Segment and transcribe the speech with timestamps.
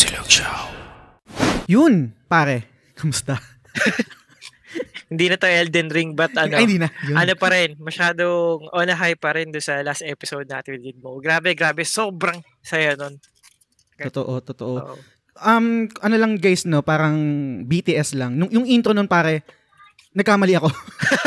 [0.00, 0.72] Silog Show.
[1.68, 2.64] Yun, pare.
[2.96, 3.36] Kamusta?
[5.12, 6.88] Hindi na to Elden Ring but ano, Ay, hindi na.
[7.04, 7.20] Yun.
[7.20, 10.96] ano pa rin, masyadong on a high pa rin doon sa last episode natin with
[11.04, 11.20] mo.
[11.20, 13.20] Grabe, grabe, sobrang saya nun.
[14.00, 14.74] Totoo, totoo.
[14.80, 14.96] Oo.
[15.36, 17.20] Um, ano lang guys, no, parang
[17.68, 18.40] BTS lang.
[18.40, 19.44] Nung, yung intro nun, pare,
[20.16, 20.72] nagkamali ako.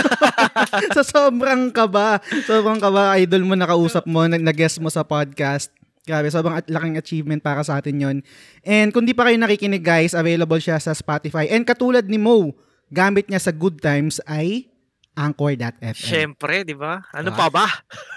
[0.97, 2.25] sa sobrang kaba.
[2.49, 5.69] Sobrang kaba, idol mo, nakausap mo, nag- nag-guest mo sa podcast.
[6.03, 8.17] Grabe, sobrang at laking achievement para sa atin yon.
[8.61, 11.47] And kung di pa kayo nakikinig guys, available siya sa Spotify.
[11.47, 12.51] And katulad ni Mo,
[12.91, 14.67] gamit niya sa good times ay
[15.15, 15.93] Anchor.fm.
[15.95, 17.05] Siyempre, di ba?
[17.13, 17.37] Ano Ah.
[17.37, 17.67] pa ba?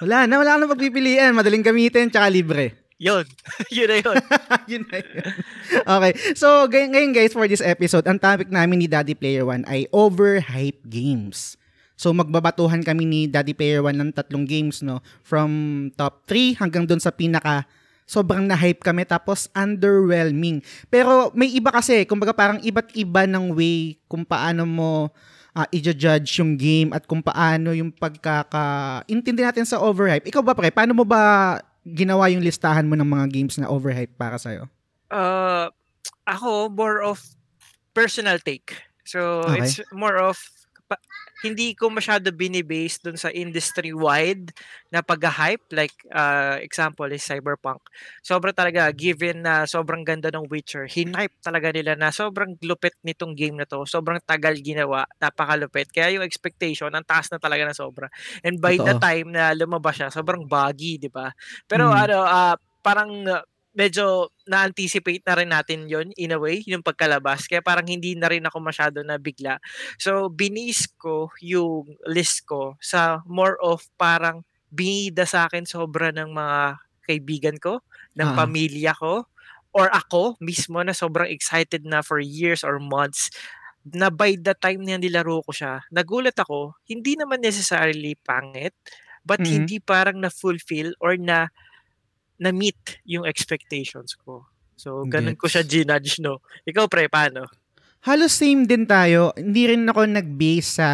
[0.01, 1.31] Wala na, wala ka na pagpipilian.
[1.31, 2.73] Madaling gamitin, tsaka libre.
[2.97, 3.23] Yun.
[3.77, 4.17] yun na yun.
[4.73, 5.25] Yun na yun.
[5.85, 6.13] Okay.
[6.33, 9.85] So, ngay- ngayon guys, for this episode, ang topic namin ni Daddy Player One ay
[9.93, 11.61] overhype games.
[11.97, 15.01] So, magbabatuhan kami ni Daddy Player One ng tatlong games, no?
[15.25, 15.49] From
[15.97, 17.65] top 3 hanggang doon sa pinaka
[18.07, 20.63] sobrang na-hype kami tapos underwhelming.
[20.87, 25.11] Pero may iba kasi, kumbaga parang iba't iba ng way kung paano mo
[25.57, 29.03] ah, i-judge yung game at kung paano yung pagkaka...
[29.11, 30.29] Intindi natin sa overhype.
[30.29, 30.71] Ikaw ba, pre?
[30.71, 34.71] Paano mo ba ginawa yung listahan mo ng mga games na overhype para sa'yo?
[35.11, 35.67] Uh,
[36.29, 37.19] ako, more of
[37.91, 38.77] personal take.
[39.03, 39.65] So, Okay.
[39.67, 40.37] it's more of
[41.45, 44.53] hindi ko masyado binibase dun sa industry-wide
[44.89, 45.65] na pag-hype.
[45.75, 47.81] Like, uh, example is Cyberpunk.
[48.25, 53.37] Sobra talaga, given na sobrang ganda ng Witcher, hinhype talaga nila na sobrang lupit nitong
[53.37, 53.85] game na to.
[53.85, 55.93] Sobrang tagal ginawa, napakalupit.
[55.93, 58.09] Kaya yung expectation, ang taas na talaga na sobra.
[58.41, 58.99] And by the Totoo.
[58.99, 61.31] time na lumabas siya, sobrang buggy, di ba?
[61.69, 61.95] Pero Mm.
[61.95, 63.43] ano, ah, parang uh,
[63.77, 67.47] medyo na-anticipate na rin natin yon in a way, yung pagkalabas.
[67.47, 69.61] Kaya parang hindi na rin ako masyado na bigla.
[70.01, 74.43] So, binis ko yung list ko sa more of parang
[74.73, 76.59] binida sa akin sobra ng mga
[77.07, 77.85] kaibigan ko,
[78.19, 78.35] ng Ah.
[78.35, 79.29] pamilya ko,
[79.77, 83.29] or ako mismo na sobrang excited na for years or months
[83.87, 88.75] na by the time na nilaro ko siya, nagulat ako, hindi naman necessarily pangit,
[89.23, 89.47] but Mhm.
[89.47, 91.49] hindi parang na-fulfill or na
[92.37, 94.45] na-meet yung expectations ko.
[94.77, 95.73] So, ganun ko siya Gets.
[95.73, 96.45] ginudge, no?
[96.69, 97.49] Ikaw, pre, paano?
[98.07, 99.35] Halos same din tayo.
[99.35, 100.89] Hindi rin ako nag-base sa,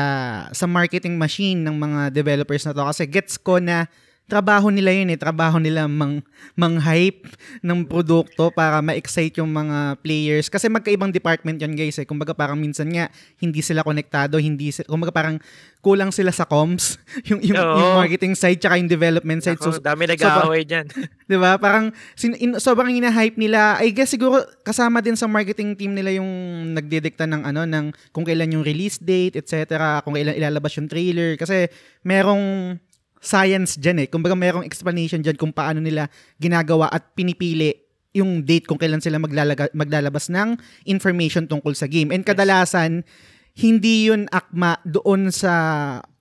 [0.54, 3.84] sa marketing machine ng mga developers na to kasi gets ko na
[4.32, 5.20] trabaho nila yun eh.
[5.20, 6.24] Trabaho nila mang,
[6.56, 7.28] mang-hype
[7.60, 10.48] ng produkto para ma-excite yung mga players.
[10.48, 12.08] Kasi magkaibang department yun guys eh.
[12.08, 15.36] Kumbaga parang minsan nga hindi sila konektado, hindi sila, kumbaga parang
[15.84, 16.96] kulang sila sa comms,
[17.28, 17.76] yung, yung, Oo.
[17.76, 19.60] yung marketing side tsaka yung development side.
[19.60, 20.88] Ako, So, dami nag-aaway dyan.
[21.28, 21.60] 'Di ba?
[21.60, 23.82] Parang sin- in, sobrang hina-hype nila.
[23.82, 26.30] I guess siguro kasama din sa marketing team nila yung
[26.72, 30.00] nagdedikta ng ano ng kung kailan yung release date, etc.
[30.06, 31.66] Kung kailan ilalabas yung trailer kasi
[32.06, 32.78] merong
[33.22, 34.08] science diyan eh.
[34.10, 36.10] Kumbaga merong explanation diyan kung paano nila
[36.42, 37.70] ginagawa at pinipili
[38.12, 42.12] yung date kung kailan sila maglalaga, maglalabas ng information tungkol sa game.
[42.12, 43.06] And kadalasan
[43.56, 45.52] hindi yun akma doon sa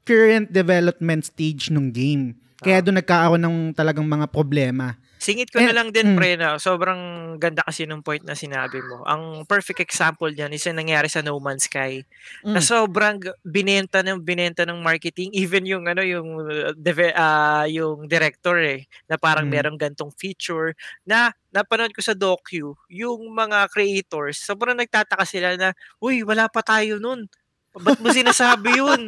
[0.07, 2.37] current development stage ng game.
[2.61, 2.83] Kaya Ah.
[2.85, 4.95] doon nagkakaroon ng talagang mga problema.
[5.21, 6.17] Singit ko na lang din, mm.
[6.17, 6.97] pre, na sobrang
[7.37, 9.05] ganda kasi nung point na sinabi mo.
[9.05, 12.01] Ang perfect example niyan is yung nangyari sa No Man's Sky.
[12.41, 12.65] Na Mm.
[12.65, 16.73] sobrang g- binenta ng binenta ng marketing, even yung ano yung uh,
[17.13, 19.53] ah, yung director eh, na parang Mm.
[19.53, 20.73] merong gantong feature
[21.05, 25.69] na napanood ko sa docu, yung mga creators, sobrang nagtataka sila na,
[26.01, 27.29] uy, wala pa tayo nun.
[27.77, 29.05] Ba't mo sinasabi yun?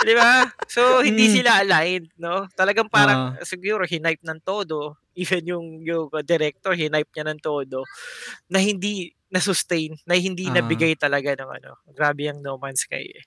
[0.00, 0.48] Di ba?
[0.66, 1.34] So, hindi Mm.
[1.36, 2.48] sila aligned, no?
[2.56, 4.96] Talagang parang, siguro, hinipe ng todo.
[5.20, 7.86] Even yung, yung uh, director, hinipe niya ng todo.
[8.50, 10.62] Na hindi na-sustain, na hindi Ah.
[10.62, 11.70] nabigay talaga ng ano.
[11.90, 13.24] Grabe yung No Man's Sky eh.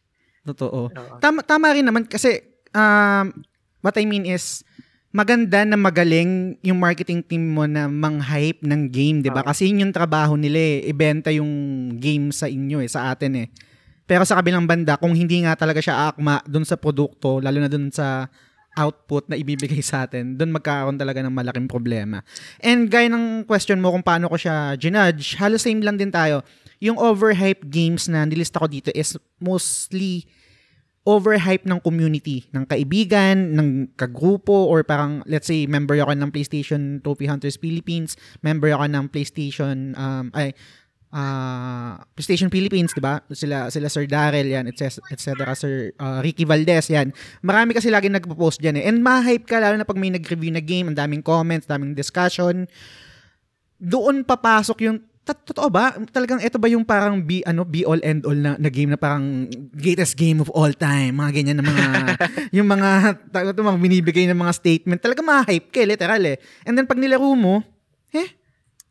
[0.47, 0.87] Totoo.
[0.87, 1.15] Oo.
[1.19, 2.39] Tama, tama rin naman kasi
[2.71, 3.35] um,
[3.83, 4.63] what I mean is
[5.11, 9.43] maganda na magaling yung marketing team mo na mang-hype ng game, 'di ba?
[9.43, 9.49] Oo.
[9.51, 11.51] Kasi yun yung trabaho nila eh, ibenta yung
[11.99, 13.47] game sa inyo eh, sa atin eh.
[14.07, 17.67] Pero sa kabilang banda, kung hindi nga talaga siya akma dun sa produkto, lalo na
[17.67, 18.31] dun sa
[18.77, 22.21] output na ibibigay sa atin, dun magkakaroon talaga ng malaking problema.
[22.61, 26.45] And gaya ng question mo kung paano ko siya ginudge, halos same lang din tayo.
[26.77, 30.29] Yung overhype games na nilista ko dito is mostly
[31.07, 36.99] overhype ng community, ng kaibigan, ng kagrupo, or parang, let's say, member ako ng PlayStation
[36.99, 40.51] Trophy Hunters Philippines, member ako ng PlayStation, um, ay,
[41.11, 43.23] ah PlayStation Philippines, di ba?
[43.31, 44.99] Sila, sila Sir Darrell, yan, etc.
[45.07, 47.15] et cetera, Sir ah, Ricky Valdez, yan.
[47.39, 48.87] Marami kasi lagi nagpo-post dyan eh.
[48.91, 52.67] And ma-hype ka, lalo na pag may nag-review na game, ang daming comments, daming discussion.
[53.79, 55.91] Doon papasok yung "Tat- totoo ba?
[56.07, 58.95] Talagang ito ba yung parang be, ano, be all end all na, na game na
[58.95, 61.19] parang greatest game of all time?
[61.19, 61.85] Mga ganyan na mga,
[62.55, 62.89] yung mga,
[63.51, 65.03] ito, mga binibigay ng mga statement.
[65.03, 66.39] Talaga ma-hype ka, eh, literal eh.
[66.63, 67.59] And then pag nilaro mo,
[68.15, 68.39] eh,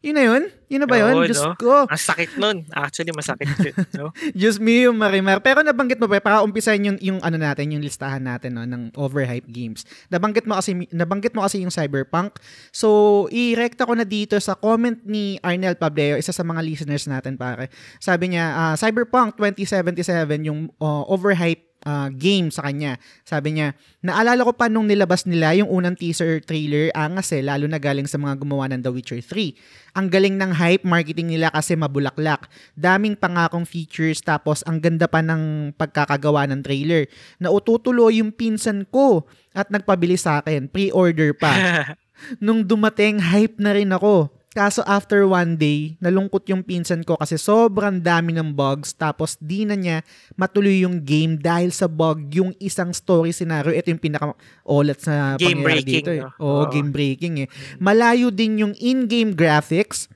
[0.06, 0.43] Yun na yun?
[0.70, 1.14] Yun na ba yun?
[1.19, 1.58] Oo, Diyos no?
[1.58, 1.82] ko.
[1.91, 2.62] Ang sakit nun.
[2.70, 3.75] Actually, masakit yun.
[3.99, 4.14] No?
[4.38, 5.43] Diyos me, yung Marimar.
[5.43, 8.94] Pero nabanggit mo pa, para umpisahan yung, yung ano natin, yung listahan natin no, ng
[8.94, 9.82] overhyped games.
[10.06, 12.38] Nabanggit mo kasi nabanggit mo kasi yung Cyberpunk.
[12.70, 17.35] So, i-recta ko na dito sa comment ni Arnel Pableo, isa sa mga listeners natin
[17.35, 17.67] pare.
[17.99, 22.99] Sabi niya, ah, Cyberpunk 2077 yung uh, overhyped uh, game sa kanya.
[23.23, 27.71] Sabi niya, naalala ko pa nung nilabas nila yung unang teaser trailer, angas eh, lalo
[27.71, 29.97] na galing sa mga gumawa ng The Witcher 3.
[29.97, 32.50] Ang galing ng hype marketing nila kasi mabulaklak.
[32.77, 37.09] Daming pangakong features tapos ang ganda pa ng pagkakagawa ng trailer.
[37.41, 39.25] Naututulo yung pinsan ko
[39.56, 41.55] at nagpabili sa akin, pre-order pa.
[42.44, 44.36] Nung dumating, hype na rin ako.
[44.56, 49.69] Kaso after one day, nalungkot yung pinsan ko kasi sobrang dami ng bugs tapos di
[49.69, 50.00] na niya
[50.32, 53.69] matuloy yung game dahil sa bug yung isang story scenario.
[53.69, 56.11] Ito yung pinaka-olat sa Game pangyayari breaking, dito.
[56.17, 56.25] Eh.
[56.41, 56.73] Oo, Oo.
[56.73, 57.49] game breaking eh.
[57.76, 60.08] Malayo din yung in-game graphics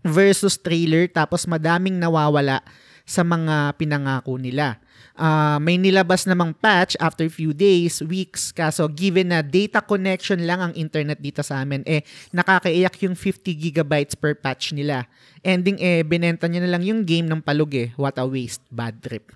[0.00, 2.64] versus trailer tapos madaming nawawala
[3.04, 4.80] sa mga pinangako nila.
[5.14, 10.58] Ah, may nilabas namang patch after few days, weeks, kaso given na data connection lang
[10.58, 12.02] ang internet dito sa amin, eh,
[12.34, 15.06] nakakaiyak yung 50 gigabytes per patch nila.
[15.44, 17.92] Ending eh, binenta niya na lang yung game ng palug eh.
[17.94, 18.64] What a waste.
[18.72, 19.30] Bad trip.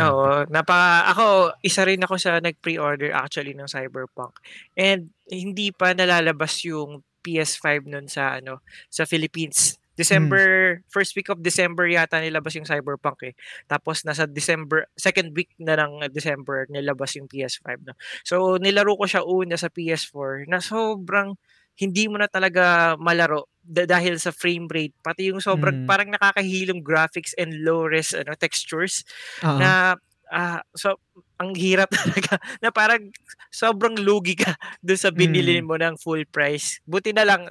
[0.00, 1.26] Oo, napaka ako
[1.60, 4.40] isa rin ako sa nag-pre-order actually ng Cyberpunk.
[4.72, 9.76] And hindi pa nalalabas yung PS5 nun sa ano sa Philippines.
[9.92, 13.34] December, first week of December yata nilabas yung Cyberpunk eh.
[13.66, 17.94] Tapos nasa December, second week na ng December nilabas yung PS5 no.
[18.24, 21.36] So nilaro ko siya una sa PS4 na sobrang
[21.76, 25.88] hindi mo na talaga malaro da- dahil sa frame rate pati yung sobrang Mm.
[25.88, 29.08] parang nakakahilong graphics and low res ano textures
[29.40, 29.56] Oo.
[29.56, 29.96] na
[30.28, 31.00] ah, so
[31.40, 33.08] ang hirap talaga na parang
[33.48, 35.64] sobrang lugi ka doon sa binili Mm.
[35.64, 36.80] mo ng full price.
[36.84, 37.48] Buti na lang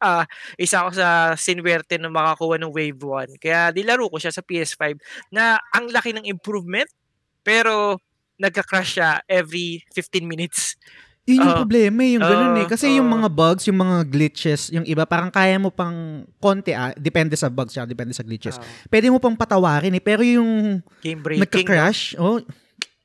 [0.04, 0.24] ah
[0.56, 3.00] isa ako sa sinwerte na makakuha ng Wave
[3.36, 3.42] 1.
[3.42, 4.96] Kaya nilaro ko siya sa PS5
[5.30, 6.88] na ang laki ng improvement
[7.44, 8.00] pero
[8.40, 10.80] nagka-crash siya every 15 minutes.
[11.28, 11.60] Yun yung Oo.
[11.62, 12.64] problema eh, yung ganun eh.
[12.64, 13.16] Oo, Kasi yung oo.
[13.20, 17.52] mga bugs, yung mga glitches, yung iba, parang kaya mo pang konti ah, depende sa
[17.52, 18.56] bugs siya, depende sa glitches.
[18.56, 21.44] Ah, Pwede mo pang patawarin eh, pero yung game breaking.
[21.44, 22.40] nagka-crash, oh,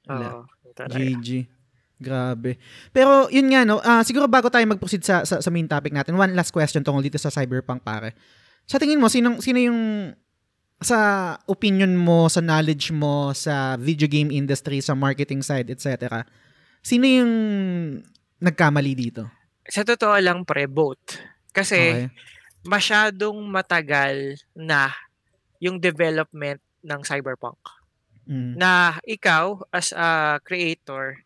[0.08, 0.96] Oo, talaga.
[0.96, 1.55] GG.
[1.96, 2.60] Grabe.
[2.92, 6.20] Pero yun nga no, ah, siguro bago tayo mag-proceed sa, sa sa main topic natin,
[6.20, 8.12] one last question tungkol dito sa Cyberpunk pare.
[8.68, 10.12] Sa tingin mo sino sino yung
[10.84, 11.00] sa
[11.48, 16.28] opinion mo, sa knowledge mo sa video game industry, sa marketing side, etc.
[16.84, 17.32] Sino yung
[18.44, 19.24] nagkamali dito?
[19.66, 21.18] Sa totoo lang pre, both.
[21.56, 22.06] Kasi Okay.
[22.68, 24.92] masyadong matagal na
[25.64, 27.58] yung development ng Cyberpunk.
[28.28, 28.60] Mm.
[28.60, 31.25] Na ikaw as a creator,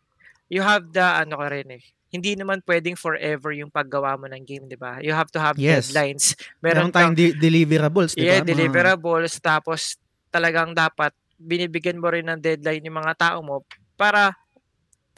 [0.50, 1.82] you have the ano ka rin eh.
[2.10, 4.98] Hindi naman pwedeng forever yung paggawa mo ng game, 'di ba?
[4.98, 5.88] You have to have Yes.
[5.94, 6.34] deadlines.
[6.58, 8.34] Meron Meron tayong de- deliverables, di ba?
[8.34, 9.94] yeah, Mga- deliverables tapos
[10.28, 13.62] talagang dapat binibigyan mo rin ng deadline yung mga tao mo
[13.94, 14.34] para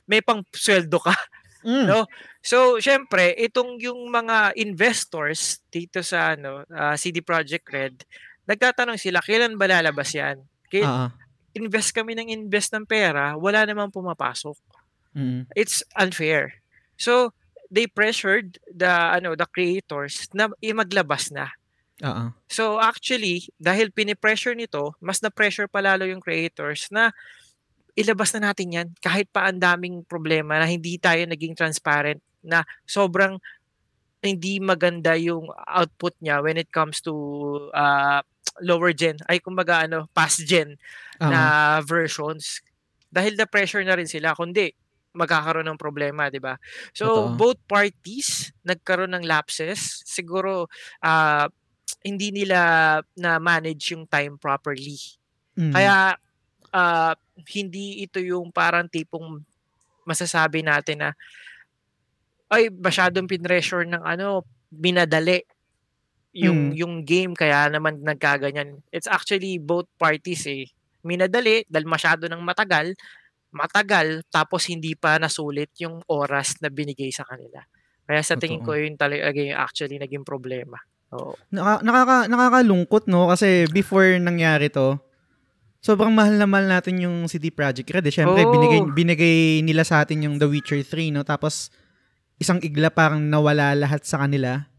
[0.05, 1.17] may pang sweldo ka.
[1.63, 1.87] Mm.
[1.87, 2.11] No?
[2.43, 8.03] So, syempre, itong yung mga investors dito sa ano, ah, CD Projekt Red,
[8.51, 10.43] nagtatanong sila, kailan ba lalabas yan?
[10.83, 11.09] Ah, ah.
[11.55, 14.59] invest kami ng invest ng pera, wala namang pumapasok.
[15.17, 15.47] Mm.
[15.55, 16.61] It's unfair.
[16.97, 17.33] So,
[17.73, 21.57] they pressured the ano the creators na maglabas na.
[22.05, 22.37] Ah.
[22.53, 27.17] So actually, dahil pinipressure nito, mas na-pressure pa lalo yung creators na
[27.97, 32.65] ilabas na natin yan kahit pa ang daming problema na hindi tayo naging transparent na
[32.85, 33.41] sobrang
[34.25, 37.13] hindi maganda yung output niya when it comes to
[37.77, 38.25] uh,
[38.65, 40.81] lower gen ay kumbaga ano past gen
[41.21, 41.29] ah.
[41.29, 41.41] na
[41.85, 42.65] versions
[43.13, 44.73] dahil na pressure na rin sila kundi
[45.13, 46.57] magkakaroon ng problema, 'di ba?
[46.97, 47.37] So Totoo.
[47.37, 50.03] both parties nagkaroon ng lapses.
[50.09, 50.69] Siguro
[51.05, 51.49] ah,
[52.03, 54.99] hindi nila na manage yung time properly.
[55.59, 55.73] Mm.
[55.73, 56.17] Kaya
[56.75, 57.15] ah,
[57.53, 59.41] hindi ito yung parang tipong
[60.09, 61.11] masasabi natin na
[62.53, 65.41] ay masyadong pinressure ng ano, binadali
[66.33, 66.77] yung Mm.
[66.81, 68.81] yung game kaya naman nagkaganyan.
[68.89, 70.65] It's actually both parties eh.
[71.05, 72.97] Minadali dahil masyado ng matagal,
[73.53, 77.61] matagal tapos hindi pa nasulit yung oras na binigay sa kanila.
[78.09, 78.83] Kaya sa tingin ko Totoo.
[78.83, 80.81] yun talaga yung actually naging problema.
[81.13, 81.37] Oo.
[81.53, 83.29] Naka, nakaka, nakakalungkot, no?
[83.29, 84.97] Kasi before nangyari to,
[85.85, 88.09] sobrang mahal na mahal natin yung CD Projekt Red.
[88.09, 88.15] Eh.
[88.15, 88.51] Siyempre, Oo.
[88.51, 91.23] binigay, binigay nila sa atin yung The Witcher 3, no?
[91.23, 91.69] Tapos,
[92.41, 94.72] isang igla parang nawala lahat sa kanila.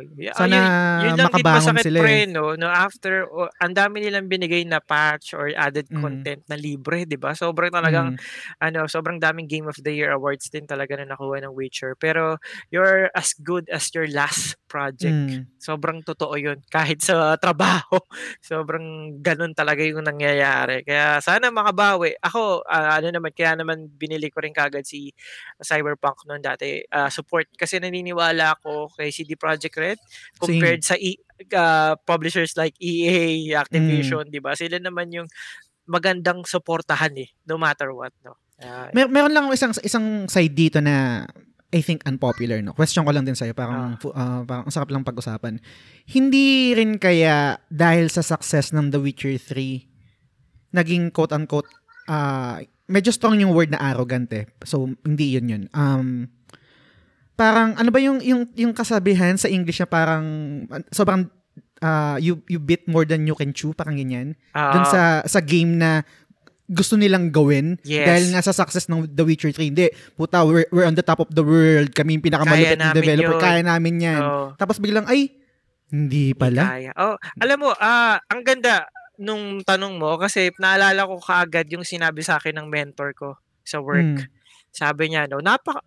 [0.00, 0.16] Oo.
[0.16, 2.26] Yeah, Sana yun, yun lang din makabangon masakit sila pre, eh.
[2.28, 2.44] no?
[2.54, 5.98] no after, o, ang dami nilang binigay na patch or added Mm.
[5.98, 7.32] content na libre, di ba?
[7.32, 8.18] Sobrang talagang, Mm.
[8.60, 11.96] ano, sobrang daming Game of the Year awards din talaga na nakuha ng Witcher.
[11.96, 12.36] Pero,
[12.68, 15.16] you're as good as your last project.
[15.32, 15.48] Mm.
[15.56, 16.60] Sobrang totoo yun.
[16.68, 17.96] Kahit sa trabaho,
[18.44, 20.84] sobrang ganun talaga yung nangyayari.
[20.84, 22.12] Kaya sana makabawi.
[22.20, 25.08] Ako, ah, ano naman, kaya naman binili ko rin kagad si
[25.58, 26.84] Cyberpunk noon dati.
[26.92, 27.48] ah, support.
[27.56, 29.87] Kasi naniniwala ako kay CD Projekt Red
[30.36, 31.22] compared sa e-
[31.54, 34.58] ah, publishers like EA, Activision, di ba?
[34.58, 35.28] Sila naman yung
[35.88, 38.12] magandang suportahan eh, no matter what.
[38.20, 38.36] No?
[38.60, 41.24] Ah, Mer- meron lang isang isang side dito na
[41.68, 42.72] I think unpopular no.
[42.72, 45.60] Question ko lang din sa'yo parang fu- ah, parang ang sarap lang pag-usapan.
[46.08, 49.84] Hindi rin kaya dahil sa success ng The Witcher 3
[50.72, 51.68] naging quote unquote
[52.08, 54.48] ah medyo strong yung word na arrogant eh.
[54.64, 55.64] So hindi yun yun.
[55.76, 56.32] Um
[57.38, 60.24] parang ano ba yung yung yung kasabihan sa English na parang
[60.90, 61.30] sobrang
[61.78, 64.34] ah, you you bit more than you can chew parang ganyan.
[64.52, 66.02] ah, Dun sa sa game na
[66.68, 68.04] gusto nilang gawin Yes.
[68.04, 69.72] dahil nga sa success ng The Witcher 3.
[69.72, 71.96] Hindi, puta, we're, we're on the top of the world.
[71.96, 73.40] Kami yung pinakamalupit na developer.
[73.40, 73.40] yun.
[73.40, 74.20] Kaya namin yan.
[74.20, 74.46] oo.
[74.52, 75.32] Tapos biglang, ay,
[75.88, 76.76] hindi pala.
[76.76, 76.92] Kaya.
[77.00, 78.84] Oh, alam mo, ah, ang ganda
[79.16, 83.80] nung tanong mo kasi naalala ko kaagad yung sinabi sa akin ng mentor ko sa
[83.80, 84.28] work.
[84.28, 84.28] Mm.
[84.68, 85.80] Sabi niya, no, napaka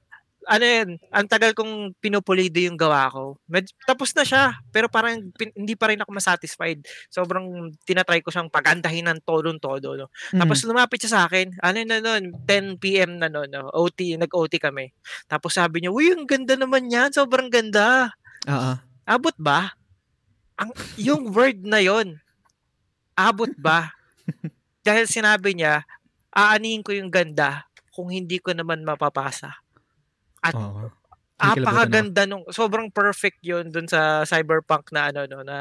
[0.50, 3.38] ano yan, ang tagal kong pinupulido yung gawa ko.
[3.46, 6.82] Med- tapos na siya, pero parang pin- hindi pa rin ako masatisfied.
[7.14, 9.98] Sobrang tinatry ko siyang pagandahin ng todong-todo.
[9.98, 10.08] No?
[10.34, 10.42] Mm.
[10.42, 13.22] Tapos lumapit siya sa akin, ano na nun, 10 p.m.
[13.22, 13.70] na nun, no?
[13.70, 14.90] OT, nag-OT kami.
[15.30, 18.10] Tapos sabi niya, uy, ang ganda naman yan, sobrang ganda.
[18.50, 18.72] Oo.
[19.06, 19.78] Abot ba?
[20.58, 22.18] Ang yung word na yon.
[23.14, 23.94] Abot ba?
[24.86, 25.86] Dahil sinabi niya,
[26.34, 29.61] aanihin ko yung ganda kung hindi ko naman mapapasa.
[30.42, 30.90] At Oo.
[31.42, 35.58] apakaganda nung sobrang perfect yun dun sa cyberpunk na ano no na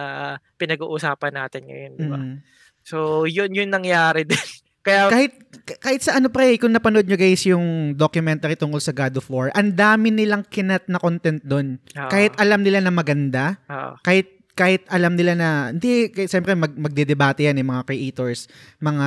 [0.60, 2.20] pinag-uusapan natin ngayon, di ba?
[2.20, 2.37] Mm.
[2.84, 4.40] So, yun yun nangyari din.
[4.80, 5.32] Kaya Kahit,
[5.76, 9.52] kahit sa ano pre, kung napanood nyo guys yung documentary tungkol sa God of War,
[9.52, 11.76] ang dami nilang kinat na content doon.
[11.92, 16.52] ah, Kahit alam nila na maganda, ah, kahit kahit alam nila na hindi kay siyempre
[16.52, 18.44] mag magdedebate yan yung mga creators,
[18.76, 19.06] mga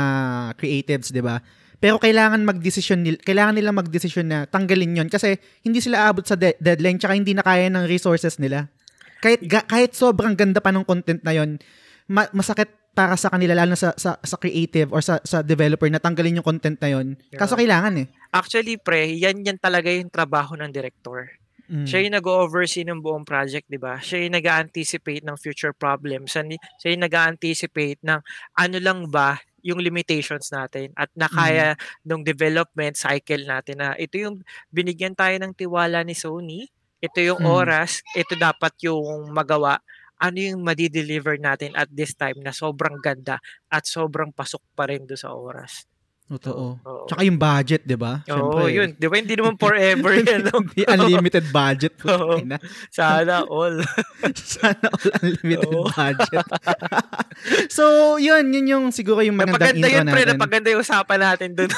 [0.58, 1.42] creatives, 'di ba?
[1.84, 5.36] Pero kailangan magdesisyon nila, kailangan nila magdesisyon na tanggalin 'yon kasi
[5.68, 8.72] hindi sila aabot sa de- deadline tsaka hindi na kaya ng resources nila.
[9.20, 11.60] Kahit ga- kahit sobrang ganda pa ng content na 'yon,
[12.08, 15.92] ma- masakit para sa kanila lalo na sa, sa sa creative or sa sa developer
[15.92, 17.20] na tanggalin yung content na 'yon.
[17.36, 18.08] Kaso kailangan eh.
[18.32, 21.36] actually pre, yan yan talaga yung trabaho ng director.
[21.68, 21.84] Mm.
[21.84, 24.00] Siya yung nag-oversee ng buong project, di ba?
[24.00, 26.36] Siya yung nag-anticipate ng future problems.
[26.36, 28.20] Siya yung nag-anticipate ng
[28.56, 34.44] ano lang ba yung limitations natin at nakaya nung development cycle natin na ito yung
[34.70, 36.68] binigyan tayo ng tiwala ni Sony,
[37.04, 37.50] ito yung Mm.
[37.50, 39.80] oras, ito dapat yung magawa,
[40.20, 43.40] ano yung madi-deliver natin at this time na sobrang ganda
[43.72, 45.84] at sobrang pasok pa rin do sa oras.
[46.24, 46.80] Totoo.
[46.80, 47.04] Oo.
[47.04, 48.24] Tsaka yung budget, 'di ba?
[48.32, 48.96] Oo, yun.
[48.96, 49.16] Di ba?
[49.20, 50.48] Hindi naman forever yan.
[50.48, 50.64] no?
[50.64, 51.94] Hindi unlimited budget.
[52.08, 52.40] Oo.
[52.40, 52.58] ina.
[52.88, 53.84] Sana all.
[54.56, 55.92] Sana all unlimited Oo.
[55.92, 56.46] budget.
[57.68, 57.84] so,
[58.16, 60.22] yun, yun yung siguro yung magandang Napaganda intro yun, pre.
[60.24, 60.32] natin.
[60.32, 61.70] Napaganda yung usapan natin dun.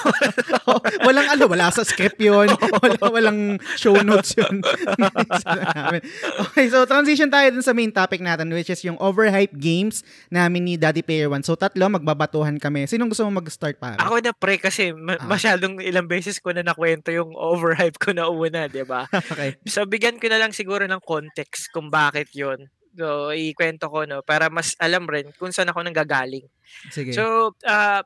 [0.69, 2.45] Oo, walang ano, wala sa script yun.
[2.53, 3.39] wala, walang
[3.75, 4.61] show notes yun.
[6.45, 10.63] Okay, so transition tayo dun sa main topic natin which is yung overhype games namin
[10.63, 11.41] ni Daddy Player One.
[11.41, 12.85] So, tatlo, magbabatuhan kami.
[12.85, 13.97] Sinong gusto mo mag-start para?
[13.97, 15.27] Ako na, pre, kasi ma- Ah.
[15.27, 19.08] masyadong ilang beses ko na nakwento yung overhype ko na una, di ba?
[19.32, 19.58] okay.
[19.65, 22.68] So, bigyan ko na lang siguro ng context kung bakit yun.
[22.96, 24.24] So, ikwento ko, no?
[24.24, 26.48] Para mas alam rin kung saan ako nanggagaling.
[26.89, 27.12] Sige.
[27.12, 28.04] So, ah,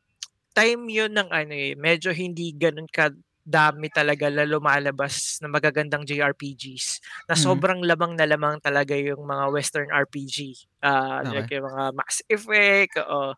[0.51, 3.13] time yun ng ano eh, medyo hindi ganun ka
[3.45, 7.39] dami talaga na lumalabas na magagandang JRPGs na Mhm.
[7.39, 10.53] sobrang lamang na lamang talaga yung mga western RPG.
[10.85, 11.43] Ah, Okay.
[11.43, 13.33] like yung mga Max Effect, o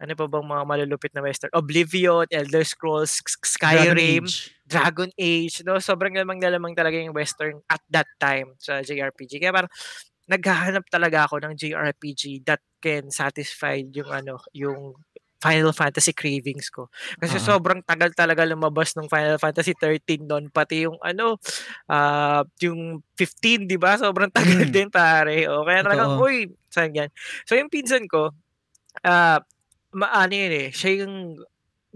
[0.00, 1.52] ano pa bang mga malulupit na western?
[1.52, 4.56] Oblivion, Elder Scrolls, Sk- Dragon Skyrim, Age.
[4.66, 5.78] Dragon Age, no?
[5.82, 9.38] Sobrang lamang na lamang talaga yung western at that time sa JRPG.
[9.42, 9.72] Kaya parang
[10.26, 14.94] naghahanap talaga ako ng JRPG that can satisfy yung ano, yung
[15.42, 16.88] Final Fantasy cravings ko.
[17.20, 17.44] Kasi Ah.
[17.56, 21.36] sobrang tagal talaga lumabas ng Final Fantasy 13 noon pati yung ano
[21.90, 23.96] ah yung 15, 'di ba?
[24.00, 24.72] Sobrang tagal Mm.
[24.72, 25.46] din pare.
[25.52, 26.20] O kaya Totoo.
[26.20, 27.10] uy, saan yan?
[27.48, 28.32] So yung pinsan ko
[29.06, 29.40] ah
[29.96, 31.40] maano yun eh, siya yung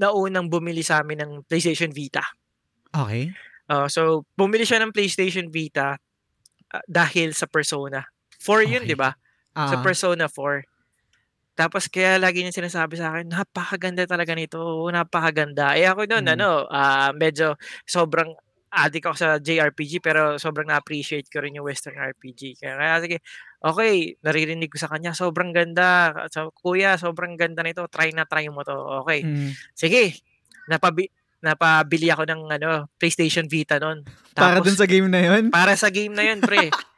[0.01, 2.25] naunang bumili sa amin ng PlayStation Vita.
[2.95, 3.37] Okay.
[3.71, 5.99] Ah, so bumili siya ng PlayStation Vita
[6.73, 8.03] ah, dahil sa Persona.
[8.41, 8.89] 4 yun, Okay.
[8.89, 9.13] 'di ba?
[9.67, 10.65] Sa Ah, Persona 4.
[11.61, 14.57] Tapos kaya lagi niya sinasabi sa akin, napakaganda talaga nito,
[14.89, 15.77] napakaganda.
[15.77, 16.35] Eh ako noon Mm.
[16.41, 18.33] ano, ah, medyo sobrang
[18.73, 22.57] addict ako sa JRPG pero sobrang na-appreciate ko rin yung Western RPG.
[22.57, 23.19] Kaya, kaya sige,
[23.61, 26.17] Okay, naririnig ko sa kanya, sobrang ganda.
[26.33, 27.85] So, kuya, sobrang ganda nito.
[27.93, 29.05] Try na try mo to.
[29.05, 29.21] Okay.
[29.21, 29.53] Mm.
[29.77, 30.17] Sige.
[30.65, 31.13] Napabi
[31.45, 34.05] napabili ako ng ano, PlayStation Vita noon.
[34.37, 35.49] Para dun sa game na yun?
[35.53, 36.69] Para sa game na yun, pre.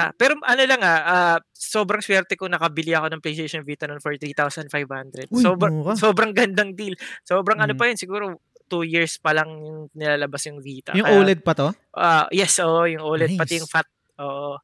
[0.00, 4.00] Ta- pero ano lang ah, ah, sobrang swerte ko nakabili ako ng PlayStation Vita noon
[4.00, 5.28] for 3,500.
[5.28, 5.92] Uy, Sobra- mura.
[5.94, 6.96] sobrang gandang deal.
[7.20, 7.78] Sobrang ano Mm.
[7.78, 8.24] pa yun, siguro
[8.64, 10.94] two years pa lang yung nilalabas yung Vita.
[10.94, 11.68] Yung Kaya- OLED pa to?
[11.92, 13.60] Ah, yes, oo, yung OLED pati Nice.
[13.60, 13.86] yung fat.
[14.20, 14.56] Oo.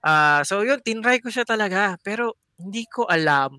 [0.00, 3.56] Ah, so yun, tinry ko siya talaga, pero hindi ko alam.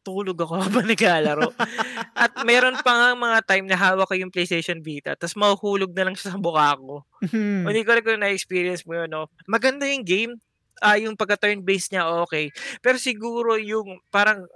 [0.00, 1.48] Nakakatulog ako habang naglalaro.
[2.16, 6.08] At meron pa nga mga time na hawak ko yung PlayStation Vita, tapos mahuhulog na
[6.08, 7.04] lang siya sa mukha ko.
[7.28, 7.68] Mhm.
[7.68, 9.28] Hindi ko rin kung na-experience mo yun, no?
[9.44, 10.32] Maganda yung game.
[10.80, 12.48] Ah, yung pagka-turn-based niya, okay.
[12.80, 14.48] Pero siguro yung parang,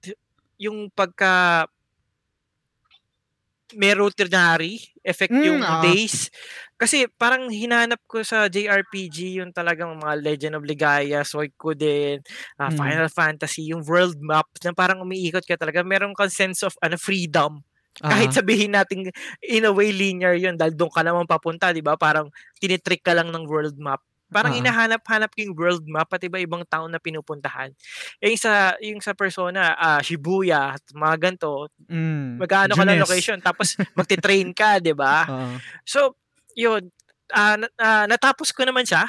[0.00, 0.16] t-
[0.56, 1.68] yung pagka
[3.76, 6.28] may rotary effect Mm, yung days.
[6.80, 12.20] Kasi parang hinanap ko sa JRPG yung talagang mga Legend of Ligaya, Suikoden,
[12.60, 12.74] ah, Mm.
[12.74, 15.84] Final Fantasy, yung world map na parang umiikot ka talaga.
[15.84, 17.60] Meron kang sense of ano, freedom.
[18.08, 18.34] Kahit Ah.
[18.34, 19.10] sabihin natin
[19.44, 21.94] in a way linear yun dahil doon ka naman papunta, di ba?
[22.00, 24.00] Parang tinitrick ka lang ng world map.
[24.30, 24.58] Parang Ah.
[24.58, 27.74] hinahanap-hanap ko yung world map at iba-ibang town na pinupuntahan.
[28.18, 32.38] Eh, yung sa, yung sa persona, ah, Shibuya, at mga ganito, Mm.
[32.38, 35.26] magkano ka ng location, tapos magti-train ka, di ba?
[35.28, 35.56] Oo.
[35.84, 36.14] So,
[36.54, 36.88] yun,
[37.30, 39.06] na- ah, natapos ko naman siya.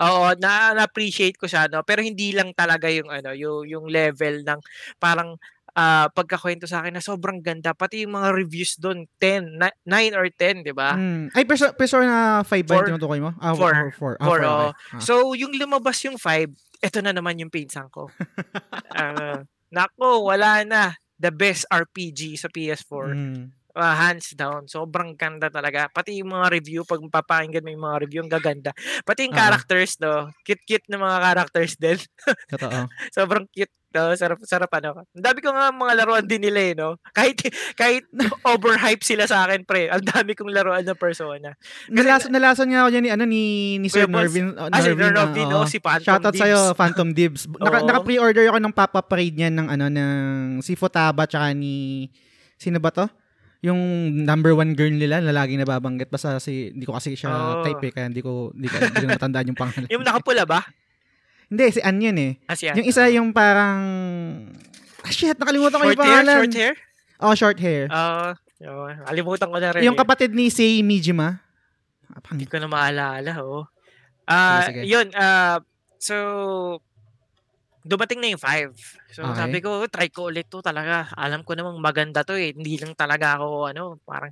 [0.00, 1.84] Oo, na na-appreciate ko siya, no?
[1.84, 4.60] Pero hindi lang talaga yung ano, yung yung level ng
[4.96, 5.36] parang
[5.72, 7.72] ah, pagkakwento sa akin na sobrang ganda.
[7.72, 10.96] Pati yung mga reviews doon, 10, 9 or 10, 'di ba?
[10.96, 11.32] Mm.
[11.32, 12.14] Ay, Persona, Persona
[12.44, 13.32] 5 ba yung tinutukoy mo?
[13.40, 13.72] Ah, Four.
[13.96, 14.20] 4.
[14.20, 14.44] Ah, okay.
[14.44, 14.72] Ah.
[15.00, 16.52] So, yung lumabas yung 5,
[16.82, 18.08] eto na naman yung pinsan ko.
[18.92, 19.40] Ah,
[19.72, 20.92] nako, wala na.
[21.16, 23.06] The best RPG sa PS4.
[23.14, 23.42] Mm.
[23.72, 24.68] Ah, hands down.
[24.68, 25.88] Sobrang ganda talaga.
[25.88, 28.76] Pati yung mga review, pag papakinggan mo yung mga review, ang gaganda.
[29.08, 29.40] Pati yung Oo.
[29.40, 30.28] characters, no?
[30.44, 31.96] Cute-cute na mga characters din.
[32.52, 32.84] Totoo.
[33.16, 33.72] Sobrang cute.
[33.92, 34.10] No?
[34.16, 35.04] Sarap, sarap ano.
[35.12, 36.96] Ang dami ko nga mga laruan din nila eh, no?
[37.16, 37.44] Kahit,
[37.76, 38.08] kahit
[38.42, 39.86] overhype sila sa akin, pre.
[39.86, 41.52] Ang dami kong laruan ng persona.
[41.86, 43.42] Nalason, nalason nga ako yan ni, ano, ni,
[43.76, 44.32] ni Sir Kuya Bols.
[44.32, 44.46] Norvin.
[44.56, 46.42] uh, Ah, si Norvin, ah, oh, si Phantom Shoutout Dibs.
[46.42, 47.42] sa'yo, Phantom Dibs.
[47.46, 50.12] Naka, naka-pre-order ako ng pop-up raid niyan ng, ano, ng
[50.64, 52.08] si Futaba tsaka ni,
[52.56, 53.04] sino ba to?
[53.62, 53.78] Yung
[54.26, 56.10] number one girl nila na laging nababanggit.
[56.10, 57.62] Basta si, hindi ko kasi siya Oo.
[57.62, 59.86] type eh, kaya hindi ko, hindi ko, hindi ko matandaan yung pangalan.
[59.86, 60.66] Yung nakapula ba?
[61.52, 62.32] Hindi, si Ann yun eh.
[62.48, 63.80] Ah, si Yung isa yung parang,
[65.04, 66.08] ah shit, nakalimutan ko Short yung hair?
[66.24, 66.36] pangalan.
[66.40, 66.74] Short hair?
[67.20, 67.84] Oh, short hair.
[67.86, 68.96] Ah, yun.
[69.04, 69.84] Kalimutan ko na rin.
[69.84, 70.00] yung eh.
[70.00, 71.44] kapatid ni Sei Mijima.
[72.08, 73.68] Ah, Hindi ko na maalala, oh.
[74.24, 74.88] Ah, Sige, sige.
[74.88, 75.60] yun, ah,
[75.98, 76.16] so,
[77.82, 78.70] dumating na yung 5.
[79.10, 79.36] So, Okay.
[79.36, 81.10] sabi ko, try ko ulit to talaga.
[81.18, 82.54] Alam ko namang maganda to eh.
[82.54, 84.30] Hindi lang talaga ako, ano, parang,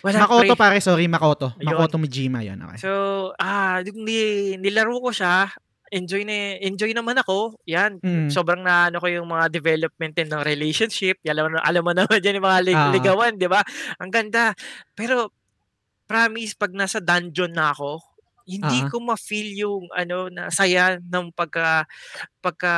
[0.00, 0.58] wala Makoto pre.
[0.58, 1.52] pare, sorry, Makoto.
[1.60, 2.80] Makoto Mijima yun, okay.
[2.80, 2.90] So,
[3.36, 5.52] ah, ni, nilaro ko siya,
[5.90, 7.58] enjoy na, enjoy naman ako.
[7.66, 8.30] Yan, Mm.
[8.30, 11.18] sobrang na ano ko yung mga development din ng relationship.
[11.26, 12.90] Alam mo, alam mo naman dyan yung mga lig- Ah.
[12.90, 13.60] ligawan, di ba?
[13.98, 14.54] Ang ganda.
[14.94, 15.34] Pero,
[16.06, 17.98] promise, pag nasa dungeon na ako,
[18.46, 18.88] hindi Ah.
[18.88, 21.86] ko ma-feel yung ano na saya ng pagka
[22.38, 22.74] pagka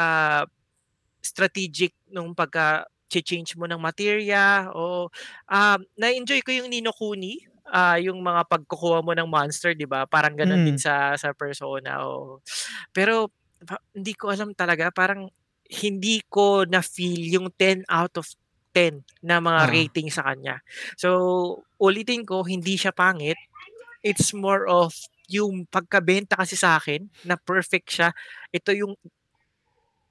[1.23, 5.05] strategic nung pagka change mo ng materia o
[5.47, 10.05] um, na-enjoy ko yung Nino Kuni ah yung mga pagkukuha mo ng monster, 'di ba?
[10.05, 10.69] Parang ganoon Mm.
[10.69, 12.39] din sa sa persona o
[12.93, 13.33] pero
[13.65, 15.33] pa- hindi ko alam talaga parang
[15.73, 18.29] hindi ko na feel yung 10 out of
[18.77, 19.71] 10 na mga Ah.
[19.73, 20.61] rating sa kanya.
[20.97, 21.09] So,
[21.77, 23.37] ulitin ko, hindi siya pangit.
[24.05, 24.93] It's more of
[25.29, 28.13] yung pagkabenta kasi sa akin na perfect siya.
[28.53, 28.93] Ito yung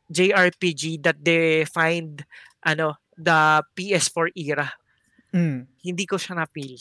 [0.10, 2.26] JRPG that defined
[2.62, 4.68] ano, the PS4 era.
[5.32, 5.66] Mm.
[5.82, 6.78] Hindi ko siya na-feel.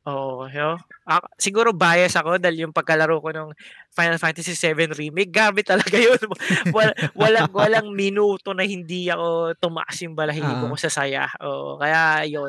[0.00, 0.80] Oo, yo.
[1.04, 3.48] Ah, siguro bias ako dahil yung pagkalaro ko ng
[3.92, 6.16] Final Fantasy 7 Remake, grabe talaga yun.
[6.72, 10.70] Wal, walang, walang minuto na hindi ako tumaas yung balahibo Ah.
[10.72, 11.28] ko sa saya.
[11.44, 12.48] Oo, kaya yun.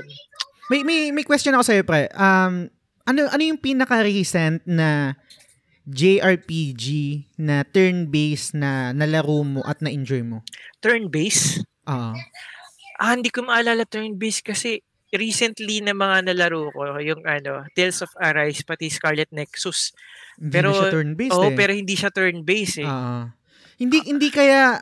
[0.71, 2.07] May, may, may question ako sa'yo, pre.
[2.15, 2.71] Um,
[3.03, 5.19] ano, ano yung pinaka-recent na
[5.83, 6.85] JRPG
[7.37, 10.39] na turn-based na nalaro mo at na-enjoy mo?
[10.79, 11.67] Turn-based?
[11.85, 12.15] Oo.
[12.95, 14.79] Ah, hindi ko maalala turn-based kasi
[15.11, 19.91] recently na mga nalaro ko, yung ano, Tales of Arise, pati Scarlet Nexus.
[20.39, 21.55] Hindi Pero- siya turn-based Oo, eh.
[21.55, 22.87] pero hindi siya turn-based eh.
[22.87, 23.19] Oo.
[23.81, 24.81] hindi, hindi kaya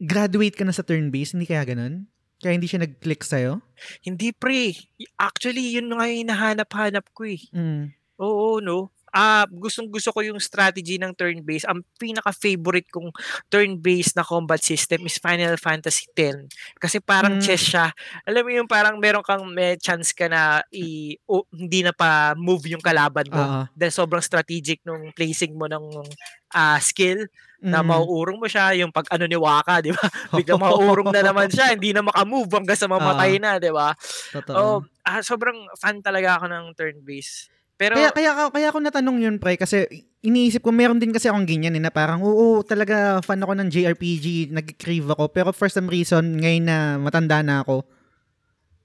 [0.00, 1.38] graduate ka na sa turn-based?
[1.38, 2.10] Hindi kaya ganun?
[2.36, 3.64] Kaya hindi siya nag-click sa'yo?
[4.04, 4.76] Hindi pre.
[5.16, 7.40] Actually, yun nga yung hinahanap-hanap ko eh.
[7.52, 7.96] Mm.
[8.20, 8.92] Oo, no.
[9.16, 11.64] Ah gustong-gusto ko yung strategy ng turn-based.
[11.64, 13.08] Ang pinaka-favorite kong
[13.48, 16.52] turn-based na combat system is Final Fantasy X.
[16.76, 17.44] Kasi parang Hmm.
[17.44, 17.96] chess siya.
[18.28, 22.36] Alam mo yung parang meron kang may chance ka na i o, hindi na pa
[22.36, 23.40] move yung kalaban mo.
[23.40, 23.60] Oo.
[23.72, 26.04] Dahil sobrang strategic nung placing mo ng
[26.52, 27.24] ah, skill
[27.58, 27.88] na Mm.
[27.88, 28.76] mauurong mo siya.
[28.76, 29.98] Yung pag ano ni Waka, di ba?
[30.36, 31.72] Biglang mauurong na naman siya.
[31.72, 33.96] Hindi na makamove hanggang sa mamatay na, di ba?
[34.30, 34.54] Totoo.
[34.54, 37.55] Oh, ah, sobrang fan talaga ako ng turn-based.
[37.76, 39.84] Pero, Kaya, kaya, kaya ako natanong yun, pre, kasi
[40.24, 43.68] iniisip ko, meron din kasi akong ganyan, eh, na parang, oo, talaga fan ako ng
[43.68, 47.84] JRPG, nag-crave ako, pero for some reason, ngayon na matanda na ako,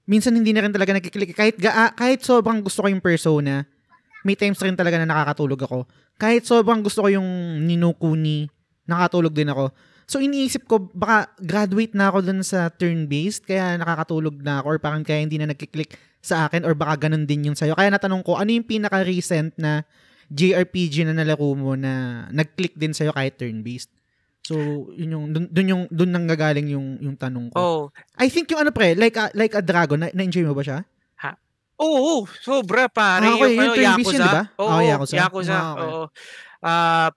[0.04, 1.32] minsan hindi na rin talaga nagkiklik.
[1.32, 3.64] Kahit, ga, ah, kahit sobrang gusto ko yung persona,
[4.28, 5.88] may times rin talaga na nakakatulog ako.
[6.20, 7.26] Kahit sobrang gusto ko yung
[7.64, 8.46] Ninokuni,
[8.84, 9.72] nakakatulog din ako.
[10.06, 14.78] So iniisip ko, baka graduate na ako dun sa turn-based, kaya nakakatulog na ako, or
[14.78, 17.74] parang kaya hindi na nagkiklik sa akin, or baka ganun din yung sa'yo.
[17.74, 19.82] Kaya natanong ko, ano yung pinaka-recent na
[20.30, 23.90] JRPG na nalaro mo na nag-click din sa'yo kahit turn-based?
[24.42, 24.54] So,
[24.94, 27.58] yun yung, dun, dun yung, dun nanggagaling yung, yung tanong ko.
[27.58, 27.82] oh,
[28.16, 30.80] I think yung ano pre, like a, like a dragon, na, na-enjoy mo ba siya?
[31.82, 33.26] Oo, sobra pare.
[33.26, 34.30] Ah, okay, yung, yung ano, turn-based yun, Yakuza.
[34.30, 34.44] di ba?
[34.62, 35.14] Oo, Oh, Yakuza.
[35.18, 35.50] Yakuza.
[35.58, 35.82] Ah, okay.
[35.90, 36.02] Oo.
[36.62, 37.08] Ah,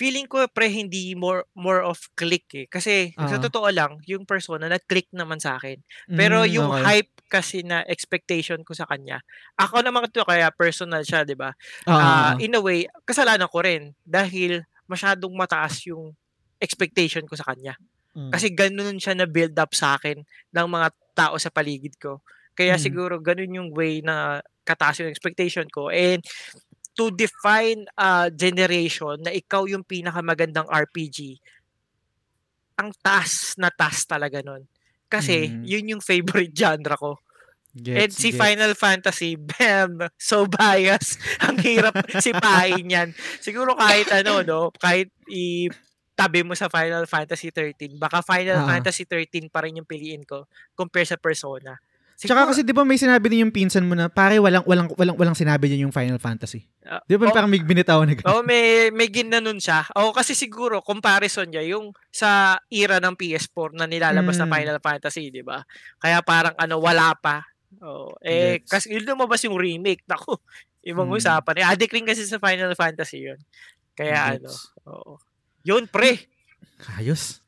[0.00, 2.66] feeling ko pre hindi more more of click eh.
[2.72, 3.44] Kasi sa Oo.
[3.44, 5.76] totoo lang, yung persona nag-click naman sa akin.
[6.16, 6.84] Pero Mm, yung okay.
[6.86, 9.20] hype kasi na expectation ko sa kanya.
[9.60, 11.52] Ako naman to kaya personal siya, 'di ba?
[12.00, 12.40] Ah, oo.
[12.40, 16.16] in a way, kasalanan ko rin dahil masyadong mataas yung
[16.58, 17.76] expectation ko sa kanya.
[18.16, 18.30] Mm.
[18.32, 20.22] Kasi ganun siya na build up sa akin
[20.54, 22.22] ng mga tao sa paligid ko.
[22.58, 22.82] Kaya Mm.
[22.82, 25.90] siguro ganun yung way na kataas yung expectation ko.
[25.90, 26.22] And
[27.00, 31.40] to define a generation na ikaw yung pinakamagandang RPG,
[32.76, 34.68] ang taas na taas talaga nun.
[35.08, 35.64] Kasi Mm.
[35.64, 37.12] yun yung favorite genre ko.
[37.72, 38.40] And Gets, si gets.
[38.42, 41.14] Final Fantasy, bam, so bias.
[41.46, 43.08] Ang hirap sipahin yan.
[43.38, 45.70] Siguro kahit ano, no, kahit i
[46.12, 48.74] tabi mo sa Final Fantasy 13, baka Final Ah.
[48.74, 51.78] Fantasy 13 pa rin yung piliin ko compare sa Persona.
[52.20, 54.92] Tsaka Siguro- kasi 'di ba may sinabi din yung pinsan mo na pare walang walang
[54.92, 56.68] walang walang sinabi din yung Final Fantasy.
[56.84, 57.32] Ah, 'Di ba oh.
[57.32, 58.28] parang may binitaw na ganun?
[58.28, 59.88] Oo, may may ginanon siya.
[59.96, 64.52] O kasi siguro comparison niya yung sa era ng PS4 na nilalabas na Mm.
[64.52, 65.64] Final Fantasy, 'di ba?
[65.96, 67.40] Kaya parang ano wala pa.
[67.80, 68.68] Oh, eh Gets.
[68.68, 70.04] kasi yun lumabas yung remake.
[70.04, 70.44] Nako.
[70.82, 71.16] Ibang Mm.
[71.16, 71.54] usapan.
[71.56, 73.40] Eh, addict rin kasi sa Final Fantasy yun.
[73.92, 74.76] Kaya ano, Gets.
[74.84, 75.16] oo.
[75.62, 76.28] Yun pre.
[76.96, 77.40] Ayos.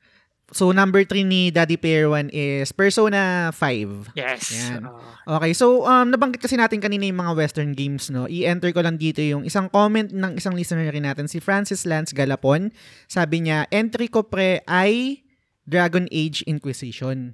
[0.53, 4.13] So number 3 ni Daddy Pair 1 is Persona 5.
[4.13, 4.53] Yes.
[4.53, 4.85] Yan.
[5.25, 8.29] Okay, so um, nabanggit kasi natin kanina yung mga western games, no?
[8.29, 12.13] I-enter ko lang dito yung isang comment ng isang listener rin natin, si Francis Lance
[12.13, 12.69] Galapon.
[13.09, 15.25] Sabi niya, entry ko pre ay
[15.65, 17.33] Dragon Age Inquisition.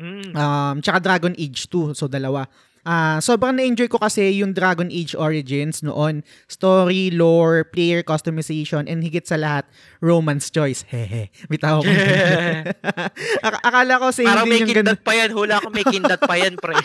[0.00, 0.32] Mm.
[0.34, 2.48] Um, tsaka Dragon Age 2, so dalawa.
[2.84, 6.20] Ah, sobrang na-enjoy ko kasi yung Dragon Age Origins noon.
[6.52, 9.64] Story, lore, player customization, and higit sa lahat,
[10.04, 10.84] romance choice.
[10.92, 11.32] Hehe.
[11.48, 11.88] Bitaw ko.
[13.48, 15.30] Ak- akala ko same Parang din may yung kindat pa yan.
[15.32, 16.76] Hula ko may kindat pa yan, pre.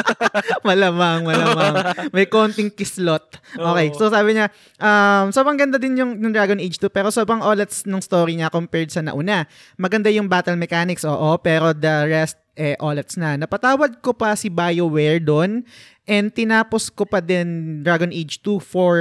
[0.68, 1.74] malamang, malamang.
[2.12, 3.40] May konting kislot.
[3.56, 7.40] Okay, so sabi niya, um, sobrang ganda din yung, yung Dragon Age 2, pero sobrang
[7.40, 9.48] olats ng story niya compared sa nauna.
[9.80, 13.36] Maganda yung battle mechanics, oo, pero the rest, eh, olats na.
[13.36, 15.64] Napatawad ko pa si BioWare doon,
[16.04, 18.96] and tinapos ko pa din Dragon Age 2 for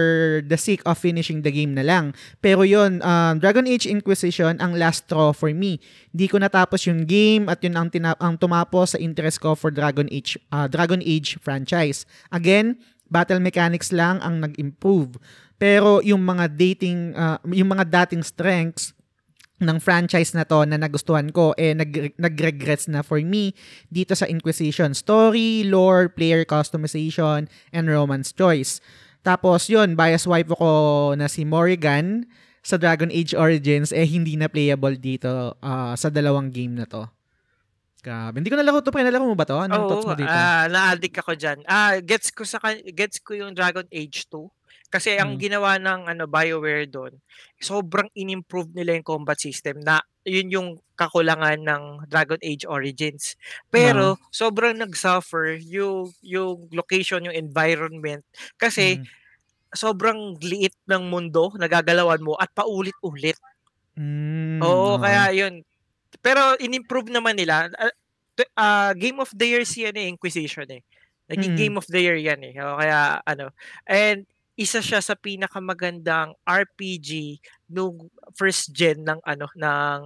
[0.45, 2.13] the sake of finishing the game na lang.
[2.39, 5.81] Pero yon um, Dragon Age Inquisition ang last straw for me.
[6.13, 9.73] Di ko natapos yung game at yun ang, tina- ang tumapos sa interest ko for
[9.73, 12.05] Dragon Age ah, Dragon Age franchise.
[12.29, 12.77] Again,
[13.09, 15.17] battle mechanics lang ang nag-improve.
[15.57, 18.93] Pero yung mga dating ah, yung mga dating strengths
[19.61, 23.53] ng franchise na to na nagustuhan ko eh nag nag-regrets na for me
[23.87, 28.81] dito sa Inquisition story, lore, player customization and romance choice.
[29.21, 32.25] Tapos yun, bias wife ko na si Morrigan
[32.65, 37.05] sa Dragon Age Origins eh hindi na playable dito ah, sa dalawang game na to.
[38.01, 38.41] Grabe.
[38.41, 39.05] Hindi ko nalaro to, pre.
[39.05, 39.61] Nalaro mo ba to?
[39.61, 40.33] Anong thoughts mo Oo, dito?
[40.33, 41.61] ah, na-addict ako dyan.
[41.69, 42.57] Ah, gets ko sa
[42.97, 44.41] gets ko yung Dragon Age 2.
[44.91, 45.41] Kasi ang Mm.
[45.41, 47.15] ginawa ng ano BioWare doon,
[47.57, 53.33] sobrang in-improve nila yung combat system na yun yung kakulangan ng Dragon Age Origins.
[53.71, 58.21] Pero sobrang nag-suffer yung yung location, yung environment
[58.59, 59.07] kasi Mm.
[59.73, 63.39] sobrang liit ng mundo nagagalawan mo at paulit-ulit.
[63.97, 65.63] Mm, Oo, kaya yun.
[66.23, 67.71] Pero in-improve naman nila.
[68.57, 70.81] Ah, Game of the Year si ano, eh, Inquisition eh.
[71.31, 71.59] Naging Mm.
[71.59, 72.55] Game of the Year yan eh.
[72.61, 73.51] O, kaya ano.
[73.87, 74.25] And
[74.61, 77.97] isa siya sa pinakamagandang RPG nung
[78.31, 79.99] first gen ng ano ng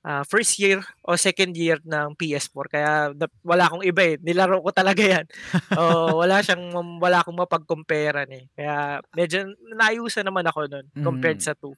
[0.00, 4.14] ah, first year o second year ng PS4 kaya na- wala akong iba eh.
[4.20, 5.26] Nilaro ko talaga 'yan.
[5.74, 8.46] Oo, wala siyang wala akong mapagkumpara eh.
[8.52, 11.46] Kaya medyo naayusan naman ako nun compared Mm.
[11.46, 11.72] sa 2.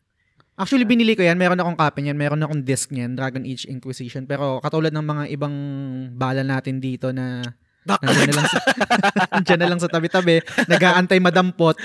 [0.56, 1.36] Actually, binili ko yan.
[1.36, 2.16] Meron akong copy niyan.
[2.16, 4.24] Meron akong disc niyan, Dragon Age Inquisition.
[4.24, 5.52] Pero katulad ng mga ibang
[6.16, 7.44] bala natin dito na
[7.86, 8.58] nandiyan na lang sa,
[9.38, 11.78] nandiyan na lang sa tabi-tabi, nag-aantay madampot.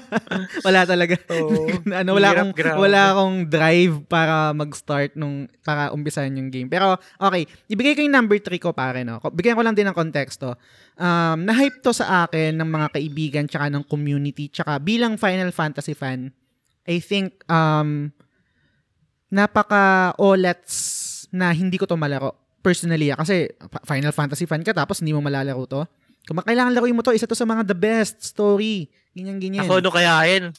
[0.66, 1.14] wala talaga.
[1.30, 1.70] Oo.
[2.02, 6.66] ano, wala akong, wala akong drive para mag-start nung, para umpisahan yung game.
[6.66, 7.46] Pero, okay.
[7.70, 9.22] Ibigay ko yung number 3 ko, pare, no?
[9.22, 10.58] Bigyan ko lang din ng konteksto.
[10.98, 15.92] Um, na-hype to sa akin ng mga kaibigan tsaka ng community tsaka bilang Final Fantasy
[15.92, 16.32] fan,
[16.86, 18.10] I think, um,
[19.30, 22.45] napaka olets na hindi ko to malaro.
[22.66, 23.46] Personally, ah, kasi
[23.86, 25.86] Final Fantasy fan ka tapos hindi mo malalaro to.
[26.26, 28.90] Kung kailangan laruin mo to, isa to sa mga the best story.
[29.14, 29.62] Ganyan, ganyan.
[29.62, 30.50] Ako ano kayain?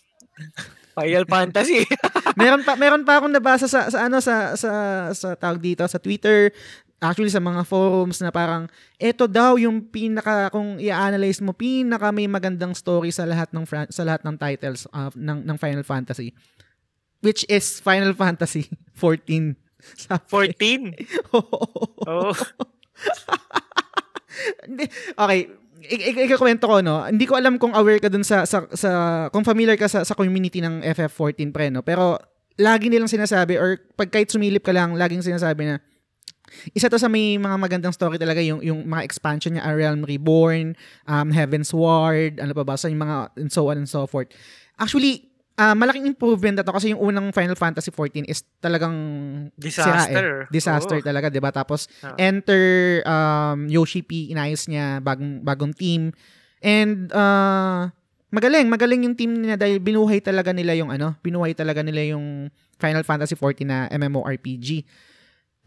[0.96, 1.84] Final Fantasy.
[2.40, 4.72] meron pa meron pa akong nabasa sa sa ano sa sa
[5.12, 6.56] sa tawag dito sa Twitter
[6.98, 8.66] actually sa mga forums na parang
[8.98, 14.04] eto daw yung pinaka kung i-analyze mo pinaka may magandang story sa lahat ng sa
[14.06, 16.34] lahat ng titles of ng ng Final Fantasy
[17.22, 18.66] which is Final Fantasy
[18.98, 20.94] 14 sa 14.
[22.08, 22.32] Oh.
[24.64, 24.88] Hindi.
[25.20, 25.40] okay,
[25.86, 27.04] ik- ik- ikakwento ko no.
[27.04, 28.90] Hindi ko alam kung aware ka dun sa sa, sa
[29.30, 31.84] kung familiar ka sa sa community ng FF14 pre no.
[31.84, 32.18] Pero
[32.58, 35.76] lagi nilang sinasabi or pag kahit sumilip ka lang, laging sinasabi na
[36.72, 40.08] isa to sa may mga magandang story talaga yung yung mga expansion niya, A Realm
[40.08, 44.08] Reborn, um, Heaven's Ward, ano pa ba, so yung mga and so on and so
[44.08, 44.32] forth.
[44.80, 45.27] Actually,
[45.58, 48.94] ah, malaking improvement na to kasi yung unang Final Fantasy 14 is talagang
[49.58, 50.28] sira Disaster.
[50.46, 50.54] eh.
[50.54, 51.06] Disaster Oo.
[51.06, 51.50] talaga, 'di ba?
[51.50, 52.14] Tapos Ah.
[52.16, 52.64] enter
[53.04, 56.14] um, Yoshi P, inayos niya bagong bagong team.
[56.62, 57.90] And uh,
[58.30, 62.50] magaling, magaling yung team niya dahil binuhay talaga nila yung ano, binuhay talaga nila yung
[62.78, 64.86] Final Fantasy 14 na MMORPG.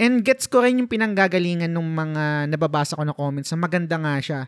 [0.00, 4.16] And gets ko rin yung pinanggagalingan ng mga nababasa ko na comments na maganda nga
[4.22, 4.40] siya.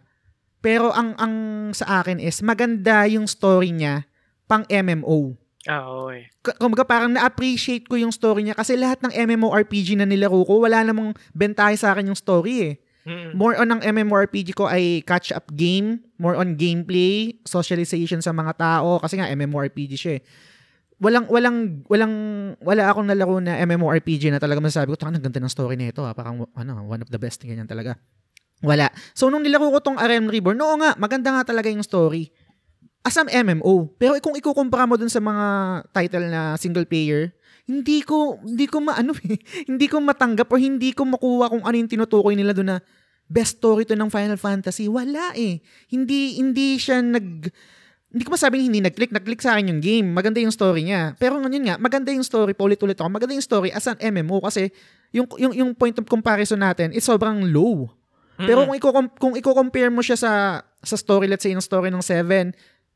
[0.62, 1.34] Pero ang ang
[1.74, 4.06] sa akin is maganda yung story niya
[4.52, 5.32] pang MMO.
[5.64, 6.28] Ah, eh.
[6.44, 10.60] K- kumbaga parang na-appreciate ko yung story niya kasi lahat ng MMORPG na nilaro ko,
[10.60, 12.74] wala namang bentahe sa akin yung story eh.
[13.02, 13.34] Mm.
[13.34, 19.00] More on ang MMORPG ko ay catch-up game, more on gameplay, socialization sa mga tao,
[19.00, 20.22] kasi nga MMORPG siya eh.
[21.02, 22.14] Walang, walang, walang,
[22.62, 26.02] wala akong nalaro na MMORPG na talaga masasabi ko, tanga, ang ganda ng story nito
[26.06, 27.98] ah, parang, ano, one of the best, ganyan talaga.
[28.62, 28.86] Wala.
[29.10, 32.30] So, nung nilaro ko tong RM Reborn, oo nga, maganda nga talaga yung story.
[33.02, 33.90] As an MMO.
[33.98, 35.46] Pero kung ikukumpara mo dun sa mga
[35.90, 37.34] title na single player,
[37.66, 41.74] hindi ko, hindi ko maano eh, hindi ko matanggap o hindi ko makuha kung ano
[41.74, 42.78] yung tinutukoy nila doon na
[43.26, 44.86] best story to ng Final Fantasy.
[44.86, 45.58] Wala eh.
[45.90, 47.50] Hindi, hindi siya nag,
[48.12, 49.10] hindi ko masabing hindi nag-click.
[49.10, 50.06] Nag-click sa akin yung game.
[50.12, 51.16] Maganda yung story niya.
[51.16, 52.52] Pero ngayon nga, maganda yung story.
[52.52, 53.08] Paulit-ulit ako.
[53.08, 54.68] Maganda yung story as an MMO kasi
[55.10, 57.88] yung, yung, yung point of comparison natin is sobrang low.
[58.42, 58.88] Pero kung iko
[59.20, 60.32] kung iko-compare mo siya sa
[60.82, 62.50] sa story let's say yung story ng 7,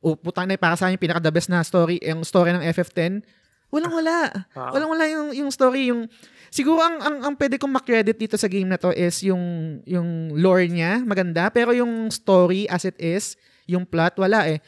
[0.06, 3.26] o putang na para sa akin pinaka the best na story yung story ng FF10,
[3.74, 4.30] walang wala.
[4.54, 4.70] Ah.
[4.70, 6.06] Walang wala yung yung story yung
[6.54, 9.42] siguro ang ang, ang pwede kong ma-credit dito sa game na to is yung
[9.82, 13.34] yung lore niya, maganda, pero yung story as it is,
[13.66, 14.62] yung plot wala eh.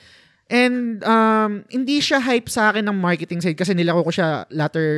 [0.49, 4.89] And um, hindi siya hype sa akin ng marketing side kasi nilaro ko siya latter,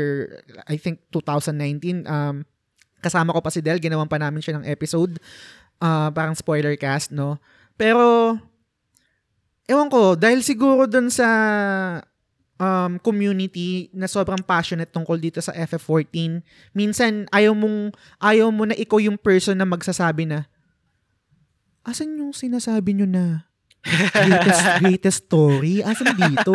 [0.71, 2.07] I think 2019.
[2.07, 2.47] Um,
[3.03, 5.19] kasama ko pa si Del, ginawan pa namin siya ng episode.
[5.83, 7.41] Ah, parang spoiler cast, no?
[7.75, 8.37] Pero,
[9.71, 11.29] ewan ko, dahil siguro dun sa
[12.61, 16.43] um, community na sobrang passionate tungkol dito sa FF14,
[16.75, 20.51] minsan ayaw mong, ayaw mo na ikaw yung person na magsasabi na,
[21.87, 23.49] asan yung sinasabi nyo na
[23.81, 25.81] greatest, greatest story?
[25.81, 26.53] Asan dito?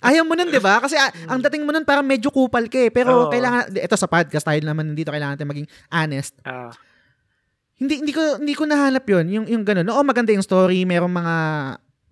[0.00, 0.80] Ayaw mo nun, di ba?
[0.80, 2.90] Kasi ah, ang dating mo nun parang medyo kupal ka eh.
[2.90, 3.30] Pero Oo.
[3.30, 6.32] kailangan, ito sa podcast tayo naman dito, kailangan natin maging honest.
[6.48, 6.72] Ah.
[7.76, 9.90] Hindi hindi ko hindi ko nahanap 'yon, yung yung gano'n.
[9.90, 11.34] Oo, maganda yung story, merong mga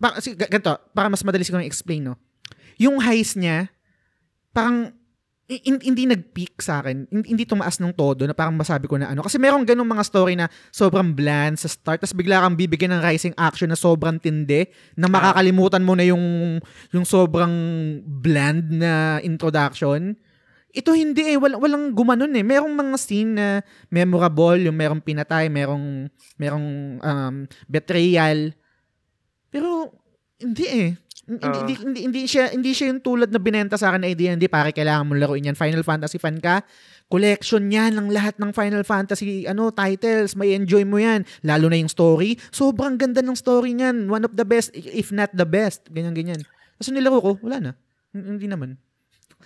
[0.01, 2.17] pa, si, ga- ganito, para mas madali siguro i-explain, no.
[2.81, 3.69] Yung heist niya
[4.51, 4.91] parang
[5.47, 7.11] i- hin- hindi nag-peak sa akin.
[7.11, 9.21] Hin- Hindi tumaas ng todo na parang masabi ko na ano.
[9.21, 13.03] Kasi merong ganung mga story na sobrang bland sa start tapos bigla kang bibigyan ng
[13.03, 16.59] rising action na sobrang tindi na makakalimutan mo na yung
[16.95, 17.53] yung sobrang
[18.07, 20.15] bland na introduction.
[20.71, 22.47] Ito hindi eh, walang, walang gumanon eh.
[22.47, 23.47] Merong mga scene na
[23.91, 26.07] memorable, yung merong pinatay, merong,
[26.39, 26.67] merong
[27.03, 27.35] um,
[27.67, 28.55] betrayal.
[29.51, 29.91] Pero,
[30.41, 30.91] hindi eh.
[31.31, 31.55] Hindi, Oo.
[31.63, 34.51] hindi, hindi, hindi, siya, hindi siya yung tulad na binenta sa akin na idea, hindi
[34.51, 35.55] pare, kailangan mo laruin yan.
[35.55, 36.67] Final Fantasy fan ka,
[37.07, 41.23] collection yan ng lahat ng Final Fantasy ano titles, may enjoy mo yan.
[41.47, 44.11] Lalo na yung story, sobrang ganda ng story niyan.
[44.11, 45.87] One of the best, if not the best.
[45.95, 46.43] Ganyan, ganyan.
[46.79, 47.71] Tapos nilaro ko, wala na.
[48.11, 48.75] Hindi naman.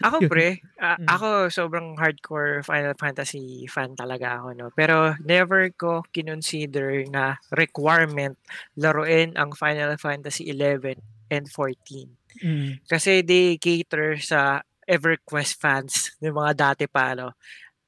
[0.03, 1.07] Ako pre, ah, Mm.
[1.07, 4.67] ako sobrang hardcore Final Fantasy fan talaga ako no.
[4.75, 8.35] Pero never ko kinonsider na requirement
[8.75, 10.99] laruin ang Final Fantasy 11
[11.31, 12.11] and 14.
[12.43, 12.83] Mm.
[12.91, 17.39] Kasi they cater sa EverQuest fans ng mga dati pa no.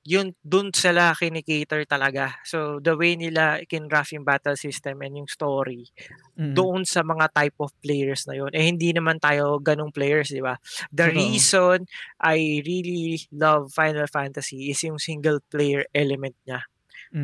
[0.07, 2.38] Yun dun sila kinikater talaga.
[2.47, 5.90] So the way nila kinraft yung battle system and yung story
[6.38, 6.69] Mm.
[6.69, 8.53] doon sa mga type of players na yun.
[8.55, 10.55] Eh hindi naman tayo ganong players, di ba?
[10.95, 11.12] The Totoo.
[11.12, 11.87] reason
[12.23, 16.62] I really love Final Fantasy is yung single player element niya.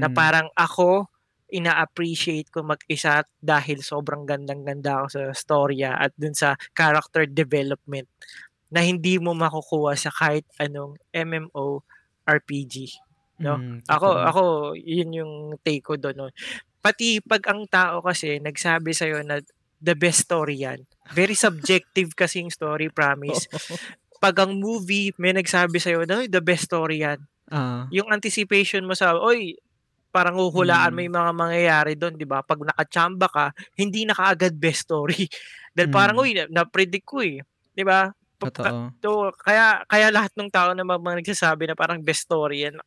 [0.00, 0.12] Na Mm.
[0.12, 1.08] parang ako,
[1.52, 8.08] ina-appreciate ko mag-isa dahil sobrang gandang-ganda ako sa storya at dun sa character development
[8.72, 11.84] na hindi mo makukuha sa kahit anong MMO
[12.24, 12.90] RPG.
[13.40, 13.58] no?
[13.58, 14.26] Mm, Ako, totoo.
[14.28, 14.42] ako,
[14.76, 16.14] yun yung take ko doon.
[16.14, 16.28] No?
[16.78, 19.42] Pati pag ang tao kasi nagsabi sa'yo na
[19.78, 20.86] the best story yan.
[21.10, 23.50] Very subjective kasi yung story, promise.
[24.22, 27.18] Pag ang movie, may nagsabi sa'yo na "Uy, the best story yan.
[27.50, 27.90] Ah.
[27.90, 29.58] Yung anticipation mo sa, oy,
[30.14, 31.06] parang huhulaan mo Mm.
[31.10, 32.38] yung mga mangyayari doon, di ba?
[32.46, 35.26] Pag nakachamba ka, hindi na kaagad best story.
[35.74, 36.22] Dahil parang, Mm.
[36.22, 37.42] uy, na- na-predict ko eh.
[37.74, 38.06] Di ba?
[38.48, 38.90] Totoo.
[38.98, 42.80] So, kaya, kaya lahat ng tao na mga nagsasabi na parang best story yan,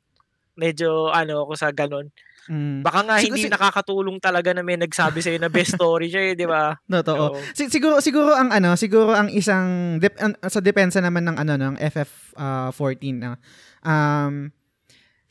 [0.55, 2.09] medyo ano ako sa ganun.
[2.45, 2.85] Mm.
[2.85, 6.33] Baka nga hindi si- nakakatulung talaga na may nagsabi sa'yo na best story siya eh,
[6.37, 6.77] di ba?
[7.01, 7.33] Totoo.
[7.33, 7.39] Oo.
[7.57, 11.53] Si- siguro siguro ang ano, siguro ang isang dep- an- sa depensa naman ng ano
[11.57, 13.37] ng FF ah, 14 ah,
[13.85, 14.53] um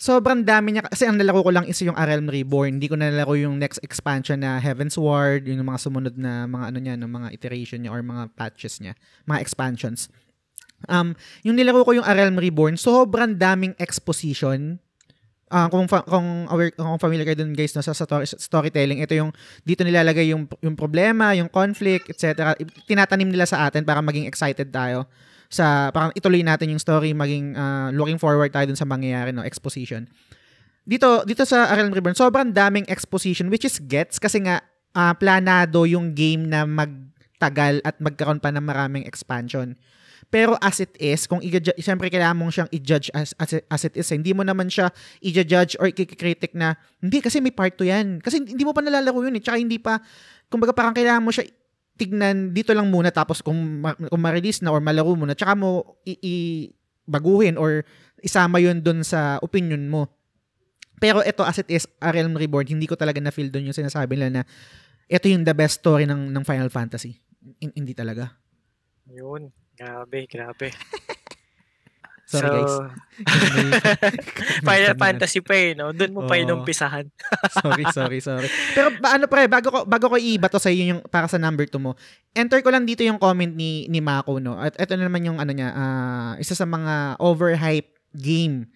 [0.04, 2.76] sobrang dami niya kasi ang nalaro ko lang is yung A Realm Reborn.
[2.76, 6.78] Hindi ko nalaro yung next expansion na Heaven's Ward, yung mga sumunod na mga ano
[6.84, 8.92] niya, no, mga iteration niya or mga patches niya,
[9.24, 10.12] mga expansions.
[10.92, 14.76] Um, yung nilaro ko yung A Realm Reborn, sobrang daming exposition.
[15.48, 19.00] Ah, kung fa- kung aware kung familiar kayo dun guys no sa, sa story- storytelling,
[19.00, 19.32] ito yung
[19.64, 22.52] dito nilalagay yung yung problema, yung conflict, etc.
[22.84, 25.08] Tinatanim nila sa atin para maging excited tayo
[25.54, 29.46] sa parang ituloy natin yung story, maging ah, looking forward tayo dun sa mangyayari no,
[29.46, 30.10] exposition.
[30.82, 34.66] Dito dito sa Realm Reborn, sobrang daming exposition which is gets kasi nga
[34.98, 39.78] ah, planado yung game na magtagal at magkaroon pa ng maraming expansion.
[40.34, 43.94] Pero as it is, kung i-judge, siyempre kailangan mong siyang i-judge as, as, as it
[43.94, 44.08] is.
[44.10, 44.90] Hindi mo naman siya
[45.22, 48.06] i-judge or i-critic na, hindi, kasi may part 2 yan.
[48.18, 49.42] Kasi hindi mo pa nalalaro yun eh.
[49.44, 50.00] Tsaka hindi pa,
[50.50, 51.46] kumbaga parang kailangan mo siya
[51.94, 55.54] tignan dito lang muna tapos kung, ma- kung ma-release na or malaro mo na, tsaka
[55.54, 56.68] mo i- i-
[57.06, 57.86] baguhin or
[58.24, 60.08] isama yun dun sa opinion mo.
[60.98, 64.16] Pero ito as it is, A Realm Reborn, hindi ko talaga na-feel dun yung sinasabi
[64.16, 64.42] nila na
[65.06, 67.20] ito yung the best story ng, ng Final Fantasy.
[67.60, 68.32] In- hindi talaga.
[69.10, 69.52] Yun.
[69.74, 70.70] Grabe, grabe.
[72.24, 72.74] Sorry so, guys.
[74.68, 75.92] Final Fantasy pa eh, no?
[75.92, 76.42] Doon mo pa Oo.
[76.42, 77.06] inumpisahan.
[77.60, 78.48] sorry, sorry, sorry.
[78.72, 81.68] Pero ba, ano pre, bago ko bago ko ibato sa iyo yung para sa number
[81.68, 81.94] 2 mo.
[82.32, 84.56] Enter ko lang dito yung comment ni ni Mako no.
[84.56, 88.66] At ito na naman yung ano niya, ah, isa sa mga overhype game.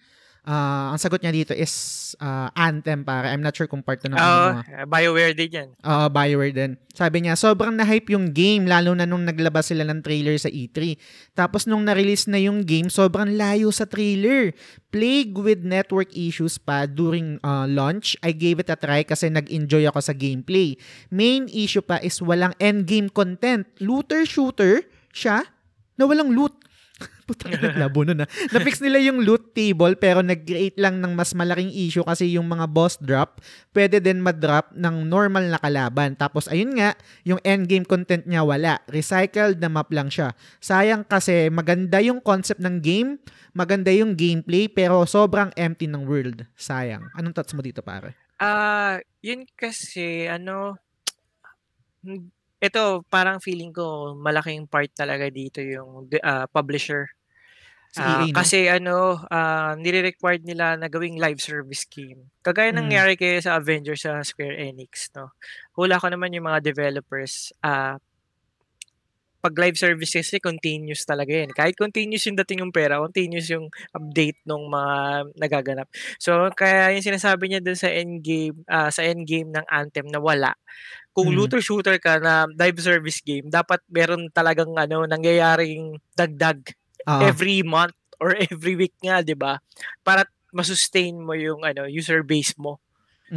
[0.47, 3.27] Ah, ang sagot niya dito is ah, Anthem pare.
[3.29, 5.69] I'm not sure kung part to ng ano Oo, uh, BioWare din yan.
[5.83, 6.71] Uh, Bioware din.
[6.95, 10.95] Sabi niya, sobrang na-hype yung game, lalo na nung naglabas sila ng trailer sa E3.
[11.35, 14.55] Tapos nung na-release na yung game, sobrang layo sa trailer.
[14.89, 18.15] Plague with network issues pa during uh, launch.
[18.23, 20.79] I gave it a try kasi nag-enjoy ako sa gameplay.
[21.11, 23.67] Main issue pa is walang endgame content.
[23.79, 25.45] Looter-shooter siya
[25.99, 26.55] na walang loot.
[27.29, 28.29] Putang labo nun ah.
[28.51, 32.65] Na-fix nila yung loot table pero nag-create lang ng mas malaking issue kasi yung mga
[32.65, 33.39] boss drop
[33.71, 36.17] pwede din ma-drop ng normal na kalaban.
[36.17, 38.81] Tapos ayun nga, yung endgame content niya wala.
[38.89, 40.33] Recycled na map lang siya.
[40.59, 43.21] Sayang kasi maganda yung concept ng game,
[43.53, 46.43] maganda yung gameplay pero sobrang empty ng world.
[46.57, 47.07] Sayang.
[47.13, 48.17] Anong thoughts mo dito pare?
[48.39, 50.79] Ah, yun kasi ano
[52.63, 57.07] ito parang feeling ko malaking part talaga dito yung ah, publisher.
[57.91, 58.37] Si Ah, EA, no?
[58.37, 62.29] kasi ano, ah, nire-required nila na gawing live service game.
[62.45, 62.77] Kagaya Mm.
[62.77, 65.33] nangyari kay sa Avengers sa Square Enix, no.
[65.75, 67.97] Hula ko naman yung mga developers, ah
[69.39, 71.55] pag live service kasi continuous talaga yan.
[71.55, 74.93] Kahit continuous yung dating yung pera, continuous yung update ng mga
[75.39, 75.87] nagaganap.
[76.19, 80.51] So, kaya yung sinasabi niya dun sa endgame, ah, sa endgame ng Anthem na wala.
[81.19, 81.35] Kung Mm.
[81.35, 86.63] looter shooter ka na live service game, dapat meron talagang ano nangyayaring dagdag
[87.07, 87.35] Oo.
[87.35, 89.59] every month or every week nga, 'di ba?
[90.05, 90.23] Para
[90.55, 92.79] masustain mo yung ano user base mo.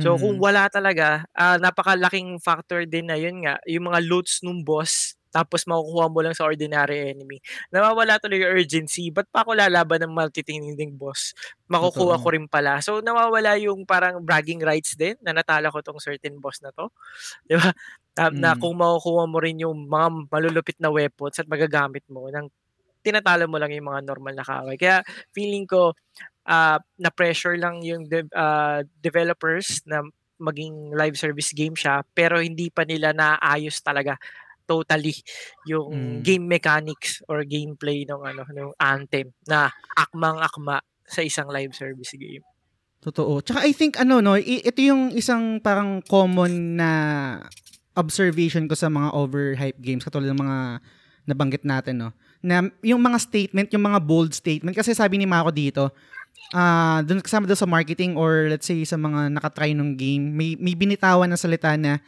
[0.01, 0.43] So kung Mhm.
[0.43, 5.65] wala talaga, ah, napakalaking factor din na yun nga, yung mga loots nung boss tapos
[5.65, 7.41] makukuha mo lang sa ordinary enemy.
[7.73, 9.09] Nawawala tuloy yung urgency.
[9.09, 11.33] Ba't pa ako lalaban ng multitinding boss?
[11.73, 12.23] Makukuha Totoo.
[12.23, 12.85] ko rin pala.
[12.85, 16.93] So nawawala yung parang bragging rights din na natala ko tong certain boss na to.
[17.49, 17.73] 'Di ba?
[18.13, 18.61] Na, na Mm.
[18.61, 22.45] kung makukuha mo rin yung mga malulupit na weapons at magagamit mo ng
[23.01, 24.77] tinatalo mo lang yung mga normal na kaaway.
[24.77, 25.01] Kaya
[25.33, 25.97] feeling ko
[26.47, 30.05] uh, na-pressure lang yung de- uh, developers na
[30.43, 34.19] maging live service game siya pero hindi pa nila naayos talaga
[34.73, 35.13] totally
[35.69, 36.19] yung mm.
[36.25, 42.41] game mechanics or gameplay ng ano ng Anthem na akmang-akma sa isang live service game.
[43.05, 43.45] Totoo.
[43.45, 46.91] Tsaka I think ano no, ito yung isang parang common na
[47.93, 50.59] observation ko sa mga overhype games katulad ng mga
[51.29, 52.11] nabanggit natin no.
[52.41, 55.85] Na yung mga statement, yung mga bold statement kasi sabi ni Mako dito,
[56.55, 60.55] uh, dun kasama doon sa marketing or let's say sa mga nakatry ng game, may,
[60.59, 61.99] may binitawan na salita na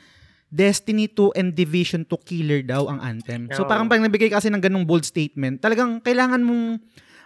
[0.54, 3.50] Destiny 2 and Division 2 killer daw ang Anthem.
[3.50, 6.78] So parang pag nabigay kasi ng ganung bold statement, talagang kailangan mong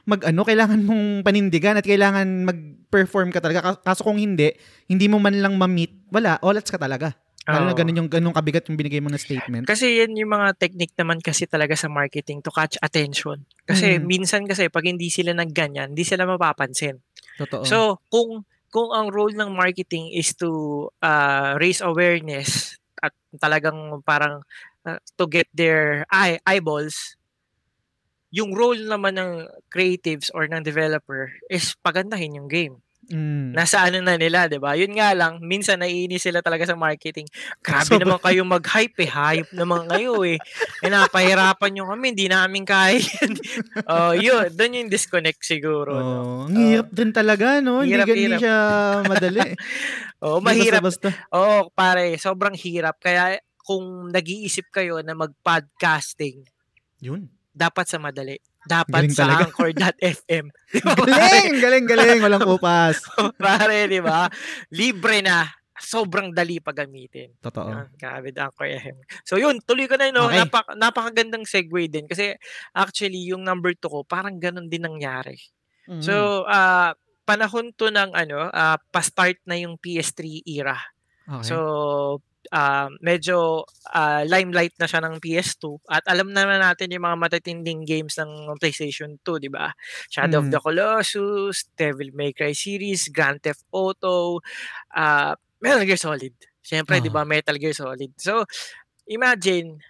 [0.09, 3.77] mag ano, kailangan mong panindigan at kailangan mag-perform ka talaga.
[3.85, 4.57] Kaso kung hindi,
[4.89, 7.13] hindi mo man lang ma-meet, wala, olats ka talaga.
[7.49, 9.65] Lalo na ganun yung ganung kabigat yung binigay mo na statement.
[9.65, 13.45] Kasi yan yung mga technique naman kasi talaga sa marketing to catch attention.
[13.65, 14.05] Kasi mm.
[14.05, 17.01] minsan kasi pag hindi sila nagganyan, hindi sila mapapansin.
[17.41, 17.65] Totoo.
[17.65, 22.77] So, kung kung ang role ng marketing is to uh, raise awareness
[23.37, 24.41] talagang parang
[24.89, 27.19] uh, to get their eye, eyeballs,
[28.29, 29.33] yung role naman ng
[29.73, 32.81] creatives or ng developer is pagandahin yung game.
[33.09, 33.57] Mm.
[33.57, 34.77] Nasa ano na nila, 'di ba?
[34.77, 37.25] Yun nga lang, minsan naiinis sila talaga sa marketing.
[37.65, 40.37] Grabe so, naman kayo mag-hype eh, hype naman kayo eh.
[40.85, 43.01] eh napahirapan niyo kami, hindi namin kaya.
[43.89, 45.97] oh, yun, doon yung disconnect siguro.
[45.97, 46.53] Oh, no?
[46.53, 47.81] Ang hirap uh, din talaga, no?
[47.81, 48.41] Hirap, hindi, hirap.
[48.45, 48.57] siya
[49.09, 49.41] madali.
[50.25, 50.83] oh, mahirap.
[50.83, 51.29] Basta, basta.
[51.35, 52.99] Oh, pare, sobrang hirap.
[53.03, 56.47] Kaya kung nag-iisip kayo na mag-podcasting,
[56.99, 57.31] yun.
[57.53, 58.39] Dapat sa madali
[58.69, 59.43] dapat galing sa talaga.
[59.49, 60.45] anchor.fm.
[61.09, 62.21] galing, galing, galing.
[62.21, 63.01] Walang upas.
[63.41, 64.29] Pare, di ba?
[64.77, 65.49] Libre na.
[65.79, 67.39] Sobrang dali pagamitin.
[67.39, 67.71] Totoo.
[67.71, 68.99] Yan, Grabe Anchor FM.
[69.23, 70.27] So yun, tuloy ko na no.
[70.27, 70.43] Okay.
[70.43, 72.35] Napak- napakagandang segue din kasi
[72.75, 75.39] actually yung number 2 ko parang ganun din nangyari.
[75.87, 76.03] Mm-hmm.
[76.03, 76.93] So, uh,
[77.29, 80.81] panahon to ng ano, uh, pa-start na yung PS3 era.
[81.29, 81.53] Okay.
[81.53, 81.57] So,
[82.49, 87.85] uh, medyo uh, limelight na siya ng PS2 at alam naman natin yung mga matatinding
[87.85, 89.77] games ng PlayStation 2, di ba?
[90.09, 90.43] Shadow mm.
[90.43, 94.41] of the Colossus, Devil May Cry series, Grand Theft Auto,
[94.97, 96.33] uh, Metal Gear Solid.
[96.65, 97.05] Siyempre, oh.
[97.05, 98.17] di ba, Metal Gear Solid.
[98.17, 98.49] So,
[99.05, 99.85] imagine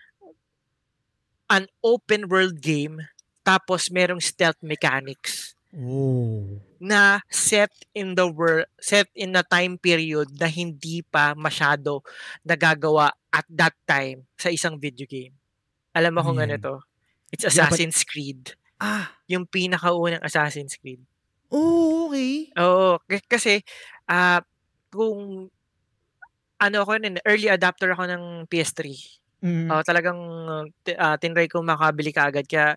[1.46, 3.06] an open world game
[3.46, 5.54] tapos merong stealth mechanics.
[5.72, 12.02] Oh na set in the world, set in a time period na hindi pa masyado
[12.46, 15.34] nagagawa at that time sa isang video game.
[15.92, 16.74] Alam mo kung ano to?
[17.34, 18.42] It's Assassin's yeah, but, Creed.
[18.78, 19.06] Ah.
[19.26, 21.02] Yung pinakaunang Assassin's Creed.
[21.50, 22.48] Oh, okay.
[22.56, 23.02] Oo.
[23.04, 23.60] k- kasi,
[24.08, 24.40] uh,
[24.88, 25.50] kung
[26.58, 28.80] ano ako nun, early adapter ako ng PS3.
[29.38, 29.68] Mm.
[29.70, 30.20] Uh, talagang
[30.74, 32.46] uh, tinry ko makabili kaagad.
[32.48, 32.74] Kaya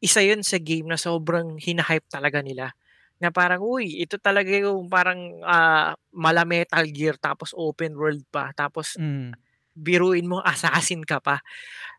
[0.00, 2.72] isa yun sa game na sobrang hinahype talaga nila
[3.20, 8.48] na parang, uy, ito talaga yung parang uh, mala Metal Gear tapos open world pa.
[8.56, 9.36] Tapos mm.
[9.76, 11.44] biruin mo, assassin ka pa.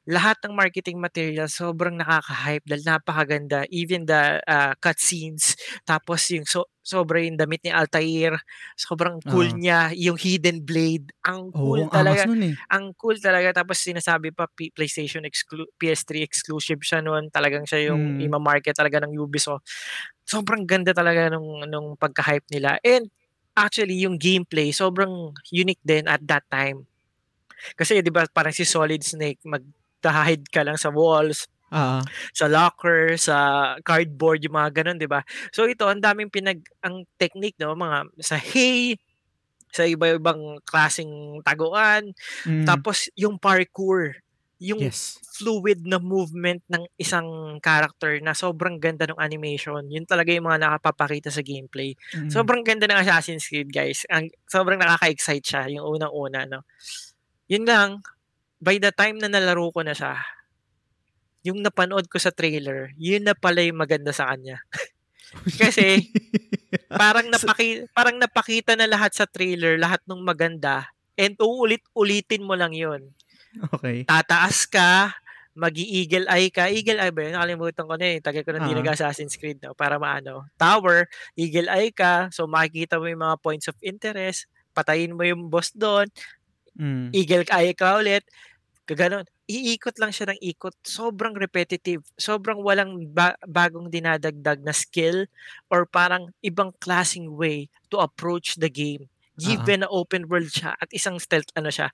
[0.09, 3.69] Lahat ng marketing material sobrang nakaka-hype dahil napakaganda.
[3.69, 5.53] Even the uh, cutscenes,
[5.85, 8.33] tapos yung so, sobra yung damit ni Altair,
[8.73, 9.53] sobrang cool uh.
[9.53, 9.93] niya.
[9.93, 12.25] Yung hidden blade, ang cool oh, talaga.
[12.25, 12.57] eh.
[12.73, 13.61] Ang cool talaga.
[13.61, 17.29] Tapos sinasabi pa P- PlayStation exclu- PS3 exclusive siya noon.
[17.29, 18.25] Talagang siya yung mm.
[18.25, 19.69] ima-market talaga ng Ubisoft
[20.31, 22.79] sobrang ganda talaga nung nung pagka-hype nila.
[22.87, 23.11] And
[23.51, 26.87] actually yung gameplay sobrang unique din at that time.
[27.75, 32.01] Kasi 'di ba parang si Solid Snake mag-hide ka lang sa walls, uh-huh.
[32.31, 33.35] sa locker, sa
[33.83, 35.21] cardboard, yung mga ganun, 'di ba?
[35.51, 38.95] So ito ang daming pinag ang technique no, mga sa hay,
[39.75, 42.15] sa iba-ibang klaseng taguan,
[42.47, 42.65] mm.
[42.65, 44.19] tapos yung parkour
[44.61, 45.17] yung yes.
[45.41, 49.81] fluid na movement ng isang character na sobrang ganda ng animation.
[49.89, 51.97] Yun talaga yung mga nakapapakita sa gameplay.
[52.13, 52.29] Mm-hmm.
[52.29, 54.05] Sobrang ganda ng Assassin's Creed, guys.
[54.13, 56.45] Ang, sobrang nakaka-excite siya, yung unang-una.
[56.45, 56.61] No?
[57.49, 58.05] Yun lang,
[58.61, 60.21] by the time na nalaro ko na siya,
[61.41, 64.61] yung napanood ko sa trailer, yun na pala yung maganda sa kanya.
[65.61, 66.05] Kasi
[67.01, 72.75] parang napaki parang napakita na lahat sa trailer, lahat ng maganda and uulit-ulitin mo lang
[72.75, 73.15] 'yon.
[73.51, 74.07] Okay.
[74.07, 75.11] Tataas ka,
[75.51, 76.71] mag-eagle eye ka.
[76.71, 77.33] Eagle eye ba yun?
[77.35, 78.17] Nakalimutan ko na eh.
[78.23, 78.83] Tagal ko na hindi uh-huh.
[78.87, 79.59] nag-Assassin's Creed.
[79.59, 79.75] No?
[79.75, 80.47] Para maano.
[80.55, 82.31] Tower, eagle eye ka.
[82.31, 84.47] So makikita mo yung mga points of interest.
[84.71, 86.07] Patayin mo yung boss doon.
[86.79, 87.11] Mm.
[87.11, 88.23] Eagle eye ka ulit.
[88.87, 89.27] Kaganon.
[89.51, 90.71] Iikot lang siya ng ikot.
[90.87, 92.07] Sobrang repetitive.
[92.15, 95.27] Sobrang walang ba- bagong dinadagdag na skill
[95.67, 99.11] or parang ibang klaseng way to approach the game.
[99.35, 99.91] Given uh-huh.
[99.91, 101.91] na open world siya at isang stealth ano siya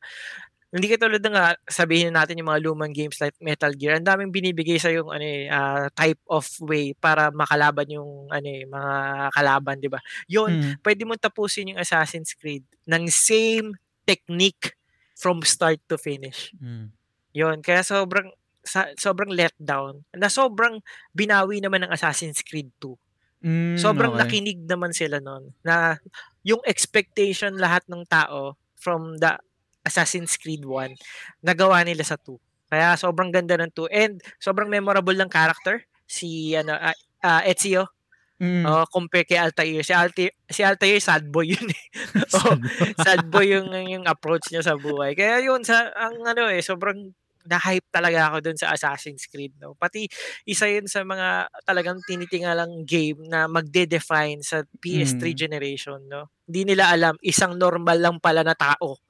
[0.68, 4.36] Hindi katulad ng nga sabihin natin yung mga lumang games like Metal Gear, ang daming
[4.36, 8.94] binibigay sa yung ano ah, type of way para makalaban yung ano eh, mga
[9.32, 10.04] kalaban, 'di ba?
[10.28, 10.72] Yun, Mm.
[10.84, 14.76] pwede mo tapusin yung Assassin's Creed ng same technique
[15.16, 16.52] from start to finish.
[16.60, 16.92] Mm.
[17.32, 18.28] Yun, kaya sobrang
[18.60, 20.84] sa, sobrang letdown na sobrang
[21.16, 23.00] binawi naman ng Assassin's Creed 2.
[23.40, 24.28] Mm, Sobrang okay.
[24.28, 25.96] nakinig naman sila noon na
[26.44, 29.38] yung expectation lahat ng tao from the
[29.88, 30.94] Assassin's Creed 1
[31.42, 32.36] nagawa nila sa 2.
[32.68, 37.88] Kaya sobrang ganda ng 2 and sobrang memorable ng character si ano ah, ah, Ezio
[38.38, 38.70] Mm.
[38.70, 39.82] oh, compare kay Altair.
[39.82, 41.84] Si Altair, si Altair sad boy yun eh.
[42.38, 42.54] oh,
[43.02, 45.18] sad boy yung yung approach niya sa buhay.
[45.18, 47.18] Kaya yun sa ang ano eh sobrang
[47.50, 49.74] na-hype talaga ako dun sa Assassin's Creed no.
[49.74, 50.06] Pati
[50.46, 55.40] isa yun sa mga talagang tinitingalang game na magde-define sa PS3 Mm.
[55.42, 56.30] generation no.
[56.46, 59.02] Hindi nila alam isang normal lang pala na tao.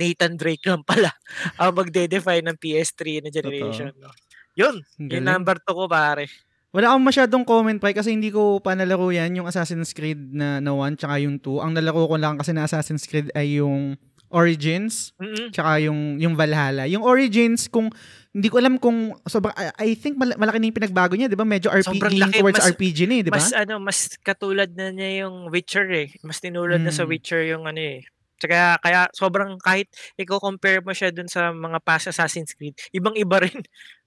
[0.00, 1.12] Nathan Drake lang pala
[1.60, 4.08] ang magde-define ng PS3 na generation no.
[4.56, 5.28] Yun, Ang yung galing.
[5.30, 6.26] number 2 ko pare.
[6.70, 10.58] Wala akong masyadong comment pa kasi hindi ko pa nalaro yan, yung Assassin's Creed na,
[10.58, 11.60] na 1 tsaka yung 2.
[11.60, 13.94] Ang nalaro ko lang kasi na Assassin's Creed ay yung
[14.30, 15.50] Origins Mm-mm.
[15.50, 16.86] tsaka yung, yung Valhalla.
[16.86, 17.90] Yung Origins, kung
[18.30, 21.34] hindi ko alam kung sobrang, I, I think mal- malaki na yung pinagbago niya, di
[21.34, 21.42] ba?
[21.42, 23.36] Medyo RPG, Sobrang laki, towards mas- RPG na eh, di ba?
[23.36, 26.14] Mas ano, mas katulad na niya yung Witcher eh.
[26.22, 27.10] Mas tinulad na sa Mm.
[27.10, 28.06] Witcher yung ano eh.
[28.40, 29.86] Tsaka kaya sobrang kahit
[30.16, 33.60] i-compare mo siya dun sa mga past Assassin's Creed, ibang-iba rin.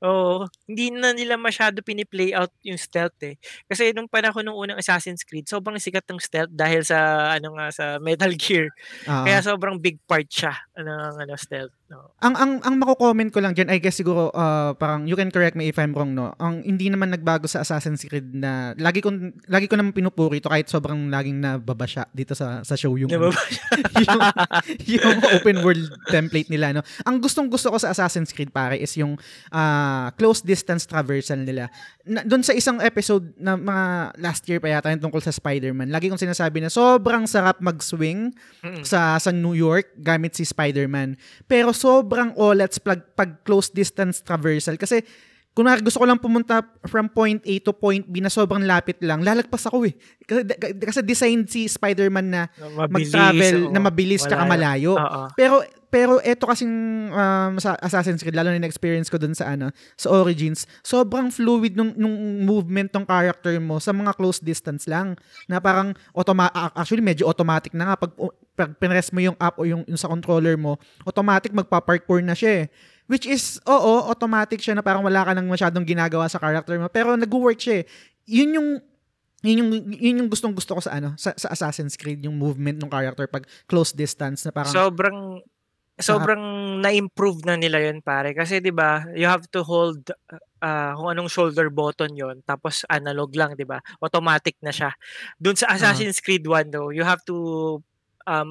[0.04, 3.40] Oo, hindi na nila masyado piniplay out yung stealth eh.
[3.70, 7.72] Kasi nung panahon ng unang Assassin's Creed, sobrang sikat ng stealth dahil sa ano nga
[7.72, 8.68] sa Metal Gear.
[9.08, 9.24] Oo.
[9.28, 11.72] Kaya sobrang big part siya ng ano stealth.
[11.94, 12.10] No.
[12.26, 15.54] ang ang ang mako-comment ko lang diyan I guess siguro uh, parang you can correct
[15.54, 19.14] me if I'm wrong no ang hindi naman nagbago sa Assassin's Creed na lagi ko
[19.46, 24.22] lagi ko naman pinupuri ito kahit sobrang laging nababasya dito sa sa show yung yung,
[24.90, 28.98] yung open world template nila no ang gustong gusto ko sa Assassin's Creed pare is
[28.98, 29.14] yung
[29.54, 31.70] ah, close distance traversal nila
[32.04, 33.86] na, doon sa isang episode na mga
[34.18, 38.34] last year pa yata yung tungkol sa Spider-Man lagi kong sinasabi na sobrang sarap mag-swing
[38.64, 38.84] Mm.
[38.88, 41.20] sa sa New York gamit si Spider-Man.
[41.46, 44.80] Pero sobrang olats pag, pag close distance traversal.
[44.80, 45.04] Kasi
[45.54, 49.22] kunwari gusto ko lang pumunta from point A to point B na sobrang lapit lang,
[49.22, 49.94] lalagpas ako eh.
[50.26, 50.42] Kasi,
[50.82, 53.72] kasi designed si Spider-Man na Mabilis, mag-travel oo.
[53.72, 54.98] na mabilis tsaka malayo.
[54.98, 55.22] Oo.
[55.38, 55.62] Pero
[55.94, 56.74] pero eto kasing
[57.14, 61.78] um, sa Assassin's Creed lalo na na-experience ko dun sa ano sa Origins, sobrang fluid
[61.78, 65.14] nung, nung movement ng character mo sa mga close distance lang
[65.46, 68.12] na parang automa- actually medyo automatic na nga pag,
[68.58, 72.66] pag pinress mo yung app o yung, yung sa controller mo, automatic magpa-parkour na siya
[72.66, 72.74] eh.
[73.14, 76.90] Which is, oo, automatic siya na parang wala ka nang masyadong ginagawa sa character mo.
[76.90, 77.88] Pero nag-work siya eh.
[78.26, 78.70] Yun yung
[79.44, 82.80] yun yung yun yung gustong gusto ko sa ano sa, sa Assassin's Creed yung movement
[82.80, 85.20] ng character pag close distance na parang sobrang
[86.00, 86.44] sobrang
[86.80, 90.00] na-improve na nila yun pare kasi 'di ba you have to hold
[90.64, 94.96] ah, kung anong shoulder button yon tapos analog lang 'di ba automatic na siya
[95.38, 97.78] doon sa Assassin's Creed 1 though you have to
[98.24, 98.48] ah,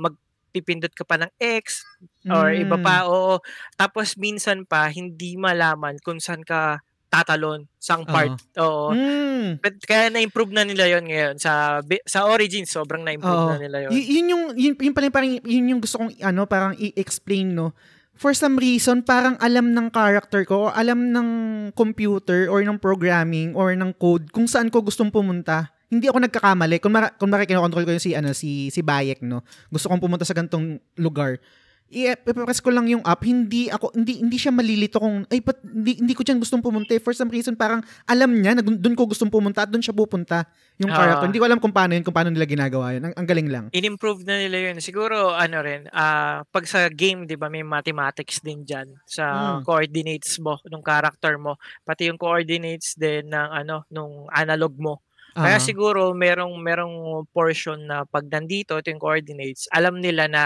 [0.53, 1.81] magpipindot ka pa ng X
[2.29, 2.85] or iba Mm.
[2.85, 3.41] pa oo
[3.75, 9.59] tapos minsan pa hindi malaman kung saan ka tatalon sang part oo Mm.
[9.59, 13.51] But kaya na-improve na nila yon ngayon sa sa Origins sobrang na-improve Oo.
[13.51, 16.45] na nila yon Y- yun yung yun, yun pala parang yun yung gusto kong ano
[16.45, 17.73] parang i-explain no.
[18.15, 21.29] For some reason parang alam ng character ko or alam ng
[21.73, 25.75] computer or ng programming or ng code kung saan ko gustong pumunta.
[25.93, 26.81] Hindi ako nagkakamali.
[26.81, 29.45] Kung mara, kung mara kinokontrol ko yung si ano si si Bayek no.
[29.69, 31.37] Gusto kong pumunta sa ganitong lugar.
[31.93, 36.01] I-press ko lang yung app, hindi ako hindi hindi siya malilito kung ay but hindi,
[36.01, 36.97] hindi ko diyan gustong pumunta.
[36.97, 37.01] eh.
[37.05, 40.49] For some reason parang alam niya na doon ko gustong pumunta at doon siya pupunta
[40.81, 40.97] yung Ah.
[40.97, 41.29] character.
[41.29, 43.05] Hindi ko alam kung paano yun, kung paano nila ginagawa yun.
[43.05, 43.65] Ang, ang galing lang.
[43.69, 44.81] in-improve na nila yun.
[44.81, 49.69] Siguro, ano rin, ah pag sa game, di ba, may mathematics din dyan sa Mm.
[49.69, 51.61] coordinates mo, nung character mo.
[51.85, 55.05] Pati yung coordinates din ng, ano, nung analog mo.
[55.33, 55.63] Kaya Ah.
[55.63, 60.45] siguro, merong, merong portion na pag nandito, ito yung coordinates, alam nila na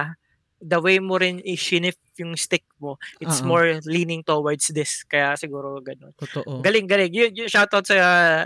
[0.57, 3.49] the way mo rin i-shift yung stick mo, it's Oo.
[3.53, 5.05] more leaning towards this.
[5.05, 6.17] Kaya siguro ganun.
[6.17, 6.65] Totoo.
[6.65, 7.13] Galing, galing.
[7.13, 7.97] Yun, yun shoutout sa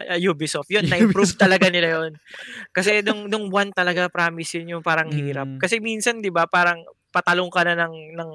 [0.02, 0.66] uh, Ubisoft.
[0.74, 1.38] Yun, na-improve Ubisoft.
[1.38, 2.12] talaga nila yun.
[2.74, 5.46] Kasi nung, nung one talaga, promise yun yung parang hirap.
[5.46, 5.60] Mm.
[5.62, 8.30] Kasi minsan, di ba, parang patalong ka na ng, ng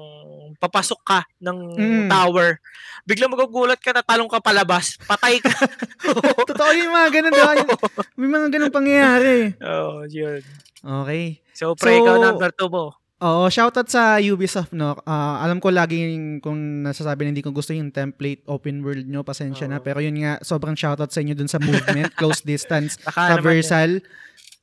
[0.56, 2.08] papasok ka ng Mm.
[2.08, 2.60] tower.
[3.02, 4.96] Biglang magugulat ka, tatalong ka palabas.
[5.00, 5.52] Patay ka.
[6.48, 7.52] Totoo yung mga ganun, di ba?
[7.58, 7.70] Yung-
[8.16, 9.36] May mga ganun pangyayari.
[9.58, 10.40] Oo, oh, yun.
[10.80, 11.40] Okay.
[11.52, 12.94] So, pre, So, ikaw number two mo.
[13.16, 14.92] Oo, shoutout sa Ubisoft, no.
[15.02, 19.24] Ah, alam ko laging kung nasasabi na hindi ko gusto yung template open world nyo,
[19.24, 19.80] pasensya na.
[19.80, 19.84] Oo.
[19.84, 24.04] Pero yun nga, sobrang shoutout sa inyo dun sa movement, close distance, Baka traversal,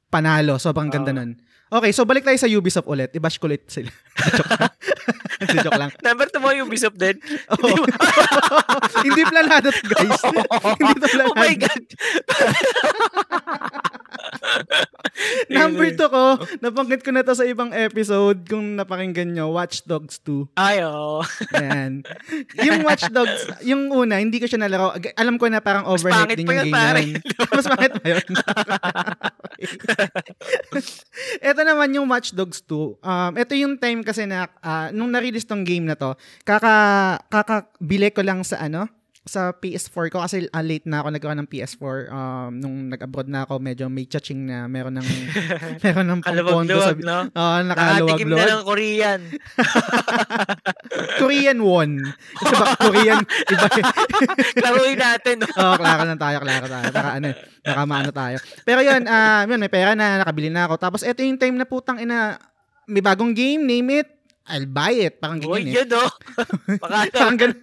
[0.08, 0.62] panalo.
[0.62, 1.18] Sobrang ganda Oo.
[1.18, 1.32] nun.
[1.74, 3.10] Okay, so balik tayo sa Ubisoft ulit.
[3.18, 3.90] I-bash ko ulit sila.
[5.44, 5.92] Hindi, joke lang.
[6.00, 7.20] Number 2 mo Ubisoft din.
[7.52, 7.86] Oo.
[9.06, 10.22] Hindi planado to, guys.
[10.80, 11.68] Hindi to oh my planado.
[11.68, 11.84] God.
[15.54, 16.24] Number 2 ko,
[16.60, 20.58] nabanggit ko na to sa ibang episode kung napakinggan nyo, Watch Dogs 2.
[20.58, 21.22] Ay, oo.
[21.54, 22.02] Yan.
[22.58, 24.98] yung Watch Dogs, yung una, hindi ko siya nalaro.
[25.16, 25.86] Alam ko na parang
[26.48, 27.04] pa yung yun, game pare.
[27.54, 28.26] Mas pangit pa yun.
[31.40, 33.00] ito naman yung Watch Dogs 2.
[33.04, 36.14] Um, ito yung time kasi na, ah, nung na-release tong game na to,
[36.46, 38.86] kaka, kakabili ko lang sa ano,
[39.24, 43.48] sa PS4 ko kasi ah, late na ako nagkaroon ng PS4 um, nung nag-abroad na
[43.48, 45.08] ako medyo may chaching na meron ng
[45.88, 47.32] meron ng pampondo sa no?
[47.32, 48.44] Nakatikim nakaluwag-luwag.
[48.44, 49.22] na ng Korean.
[51.24, 52.04] Korean won.
[52.36, 53.68] Kasi ba, Korean, iba.
[54.60, 55.48] Klaruin natin, no?
[55.56, 56.88] Oo, klaro lang tayo, klaro tayo.
[56.92, 58.38] Baka ano, eh, baka maano tayo.
[58.68, 60.76] Pero yun, ah, yun, may pera na, nakabili na ako.
[60.76, 62.36] Tapos ito yung time na putang ina,
[62.92, 64.13] may bagong game, name it,
[64.44, 65.24] I'll buy it.
[65.24, 65.96] Parang Uy, ganyan eh.
[65.96, 66.12] yun?
[66.84, 67.60] Baka, Parang ganun.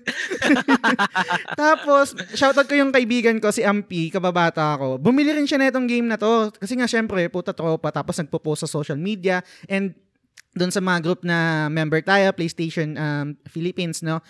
[1.61, 4.97] Tapos, shoutout ko yung kaibigan ko, si Ampi, kababata ko.
[4.97, 6.49] Bumili rin siya na itong game na to.
[6.57, 7.93] Kasi nga, syempre, puta tropa.
[7.93, 9.45] Tapos nagpo-post sa social media.
[9.69, 9.93] And
[10.57, 14.25] doon sa mga group na member tayo, PlayStation um, Philippines, no?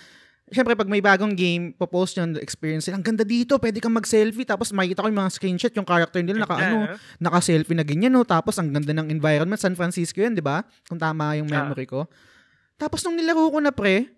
[0.50, 2.98] Siyempre, pag may bagong game, popost yun, experience nila.
[2.98, 4.42] Ang ganda dito, pwede kang mag-selfie.
[4.42, 6.76] Tapos makikita ko yung mga screenshot, yung character nila, naka, ano,
[7.22, 8.26] naka-selfie na ganyan, no?
[8.26, 9.62] Tapos ang ganda ng environment.
[9.62, 10.66] San Francisco yun, di ba?
[10.90, 12.10] Kung tama yung memory ko.
[12.80, 14.08] Tapos nung nilaro ko na, pre,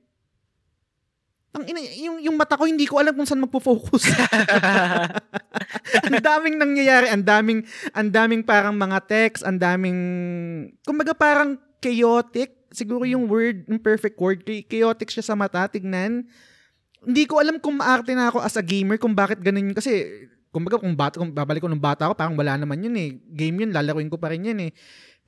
[1.53, 4.09] ang ina, yung, yung mata ko, hindi ko alam kung saan magpo-focus.
[6.09, 7.61] ang daming nangyayari, ang daming,
[7.93, 9.99] ang daming parang mga text, ang daming,
[10.81, 16.25] kumbaga parang chaotic, siguro yung word, yung perfect word, cha- chaotic siya sa mata, tignan.
[17.05, 19.77] Hindi ko alam kung maarte na ako as a gamer, kung bakit ganun yun.
[19.77, 20.09] Kasi,
[20.49, 23.21] kumbaga kung, bata, kung babalik ko nung bata ako, parang wala naman yun eh.
[23.29, 24.73] Game yun, lalaruin ko pa rin yun eh.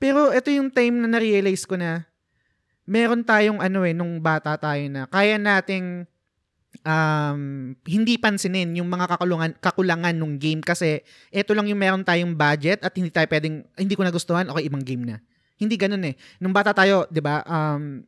[0.01, 2.09] Pero ito yung time na na-realize ko na,
[2.85, 6.05] meron tayong ano eh, nung bata tayo na, kaya nating
[6.85, 11.01] um, hindi pansinin yung mga kakulangan, kakulangan ng game kasi
[11.33, 14.85] ito lang yung meron tayong budget at hindi tayo pwedeng, hindi ko nagustuhan, okay, ibang
[14.85, 15.17] game na.
[15.55, 16.15] Hindi ganun eh.
[16.37, 18.03] Nung bata tayo, di ba, um,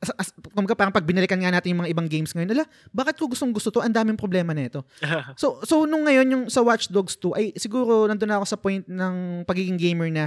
[0.00, 3.20] as, as, kumbaga parang pag binalikan nga natin yung mga ibang games ngayon, ala, bakit
[3.20, 3.84] ko gustong gusto to?
[3.84, 4.80] Ang daming problema na ito.
[5.40, 8.58] So, so nung ngayon, yung sa Watch Dogs 2, ay siguro nandun na ako sa
[8.58, 10.24] point ng pagiging gamer na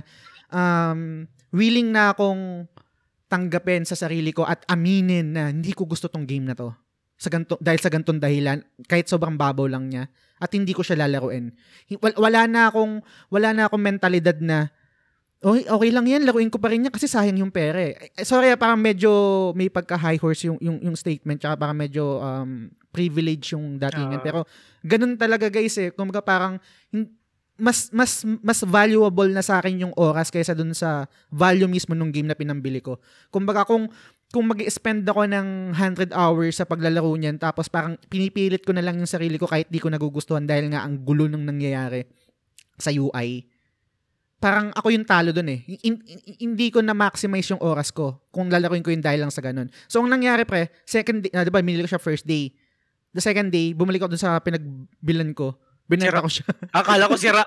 [0.53, 2.69] um, willing na akong
[3.33, 6.69] tanggapin sa sarili ko at aminin na hindi ko gusto tong game na to.
[7.17, 10.05] Sa ganto, dahil sa gantong dahilan, kahit sobrang babaw lang niya,
[10.37, 11.49] at hindi ko siya lalaruin.
[11.97, 13.01] Wala na akong,
[13.33, 14.69] wala na akong mentalidad na,
[15.41, 18.13] okay, okay lang yan, laruin ko pa rin yan kasi sayang yung pera eh.
[18.13, 19.09] Eh, Sorry, ah, parang medyo
[19.57, 24.21] may pagka-high horse yung, yung, yung statement, tsaka parang medyo um, privilege yung datingan.
[24.21, 24.25] Ah.
[24.25, 24.39] Pero
[24.85, 25.89] ganun talaga guys eh.
[25.89, 26.61] Kumbaga parang,
[26.93, 27.09] hin-
[27.57, 32.09] mas mas mas valuable na sa akin yung oras kaysa dun sa value mismo nung
[32.09, 32.97] game na pinambili ko.
[33.29, 33.89] Kumbaga kung
[34.33, 38.97] kung mag-spend ako ng 100 hours sa paglalaro niyan tapos parang pinipilit ko na lang
[38.97, 42.09] yung sarili ko kahit di ko nagugustuhan dahil nga ang gulo ng nangyayari
[42.81, 43.45] sa UI.
[44.41, 45.61] Parang ako yung talo dun eh.
[45.85, 49.31] In- in- hindi ko na maximize yung oras ko kung lalaruin ko yung dahil lang
[49.31, 49.69] sa ganun.
[49.85, 52.51] So ang nangyari pre, second day, ah, 'di ba, binili ko siya first day.
[53.13, 55.53] The second day, bumalik ako dun sa pinagbilan ko.
[55.87, 56.25] Binenta Sira.
[56.25, 56.47] ko siya.
[56.79, 57.43] Akala ko sira.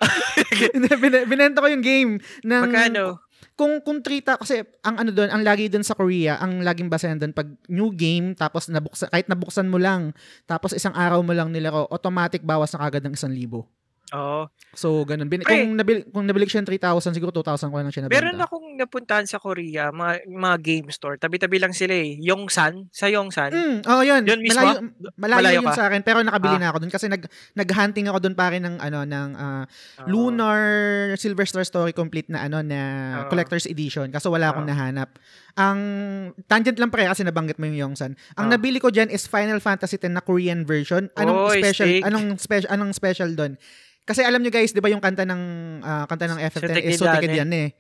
[1.31, 2.13] Binenta ko yung game
[2.45, 3.27] ng Magkano?
[3.57, 7.17] kung kung trita kasi ang ano doon, ang lagi doon sa Korea, ang laging basahan
[7.17, 10.13] doon pag new game tapos nabuksan kahit nabuksan mo lang
[10.45, 13.76] tapos isang araw mo lang nilaro, automatic bawas na kagad ng 1,000.
[14.13, 14.47] Oo.
[14.71, 15.27] So ganun.
[15.27, 15.51] Bin- Pre.
[15.51, 18.15] kung nabil kung nabili siya ng 3,000 siguro 2,000 ko lang siya nabenta.
[18.15, 21.17] Meron akong napuntahan sa Korea, mga, mga game store.
[21.17, 22.15] Tabi-tabi lang sila eh.
[22.21, 23.51] Yongsan, sa Yongsan.
[23.51, 24.23] Mm, oh, yun.
[24.23, 24.61] Yun mismo?
[24.61, 24.79] Malayo,
[25.17, 25.75] malayo, Malayo yun ka?
[25.75, 26.61] sa akin pero nakabili Ah.
[26.61, 27.23] na ako doon kasi nag
[27.55, 30.07] nag-hunting ako doon pare ng ano ng ah, Oo.
[30.07, 30.61] Lunar
[31.17, 32.81] Silver Star Story complete na ano na
[33.19, 33.29] Oo.
[33.29, 34.71] collector's edition kaso wala akong Oo.
[34.71, 35.19] nahanap.
[35.57, 35.81] Ang
[36.45, 38.13] tangent lang pre kasi nabanggit mo yung Yongsan.
[38.37, 38.53] Ang Oo.
[38.53, 41.09] nabili ko diyan is Final Fantasy 10 na Korean version.
[41.17, 42.03] Anong Oy, special steak.
[42.05, 43.57] anong special anong special doon?
[44.07, 45.43] Kasi alam nyo guys, 'di ba yung kanta ng
[45.83, 46.97] ah, kanta ng FF10 is Sotekidane.
[46.97, 47.71] Sotekidane eh.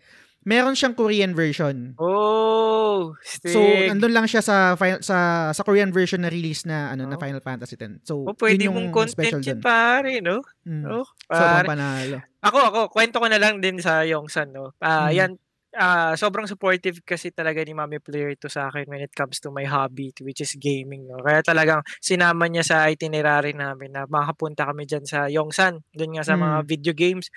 [0.43, 1.99] Meron siyang Korean version.
[1.99, 3.51] Oh, stick.
[3.51, 5.17] So, nandun lang siya sa sa
[5.51, 7.21] sa Korean version na release na ano na Oh.
[7.21, 8.07] Final Fantasy 10.
[8.07, 9.67] So, oh, pwede yun yung mong special content yun, dun.
[9.67, 10.37] pare, no?
[10.63, 10.85] Mm.
[10.87, 11.67] Oh, pare.
[11.67, 12.23] panalo.
[12.47, 14.71] Ako, ako, kwento ko na lang din sa Yongsan, no?
[14.79, 15.15] Ah, Mm.
[15.19, 15.31] yan,
[15.79, 19.53] ah, sobrang supportive kasi talaga ni Mami Player to sa akin when it comes to
[19.55, 21.21] my hobby, which is gaming, no?
[21.23, 26.25] Kaya talagang sinama niya sa itinerary namin na makapunta kami dyan sa Yongsan, dun nga
[26.27, 26.67] sa mga Mm.
[26.67, 27.29] video games.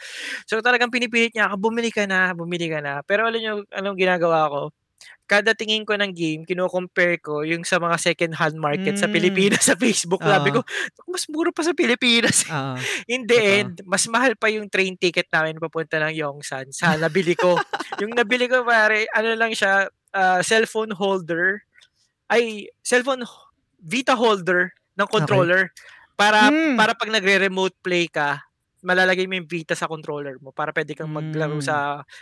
[0.50, 3.04] So talagang pinipilit niya ako, bumili ka na, bumili ka na.
[3.06, 4.62] Pero alam niyo, anong ginagawa ko?
[5.26, 9.14] Kada tingin ko ng game, kino-compare ko yung sa mga second-hand market sa Mm.
[9.14, 10.22] Pilipinas sa Facebook.
[10.22, 10.60] Sabi Oo.
[10.60, 10.62] ko,
[11.08, 12.50] mas mura pa sa Pilipinas.
[12.50, 12.76] Oo.
[13.14, 13.54] In the Totoo.
[13.62, 17.56] end, mas mahal pa yung train ticket namin papunta ng Yongsan sa nabili ko.
[18.02, 21.62] yung nabili ko pare, ano lang siya, ah, cellphone holder
[22.30, 23.24] ay cellphone
[23.80, 25.72] Vita holder ng controller
[26.20, 26.76] para Hmm.
[26.76, 28.44] para pag nagre-remote play ka,
[28.82, 31.66] malalagay mo yung Vita sa controller mo para pwede kang maglaro Hmm.
[31.66, 31.76] sa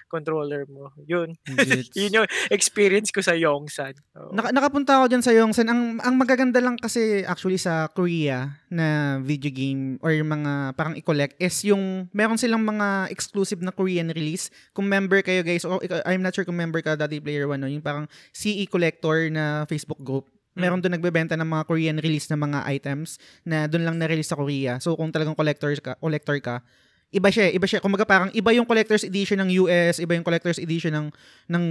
[0.07, 0.89] controller mo.
[1.03, 1.35] Yun.
[1.95, 3.93] Yun yung experience ko sa Yongsan.
[4.15, 4.31] Oo.
[4.31, 5.67] Naka, nakapunta ako dyan sa Yongsan.
[5.67, 8.87] Ang, ang magaganda lang kasi actually sa Korea na
[9.19, 14.09] video game or yung mga parang i-collect is yung meron silang mga exclusive na Korean
[14.09, 14.47] release.
[14.71, 17.59] Kung member kayo guys, o ikaw- I'm not sure kung member ka Daddy Player One,
[17.59, 17.67] no?
[17.67, 20.27] yung parang CE Collector na Facebook group.
[20.57, 24.37] Meron doon nagbebenta ng mga Korean release na mga items na doon lang na-release sa
[24.37, 24.81] Korea.
[24.81, 26.65] So kung talagang collector ka, collector ka,
[27.11, 27.79] iba siya, eh, iba siya.
[27.79, 31.07] Kumaga parang iba yung collector's edition ng US, iba yung collector's edition ng
[31.47, 31.65] ng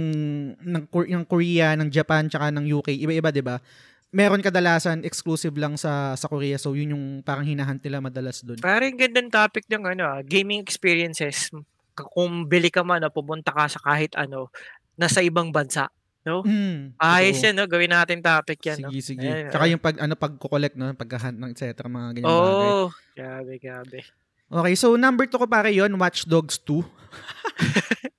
[0.65, 2.97] ng, ng Korea, ng Japan, tsaka ng UK.
[2.97, 3.61] Iba-iba, 'di ba?
[4.07, 6.55] Meron kadalasan exclusive lang sa sa Korea.
[6.57, 8.57] So yun yung parang hinahunt nila madalas doon.
[8.63, 11.51] Parang gandang topic ng ano, ah, gaming experiences.
[11.93, 14.49] Kung bili ka man o pumunta ka sa kahit ano,
[14.97, 15.91] nasa ibang bansa.
[16.27, 16.43] No?
[16.43, 17.63] Mm, Ayos yan, no?
[17.65, 18.89] Gawin natin topic yan, no?
[18.89, 19.23] Sige, sige.
[19.23, 21.87] Ayan, Tsaka yung pag ano pag-collect no, pag-hunt ng etc.
[21.87, 22.69] mga ganyan bagay.
[22.75, 23.97] Oh, grabe, grabe.
[24.47, 26.83] Okay, so number 2 ko pare yon Watch Dogs 2.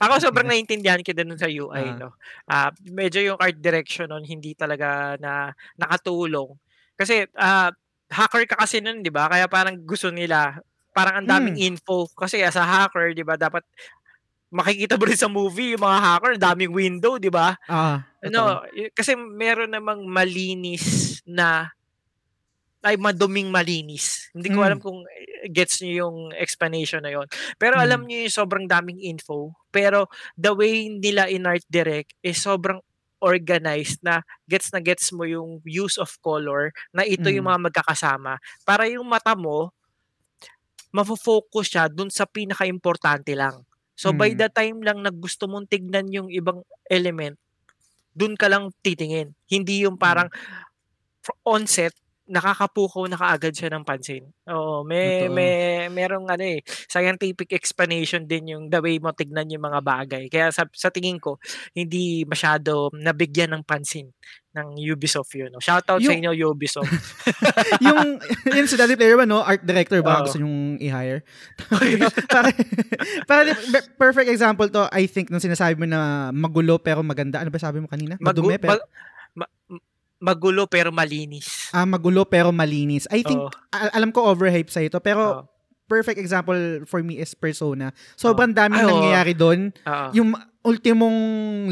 [0.00, 1.96] Ako sobrang naiintindihan ko din sa UI, Ah.
[1.96, 2.08] no?
[2.44, 6.52] Ah, medyo yung art direction nun hindi talaga na nakatulong.
[6.96, 7.70] Kasi ah,
[8.08, 9.28] hacker ka kasi nun, 'di ba?
[9.28, 10.58] Kaya parang gusto nila
[10.90, 11.66] parang ang daming Hmm.
[11.70, 13.62] info kasi as a hacker, 'di ba, dapat
[14.50, 17.54] makikita mo rin sa movie yung mga hacker, daming window, 'di ba?
[17.70, 18.60] Ah, Ano,
[18.92, 21.72] kasi meron namang malinis na
[22.80, 24.32] ay maduming malinis.
[24.32, 24.66] Hindi ko Mm.
[24.66, 27.28] alam kung eh, gets niyo yung explanation na yon.
[27.60, 28.06] Pero alam Mm.
[28.08, 29.52] niyo yung sobrang daming info.
[29.68, 32.80] Pero the way nila in art direct is sobrang
[33.20, 37.52] organized na gets na gets mo yung use of color na ito yung Mm.
[37.52, 38.40] mga magkakasama.
[38.64, 39.76] Para yung mata mo,
[40.90, 43.60] mafo-focus siya dun sa pinaka-importante lang.
[44.00, 44.38] So by Mm.
[44.40, 47.36] the time lang na gusto mong tignan yung ibang element,
[48.16, 49.36] dun ka lang titingin.
[49.46, 50.28] Hindi yung parang
[51.24, 51.94] fr- onset,
[52.30, 54.22] nakakapukaw na kaagad siya ng pansin.
[54.46, 55.34] Oo, may Totoo.
[55.34, 55.52] may
[55.90, 60.24] merong ano eh, scientific explanation din yung the way mo tignan yung mga bagay.
[60.30, 61.42] Kaya sa, sa tingin ko,
[61.74, 64.14] hindi masyado nabigyan ng pansin
[64.50, 65.50] ng Ubisoft yun.
[65.50, 65.62] No?
[65.62, 66.90] Shoutout sa Yung- inyo, Ubisoft.
[67.86, 68.18] yung
[68.50, 69.42] yun si Daddy Player One, no?
[69.42, 70.26] Art director ba Oo.
[70.26, 71.22] gusto nyong i-hire?
[72.34, 72.50] para,
[73.30, 73.50] para
[74.02, 77.38] perfect example to, I think, nung sinasabi mo na magulo pero maganda.
[77.38, 78.18] Ano ba sabi mo kanina?
[78.18, 78.82] Magu- Madumi pero,
[79.38, 79.82] ma- ma-
[80.20, 81.72] magulo pero malinis.
[81.72, 83.08] ah, magulo pero malinis.
[83.08, 83.40] I think,
[83.72, 85.42] a- alam ko overhype sa ito, pero Oo.
[85.88, 87.90] perfect example for me is Persona.
[88.14, 89.72] Sobrang daming Ay, nangyayari doon.
[89.82, 90.08] Oo.
[90.14, 91.16] Yung ultimong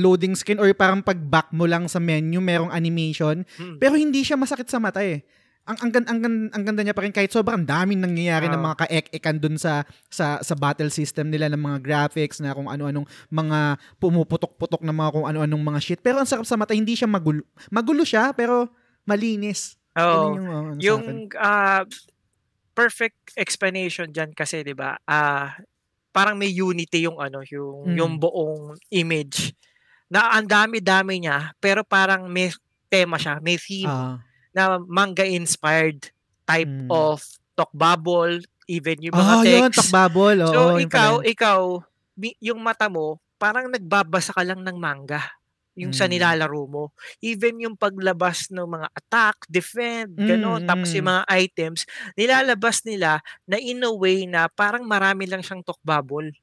[0.01, 3.45] loading screen or parang pag-back mo lang sa menu, merong animation.
[3.61, 3.77] Mm.
[3.77, 5.23] Pero hindi siya masakit sa mata eh.
[5.69, 8.67] Ang ang, ang, ang ganda niya pa rin kahit sobrang daming nangyayari ng Oo.
[8.73, 13.05] mga kaek-ekan dun sa sa sa battle system nila ng mga graphics na kung ano-anong
[13.29, 16.01] mga pumuputok-putok na mga kung ano-anong mga shit.
[16.01, 17.45] Pero ang sarap sa mata, hindi siya magulo.
[17.69, 18.73] Magulo siya pero
[19.05, 19.77] malinis.
[19.93, 20.33] Oo.
[20.33, 21.37] Ganun yung, uh, ano yung akin.
[21.37, 21.83] ah,
[22.73, 24.97] perfect explanation diyan kasi 'di ba?
[25.05, 25.53] Ah
[26.15, 27.97] parang may unity yung ano, yung Mm.
[27.99, 29.53] yung buong image.
[30.09, 32.49] Na ang dami-dami niya pero parang may
[32.89, 34.17] tema siya, may theme Ah,
[34.59, 36.11] na manga inspired
[36.43, 36.91] type Mm.
[36.91, 37.23] of
[37.55, 39.79] talk bubble, even yung mga oh, yun, text.
[39.87, 40.37] takbabol.
[40.43, 41.31] Oo, so yun ikaw, yun.
[41.31, 41.59] ikaw
[42.43, 45.23] yung mata mo parang nagbabasa ka lang ng manga
[45.79, 46.19] yung sa Mm.
[46.19, 46.85] nilalaro mo.
[47.23, 51.13] Even yung paglabas ng mga attack, defend, gano'n, Mm, tapos yung mm.
[51.15, 51.81] mga items,
[52.19, 56.35] nilalabas nila na in a way na parang marami lang siyang talk bubble.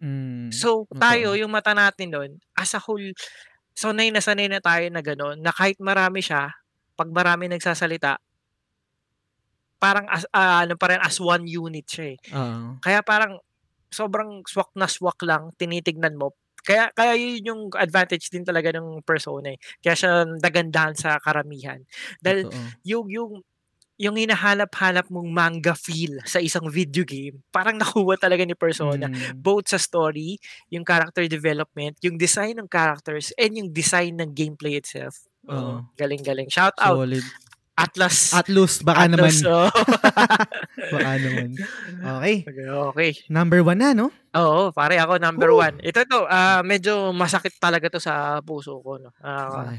[0.00, 3.12] Mm, So, tayo, yung mata natin doon, as a whole,
[3.76, 6.48] sanay na sanay na tayo na gano'n, na kahit marami siya,
[6.98, 8.18] pag marami nagsasalita,
[9.78, 12.18] parang as, ah, ano pa rin, as one unit siya eh.
[12.34, 12.82] Oo.
[12.82, 13.38] Kaya parang
[13.88, 16.34] sobrang swak na swak lang tinitignan mo.
[16.66, 19.58] Kaya kaya yun yung advantage din talaga ng persona eh.
[19.80, 21.80] Kaya siya nagandahan sa karamihan.
[22.18, 22.66] Dahil Totoo.
[22.84, 23.32] yung yung
[23.98, 29.10] yung hinahanap-hanap mong manga feel sa isang video game, parang nakuha talaga ni Persona.
[29.10, 29.42] Mm.
[29.42, 30.38] Both sa story,
[30.70, 35.26] yung character development, yung design ng characters, and yung design ng gameplay itself.
[35.48, 35.84] Oo.
[35.96, 36.48] Galing-galing.
[36.48, 37.24] Shout out, Solid.
[37.78, 38.34] Atlas.
[38.34, 39.30] Atlus, baka naman.
[39.30, 39.70] Atlas, oh.
[40.90, 41.48] Baka naman.
[42.18, 42.36] Okay.
[42.90, 43.10] okay.
[43.30, 44.10] Number one na, no?
[44.34, 45.62] Oo, pare ako number Woo!
[45.62, 45.78] one.
[45.80, 48.98] Ito to, ah medyo masakit talaga to sa puso ko.
[48.98, 49.14] No?
[49.22, 49.78] Ah, Okay.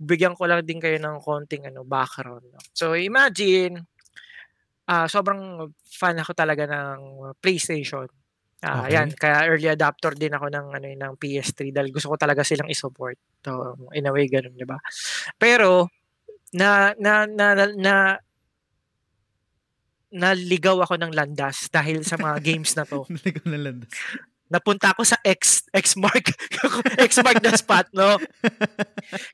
[0.00, 2.44] bigyan ko lang din kayo ng konting ano, background.
[2.50, 2.58] No?
[2.72, 3.84] So imagine,
[4.88, 6.98] ah sobrang fan ako talaga ng
[7.38, 8.08] PlayStation.
[8.60, 8.92] Ah, Okay.
[8.92, 12.68] yan, kaya early adopter din ako ng ano ng PS3 dahil gusto ko talaga silang
[12.68, 13.16] i-support.
[13.40, 14.76] So, in a way ganun, 'di ba?
[15.40, 15.88] Pero
[16.52, 17.94] na na na na, na
[20.10, 23.06] naligaw ako ng landas dahil sa mga games na to.
[23.08, 23.92] Naligaw na landas.
[24.50, 26.26] napunta ako sa X X mark
[27.06, 28.18] X mark na spot no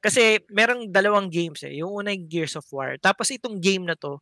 [0.05, 3.97] kasi merong dalawang games eh yung una yung Gears of War tapos itong game na
[3.97, 4.21] to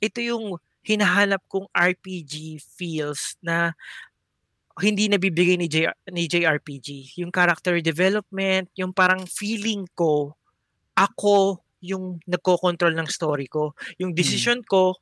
[0.00, 3.76] ito yung hinahanap kong RPG feels na
[4.80, 7.18] hindi nabibigay ni, J, ni JRPG.
[7.20, 10.32] Yung character development, yung parang feeling ko,
[10.96, 13.74] ako yung nagko-control ng story ko.
[13.98, 14.96] Yung decision ko,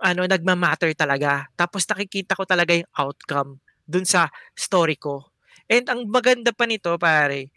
[0.00, 1.46] ano, nagma-matter talaga.
[1.54, 5.28] Tapos nakikita ko talaga yung outcome dun sa story ko.
[5.68, 7.52] And ang maganda pa nito, pare,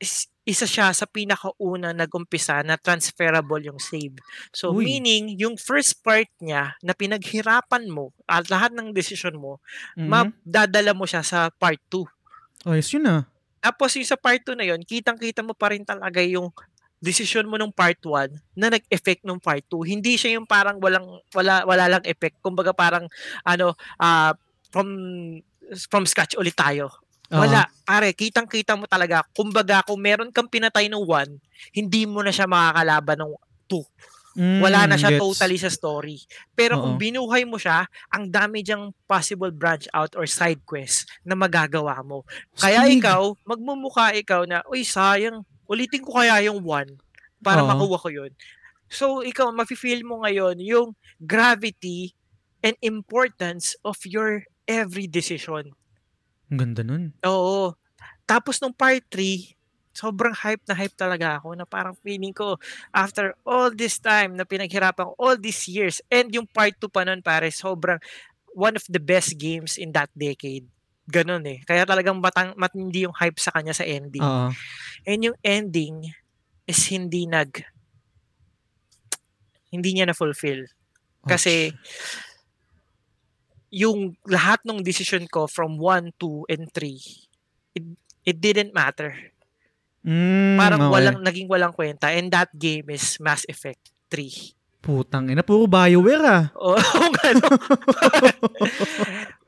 [0.00, 4.14] is, isa siya sa pinakauna nag-umpisa na transferable yung save.
[4.54, 4.86] So Uy.
[4.86, 9.58] meaning, yung first part niya na pinaghirapan mo at lahat ng decision mo,
[9.98, 10.06] Mhm.
[10.06, 12.06] madadala mo siya sa part 2.
[12.62, 13.26] Ayos yun ah.
[13.58, 16.54] Tapos yung sa part 2 na yun, kitang-kita mo pa rin talaga yung
[17.02, 19.82] decision mo nung part 1 na nag-effect nung part 2.
[19.82, 22.38] Hindi siya yung parang walang wala wala lang effect.
[22.40, 23.10] Kumbaga parang
[23.42, 24.32] ano ah,
[24.70, 24.88] from
[25.90, 26.88] from scratch ulit tayo.
[27.30, 27.66] Wala.
[27.86, 29.22] Pare, kitang-kita mo talaga.
[29.34, 31.38] Kumbaga, kung meron kang pinatay ng 1,
[31.74, 33.32] hindi mo na siya makakalaban ng
[34.36, 35.20] Mm, wala na siya gets.
[35.24, 36.20] totally sa story.
[36.52, 37.00] Pero kung Oo.
[37.00, 42.20] binuhay mo siya, ang dami diyang possible branch out or side quest na magagawa mo.
[42.52, 43.00] Kaya Stig.
[43.00, 47.00] ikaw, magmumukha ikaw na, uy, sayang, ulitin ko kaya yung one
[47.40, 47.68] para Oo.
[47.72, 48.32] makuha ko yun.
[48.92, 50.92] So, ikaw, mafe-feel mo ngayon yung
[51.24, 52.12] gravity
[52.60, 55.72] and importance of your every decision.
[56.50, 57.10] Ang ganda nun.
[57.26, 57.74] Oo.
[58.26, 59.54] Tapos nung part 3,
[59.96, 62.60] sobrang hype na hype talaga ako na parang feeling ko
[62.92, 67.02] after all this time na pinaghirapan ko, all these years, and yung part 2 pa
[67.02, 67.96] nun pare, sobrang
[68.52, 70.68] one of the best games in that decade.
[71.06, 71.62] Ganon eh.
[71.62, 74.22] Kaya talagang matang, matindi yung hype sa kanya sa ending.
[74.22, 74.50] Oo.
[75.06, 76.10] And yung ending
[76.66, 77.62] is hindi nag
[79.70, 80.66] hindi niya na-fulfill.
[81.26, 81.74] Kasi
[83.70, 87.84] yung lahat ng decision ko from 1, 2, and 3, it,
[88.24, 89.14] it didn't matter.
[90.06, 90.92] Mm, Parang okay.
[90.94, 94.54] walang naging walang kwenta and that game is Mass Effect 3.
[94.78, 96.44] Putang ina, puro Bioware ah.
[96.62, 97.46] Oo, oh, ano.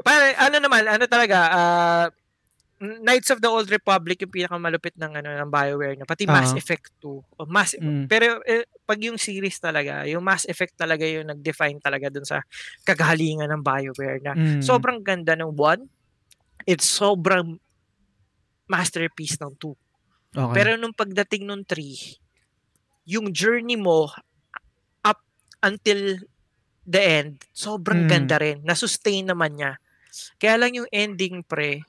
[0.03, 2.07] Para ano naman, ano talaga, ah,
[2.79, 6.59] Knights of the Old Republic yung pinakamalupit ng ano ng BioWare na pati Mass Ah.
[6.59, 7.19] Effect 2.
[7.37, 8.07] O Mass Mm.
[8.07, 12.39] pero eh, pag yung series talaga, yung Mass Effect talaga yung nag-define talaga dun sa
[12.83, 14.63] kagalingan ng BioWare na Mm.
[14.63, 15.91] sobrang ganda ng 1.
[16.65, 17.59] It's sobrang
[18.67, 19.75] masterpiece ng 2.
[20.31, 20.55] okay.
[20.55, 22.21] Pero nung pagdating nung 3,
[23.09, 24.13] yung journey mo
[25.01, 25.19] up
[25.65, 26.21] until
[26.85, 28.09] the end, sobrang Mm.
[28.09, 28.61] ganda rin.
[28.63, 29.81] Na-sustain naman niya.
[30.37, 31.83] Kaya lang yung ending, pre,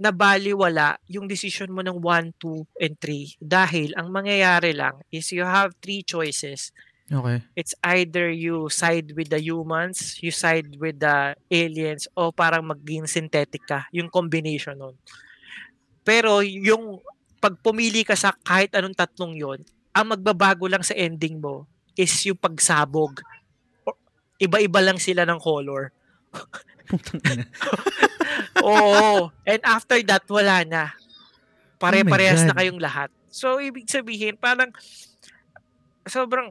[0.00, 3.36] nabaliwala yung decision mo ng 1, 2, and 3.
[3.36, 6.72] Dahil ang mangyayari lang is you have three choices.
[7.12, 7.44] okay.
[7.52, 13.04] It's either you side with the humans, you side with the aliens, o parang maging
[13.04, 13.84] synthetic ka.
[13.92, 14.96] Yung combination nun.
[16.00, 17.04] Pero yung
[17.36, 19.60] pag pumili ka sa kahit anong tatlong yon,
[19.92, 23.20] ang magbabago lang sa ending mo is yung pagsabog.
[24.40, 25.92] Iba-iba lang sila ng color.
[28.66, 29.30] Oo.
[29.46, 30.84] And after that, wala na.
[31.80, 32.58] Pare-parehas na God.
[32.60, 33.08] kayong lahat.
[33.30, 34.74] So, ibig sabihin, parang
[36.04, 36.50] sobrang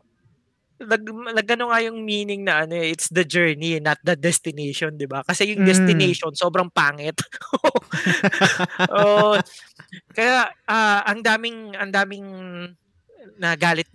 [0.79, 1.03] nag,
[1.35, 5.27] nagano nga yung meaning na ano eh, it's the journey not the destination, 'di ba?
[5.27, 5.69] Kasi yung Mm.
[5.69, 7.19] destination sobrang pangit.
[8.95, 9.35] oh,
[10.15, 12.27] kaya ah, ang daming ang daming
[13.35, 13.91] nagalit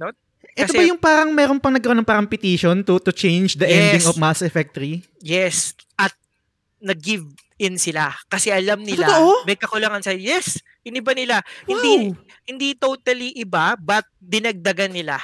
[0.55, 3.67] Ito Kasi- ba yung parang meron pang nagkaroon ng parang petition to to change the
[3.67, 4.09] ending Yes.
[4.09, 5.03] of Mass Effect 3?
[5.19, 6.15] Yes, at
[6.79, 7.27] nag-give
[7.57, 9.47] in sila kasi alam nila Totoo?
[9.47, 11.43] may kakulangan sa yes, iniba nila.
[11.67, 11.75] Wow.
[11.75, 11.93] Hindi
[12.45, 15.19] hindi totally iba but dinagdagan nila.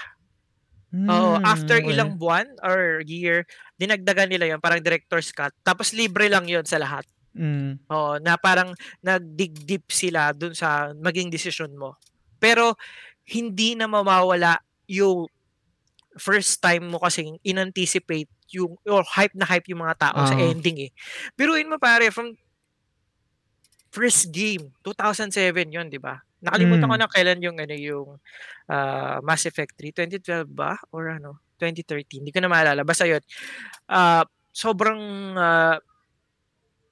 [0.90, 1.94] Oo, Hmm, after okay.
[1.94, 3.46] ilang buwan or year,
[3.78, 5.54] dinagdagan nila 'yon parang director's cut.
[5.62, 7.06] Tapos libre lang 'yon sa lahat.
[7.30, 7.78] Mm.
[7.86, 11.94] Oo, na parang nagdig deep sila dun sa maging decision mo.
[12.42, 12.74] Pero
[13.22, 14.58] hindi na mawawala
[14.90, 15.30] yung
[16.18, 20.42] first time mo kasing inanticipate yung or hype na hype yung mga tao sa Oo.
[20.50, 20.92] ending eh.
[21.38, 22.34] Biruin mo pare from
[23.90, 26.18] first game 2007 yon, 'di ba?
[26.40, 27.02] Nakalimutan ko Mm.
[27.02, 28.08] na kailan yung ano yung
[28.70, 33.20] ah, Mass Effect 3 2012 ba or ano 2013 hindi ko na maalala basta yun
[33.92, 34.24] ah,
[34.54, 35.00] sobrang
[35.36, 35.78] ah,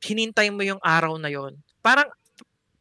[0.04, 2.06] hinintay mo yung araw na yon parang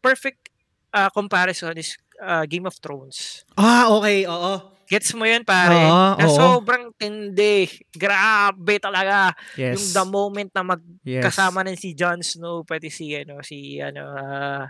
[0.03, 0.49] perfect
[0.93, 4.25] ah, comparison is ah, Game of Thrones Ah, okay.
[4.29, 4.76] Oo.
[4.87, 6.35] Gets mo yun pare Oo, na oo.
[6.35, 9.77] sobrang tindi grabe talaga Yes.
[9.77, 11.35] yung the moment na mag yes.
[11.37, 14.65] na si Jon Snow pati si ano si ano ah,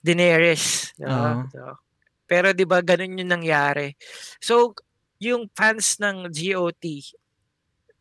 [0.00, 1.44] Daenerys no?
[1.50, 1.82] So,
[2.30, 3.94] pero 'di ba ganun yung nangyari
[4.38, 4.74] so
[5.18, 6.84] yung fans ng GOT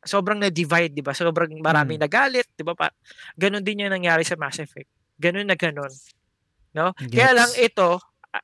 [0.06, 2.06] sobrang na-divide 'di ba sobrang maraming Mm.
[2.06, 2.88] nagalit 'di ba pa
[3.34, 5.92] ganun din yung nangyari sa Mass Effect Ganun na ganun.
[6.76, 6.92] No?
[7.08, 8.00] Kaya lang ito,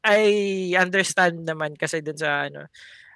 [0.07, 2.63] I understand naman kasi dun sa ano,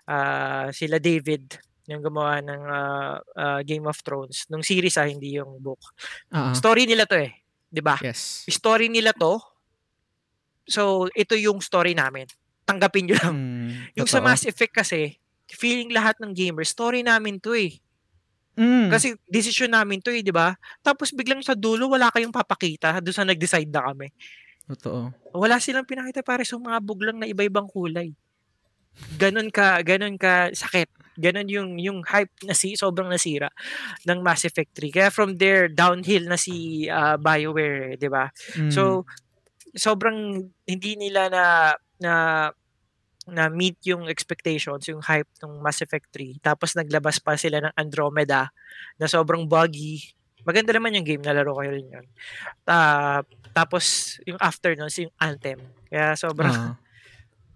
[0.06, 4.50] ah, sila David, yung gumawa ng ah, ah, Game of Thrones.
[4.50, 5.82] Nung series ah, hindi yung book.
[6.34, 6.54] Oo.
[6.58, 7.34] Story nila to eh.
[7.70, 8.00] 'Di ba?
[8.02, 8.46] Yes.
[8.50, 9.38] Story nila to.
[10.66, 12.26] So, ito yung story namin.
[12.66, 13.36] Tanggapin nyo lang.
[13.38, 13.70] Mm,
[14.02, 14.18] Yung sa.
[14.18, 17.78] Mass Effect kasi, feeling lahat ng gamers, story namin to eh.
[18.58, 18.90] Mm.
[18.90, 20.58] Kasi decision namin to eh, di ba?
[20.82, 24.10] Tapos biglang sa dulo, wala kayong papakita doon sa nag-decide na kami.
[24.66, 25.14] Totoo.
[25.38, 28.10] Wala silang pinakita pare sumabog lang na iba-ibang kulay.
[29.16, 30.90] Ganon ka, ganon ka sakit.
[31.16, 33.48] Ganon yung yung hype na si sobrang nasira
[34.04, 34.92] ng Mass Effect 3.
[34.92, 38.28] Kaya from there downhill na si ah, BioWare, 'di ba?
[38.60, 38.72] Mm.
[38.72, 39.08] So
[39.76, 41.46] sobrang hindi nila na
[42.00, 42.14] na
[43.26, 46.46] na meet yung expectations, yung hype ng Mass Effect 3.
[46.46, 48.54] Tapos naglabas pa sila ng Andromeda
[49.02, 50.14] na sobrang buggy.
[50.46, 52.06] Maganda naman yung game, nalaro ko rin yun.
[52.62, 55.58] Ta- tapos yung after nun, yung Anthem.
[55.90, 56.85] Kaya sobrang Oo.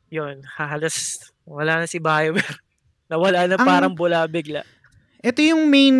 [0.09, 2.57] Yun, halos wala na si BioWare.
[3.09, 4.61] Nawala na Ang- parang bula bigla.
[5.19, 5.97] Ito yung main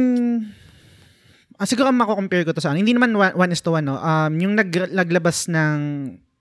[1.59, 2.79] Ah, siguro mako-compare ko to sa ano.
[2.79, 3.99] Hindi naman one, one is to one, no.
[3.99, 5.77] Um, yung nag, naglabas ng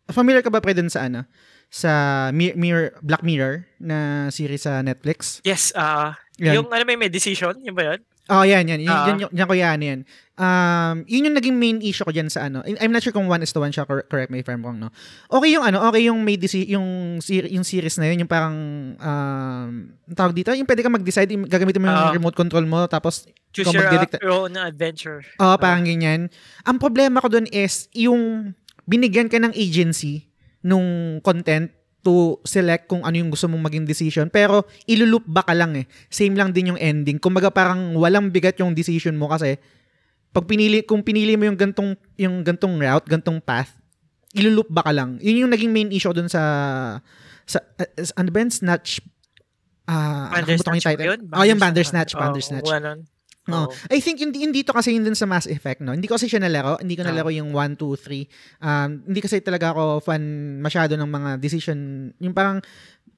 [0.07, 1.27] familiar ka ba pre dun sa ano?
[1.69, 1.91] Sa
[2.31, 5.43] Mir- Mirror, Black Mirror na series sa Netflix.
[5.43, 6.63] Yes, ah Yan.
[6.63, 8.01] yung ano may, may decision, yun ba yun?
[8.29, 8.81] Oh, yan, yan.
[8.81, 10.01] Yun, yun, yun, yan ko yan, yan.
[10.37, 12.61] Um, yun yung naging main issue ko dyan sa ano.
[12.63, 14.77] I'm not sure kung one is to one siya, cor- correct me if I'm wrong,
[14.77, 14.93] no?
[15.27, 18.55] Okay yung ano, okay yung may deci- yung, yung series na yun, yung parang,
[18.95, 19.71] um,
[20.13, 22.13] tawag dito, yung pwede ka mag-decide, yung gagamitin mo yung Ah.
[22.13, 25.25] remote control mo, tapos, Choose your, uh, your own adventure.
[25.41, 26.29] oh, parang ganyan.
[26.63, 28.53] Ang problema ko dun is, yung
[28.85, 30.29] binigyan ka ng agency
[30.61, 30.85] nung
[31.21, 31.73] content
[32.03, 34.27] to select kung ano yung gusto mong maging decision.
[34.31, 35.87] Pero, ilulup ba ka lang eh.
[36.09, 37.19] Same lang din yung ending.
[37.19, 39.59] Kumbaga parang walang bigat yung decision mo kasi
[40.31, 43.75] pag pinili, kung pinili mo yung gantong, yung gantong route, gantong path,
[44.37, 45.19] ilulup ba ka lang.
[45.19, 46.43] Yun yung naging main issue dun sa,
[47.49, 48.53] sa, uh, ano ba yun?
[48.53, 49.03] Snatch,
[49.89, 51.09] ah, yung Bandersnatch ba title.
[51.09, 51.21] yun?
[51.33, 52.69] Oh, yung Bandersnatch, Bandersnatch.
[52.69, 53.09] ganun.
[53.49, 53.67] No.
[53.67, 53.73] Oo.
[53.89, 55.97] I think hindi, hindi to kasi yun dun sa Mass Effect, no?
[55.97, 56.77] Hindi ko kasi siya nalaro.
[56.79, 58.61] Hindi ko nalaro yung 1, 2, 3.
[58.61, 60.23] Um, hindi kasi talaga ako fan
[60.61, 62.13] masyado ng mga decision.
[62.21, 62.61] Yung parang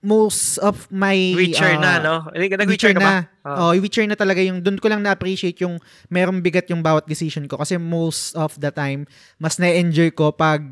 [0.01, 1.35] most of my...
[1.37, 2.15] Witcher uh, na, no?
[2.31, 3.29] Ka nag-Witcher ka na.
[3.45, 3.59] Oo.
[3.69, 5.77] Oh, yung Witcher na talaga yung doon ko lang na-appreciate yung
[6.09, 9.05] merong bigat yung bawat decision ko kasi most of the time
[9.37, 10.63] mas na-enjoy ko pag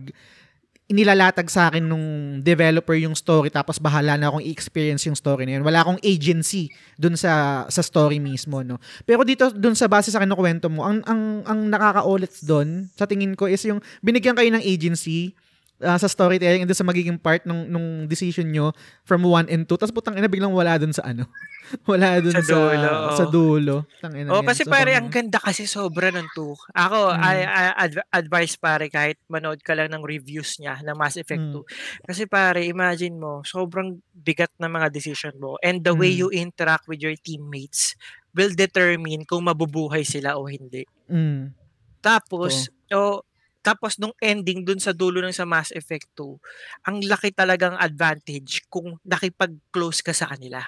[0.88, 5.60] inilalatag sa akin nung developer yung story tapos bahala na akong i-experience yung story na
[5.60, 5.64] yun.
[5.64, 8.80] Wala akong agency dun sa sa story mismo, no.
[9.04, 13.36] Pero dito dun sa base sa kinukuwento mo, ang ang ang nakaka-ulit doon sa tingin
[13.36, 15.36] ko is yung binigyan kayo ng agency
[15.80, 19.64] ah, sa storytelling and dun sa magiging part nung nung decision nyo from 1 and
[19.64, 21.26] 2 tapos putang ina biglang wala dun sa ano.
[21.90, 23.12] wala dun sa Sa dulo, oo.
[23.12, 23.76] sa dulo.
[24.00, 26.56] Tangina Oh, kasi So, pare, ang ganda kasi sobra ng 2.
[26.72, 27.20] Ako, Mm.
[27.20, 31.44] I, I adv- advise pare kahit manood ka lang ng reviews niya ng Mass Effect
[31.44, 31.60] Mm.
[31.60, 32.08] 2.
[32.08, 36.18] Kasi pare, imagine mo, sobrang bigat ng mga decision mo and the way Mm.
[36.18, 37.92] you interact with your teammates
[38.32, 40.88] will determine kung mabubuhay sila o hindi.
[41.06, 41.52] Mm.
[42.00, 43.20] Tapos, o
[43.60, 48.64] tapos nung ending dun sa dulo ng sa Mass Effect 2, ang laki talagang advantage
[48.70, 50.62] kung nakipag-close ka sa kanila.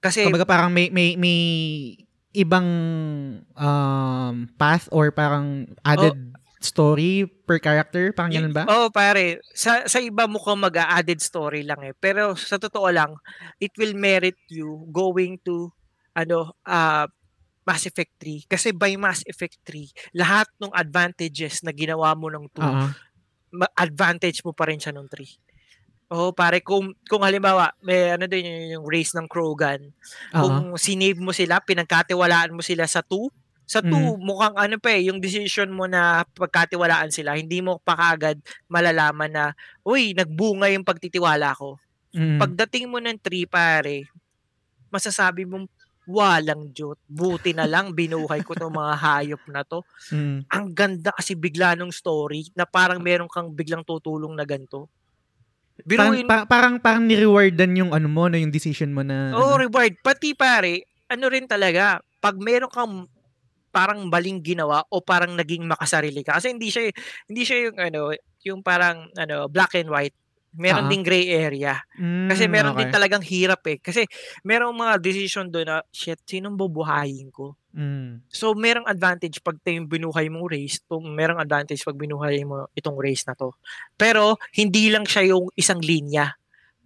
[0.00, 1.38] Kasi Kumbaga parang may may may
[2.32, 2.68] ibang
[3.42, 6.14] um, path or parang added
[6.60, 8.68] story per character, parang ganun ba?
[8.68, 9.40] Oo, pare.
[9.56, 11.96] Sa, sa iba mukhang mag-added story lang eh.
[11.96, 13.16] Pero sa totoo lang,
[13.58, 15.72] it will merit you going to
[16.12, 17.08] ano, ah
[17.70, 18.42] Mass Effect 3.
[18.50, 19.86] Kasi by Mass Effect 3,
[20.18, 22.88] lahat ng advantages na ginawa mo ng 2, Oo.
[23.54, 25.38] ma- advantage mo pa rin siya nung 3.
[26.10, 29.94] Oo, pare, kung, kung halimbawa, may ano din yung, yung race ng Krogan,
[30.34, 33.30] kung sinave mo sila, pinagkatiwalaan mo sila sa 2,
[33.62, 34.26] sa 2, Mhm.
[34.26, 39.30] mukhang ano pa eh, yung decision mo na pagkatiwalaan sila, hindi mo pa kaagad malalaman
[39.30, 39.44] na,
[39.86, 41.78] uy, nagbunga yung pagtitiwala ko.
[42.10, 42.42] Mm.
[42.42, 44.10] Pagdating mo ng 3, pare,
[44.90, 45.66] masasabi mong,
[46.08, 46.96] walang Diyot.
[47.04, 49.84] Buti na lang, binuhay ko tong mga hayop na to.
[50.12, 50.46] Mm.
[50.48, 54.44] Ang ganda kasi bigla nung story na parang meron kang biglang tutulong na.
[54.48, 54.88] Parang,
[55.84, 59.32] Biruin, parang, parang, parang ni-rewardan yung ano mo, no, yung decision mo na...
[59.32, 59.64] Oo, ano.
[59.64, 59.96] reward.
[60.04, 63.08] Pati pare, ano rin talaga, pag meron kang
[63.70, 66.36] parang maling ginawa o parang naging makasarili ka.
[66.36, 66.90] Kasi hindi siya
[67.30, 68.00] hindi siya yung ano,
[68.42, 70.14] yung parang ano, black and white.
[70.50, 70.90] Meron Ah.
[70.90, 71.78] ding gray area.
[71.94, 72.96] Mm, Kasi meron din okay.
[72.98, 73.78] talagang hirap eh.
[73.78, 74.02] Kasi
[74.42, 77.54] merong mga decision doon na, shit, sinong bubuhayin ko?
[77.70, 78.26] Mm.
[78.26, 82.66] So, merong advantage pag ito yung binuhay mong race, to, merong advantage pag binuhay mo
[82.74, 83.54] itong race na to.
[83.94, 86.34] Pero, hindi lang siya yung isang linya.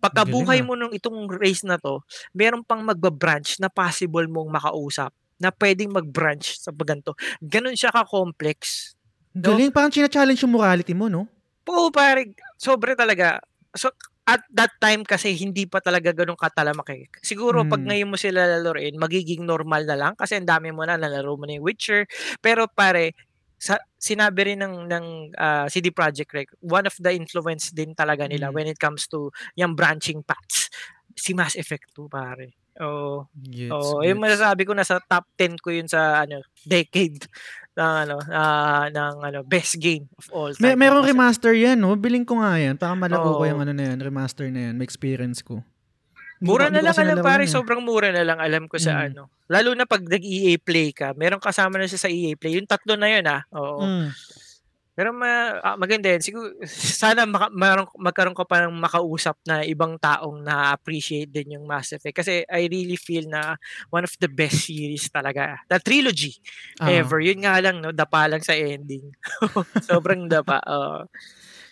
[0.04, 0.64] Pagkabuhay ah.
[0.68, 2.04] mo nung itong race na to,
[2.36, 5.08] meron pang magbabranch na possible mong makausap
[5.40, 7.16] na pwedeng mag-branch sa baganto.
[7.40, 8.92] Ganon siya ka-complex.
[9.32, 11.24] Galing, parang china-challenge yung morality mo, no?
[11.64, 12.36] Oo, pare.
[12.60, 13.40] Sobre talaga.
[13.74, 13.90] So,
[14.24, 17.04] at that time kasi hindi pa talaga ganun katalamak eh.
[17.20, 17.86] Siguro pag Mm.
[17.86, 21.44] ngayon mo sila laruin, magiging normal na lang kasi ang dami mo na nalaro mo
[21.44, 22.08] na yung Witcher.
[22.40, 23.12] Pero pare,
[23.60, 25.06] sa, sinabi rin ng ng
[25.36, 28.54] ah, CD Projekt Red, one of the influence din talaga nila Mm.
[28.54, 30.70] when it comes to yung branching paths.
[31.18, 32.54] Si Mass Effect 2 pare.
[32.82, 33.26] Oo.
[33.34, 34.22] Gets, Oo, yung gets.
[34.22, 37.24] masasabi ko nasa top 10 ko yun sa ano, decade
[37.74, 40.80] ng ano, ah, ng ano, best game of all May, time.
[40.80, 41.94] merong Kasi- remaster yan, no?
[41.94, 42.78] Biling ko nga yan.
[42.78, 43.50] Para malaro ko Oo.
[43.50, 44.78] yung ano na yan, remaster na yan.
[44.78, 45.62] May experience ko.
[46.38, 47.54] Mura ko- na ko lang alam pare, yan eh.
[47.54, 49.04] sobrang mura na lang alam ko sa Mm.
[49.10, 49.22] ano.
[49.46, 52.58] Lalo na pag nag-EA Play ka, merong kasama na siya sa EA Play.
[52.58, 53.42] Yung tatlo na yun ah.
[53.52, 53.82] Oo.
[53.82, 54.08] Mm.
[54.94, 56.22] Pero ma, ah, maganda yan.
[56.22, 56.54] Siguro,
[57.02, 61.90] sana maka, marong, magkaroon ka pa ng makausap na ibang taong na-appreciate din yung Mass
[61.90, 62.14] Effect.
[62.14, 63.58] Kasi I really feel na
[63.90, 65.58] one of the best series talaga.
[65.66, 66.38] The trilogy
[66.78, 66.90] Ah.
[66.94, 67.18] ever.
[67.18, 67.90] Yun nga lang, no?
[67.90, 69.10] Dapa lang sa ending.
[69.90, 70.62] Sobrang dapa.
[70.64, 71.06] oo.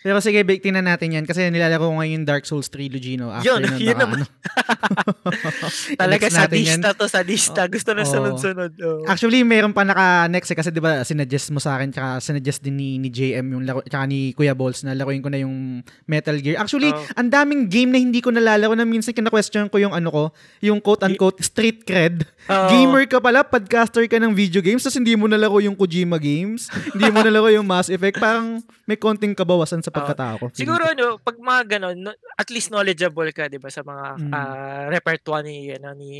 [0.03, 1.23] Pero sige, big tingnan natin yan.
[1.23, 3.31] Kasi nilalaro ko ngayon Dark Souls trilogy, no?
[3.31, 4.19] After Yun, nun, yun naman.
[4.19, 4.25] ano.
[6.01, 6.79] Talaga I-next sa natin yan.
[6.83, 7.61] to, sa lista.
[7.65, 8.11] Gusto na Oo.
[8.11, 8.71] sunod-sunod.
[8.77, 9.03] oo.
[9.07, 12.75] Actually, meron pa naka-next eh, kasi 'di ba sinuggest mo sa akin tsaka sinuggest din
[12.75, 16.35] ni, ni JM yung laro tsaka ni Kuya Balls na laruin ko na yung Metal
[16.35, 16.59] Gear.
[16.59, 16.99] Actually, Oo.
[17.15, 20.23] ang daming game na hindi ko nalalaro na minsan kina-question ko yung ano ko,
[20.59, 22.27] yung quote-unquote street cred.
[22.51, 22.67] Oo.
[22.69, 26.67] Gamer ka pala, podcaster ka ng video games, tapos hindi mo nalaro yung Kojima games,
[26.91, 30.45] hindi mo nalaro yung Mass Effect, parang may konting kabawasan sa pagkatao ko.
[30.51, 34.31] Siguro ano, pag mga ganon, no- at least knowledgeable ka 'di ba sa mga Mm.
[34.33, 36.11] ah, repertoire ni ano ni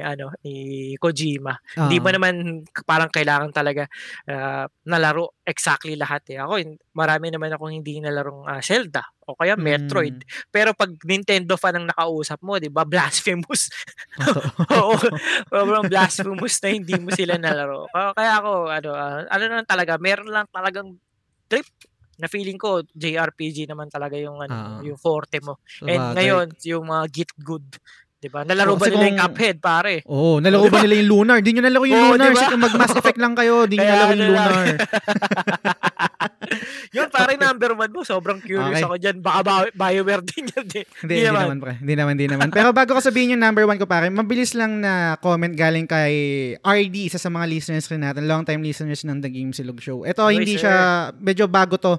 [0.00, 0.54] ano ni
[0.96, 1.52] Kojima.
[1.76, 1.86] Ah.
[1.86, 3.84] Hindi ba naman parang kailangan talaga
[4.26, 6.40] ah, nalaro exactly lahat eh.
[6.40, 6.56] Ako
[6.96, 9.62] marami naman akong hindi nalarong ah, Zelda o kaya Mm.
[9.62, 10.16] Metroid.
[10.50, 12.82] Pero pag Nintendo fan ang nakausap mo, 'di ba?
[12.88, 13.68] Blasphemous.
[14.80, 14.96] Oo.
[15.46, 17.86] Sobrang blasphemous na hindi mo sila nalaro.
[17.92, 20.96] Kaya, ako ano ah, ano lang talaga, meron lang talagang
[21.50, 21.66] trip
[22.20, 24.78] na feeling ko JRPG naman talaga yung ano Ah.
[24.80, 25.56] yung forte mo.
[25.64, 25.90] Sabagay.
[25.90, 27.66] And ngayon yung mga Git Good,
[28.16, 28.44] 'di ba?
[28.44, 29.94] Nalaro Oo, ba nila yung kung- Cuphead, pare?
[30.04, 31.40] Oo, oh, nalaro ba nila yung Lunar?
[31.40, 32.28] Di nyo nalaro yung Oo, Lunar.
[32.28, 32.42] diba?
[32.42, 33.64] Sige, mag-Mass Effect lang kayo.
[33.64, 34.20] Di Kaya nalaro yung.
[34.28, 34.52] Lunar.
[36.90, 38.02] Yun, pare number one mo.
[38.02, 38.82] Sobrang curious Okay.
[38.82, 39.16] ako dyan.
[39.20, 40.64] Baka Bio- BioWare din yan.
[40.66, 41.56] Di, Hindi, hindi naman.
[41.56, 41.72] pre.
[41.78, 42.48] Hindi naman, hindi naman.
[42.50, 46.12] Pero bago ko sabihin yung number one ko pare, mabilis lang na comment galing kay
[46.58, 50.02] RD, isa sa mga listeners rin natin, long time listeners ng The Game Silog Show.
[50.02, 50.66] Ito, hindi sir.
[50.66, 50.76] siya,
[51.14, 51.94] medyo bago to.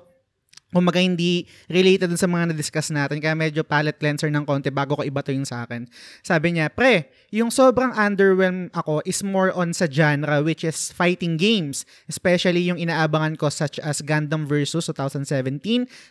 [0.71, 4.95] Kumaga hindi related dun sa mga na-discuss natin, kaya medyo palette cleanser ng konti bago
[4.95, 5.83] ko iba to yung sa akin.
[6.23, 11.35] Sabi niya, pre, yung sobrang underwhelmed ako is more on sa genre which is fighting
[11.35, 15.59] games, especially yung inaabangan ko such as Gundam Versus 2017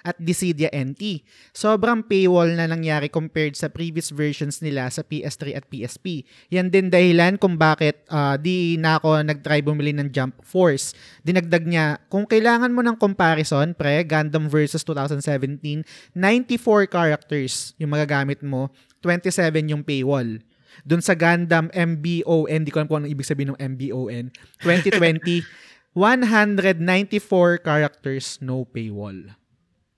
[0.05, 1.25] at Dissidia NT.
[1.57, 6.29] Sobrang paywall na nangyari compared sa previous versions nila sa PS3 at PSP.
[6.53, 10.93] Yan din dahilan kung bakit ah, di na ako nag-try bumili ng Jump Force.
[11.25, 18.43] Dinagdag niya, kung kailangan mo ng comparison, pre, Gundam versus 2017, 94 characters yung magagamit
[18.43, 18.67] mo,
[18.99, 20.43] 27 yung paywall.
[20.83, 25.47] Doon sa Gundam MBON, di ko alam kung anong ibig sabihin ng MBON, 2020,
[25.95, 29.19] 194 characters, no paywall.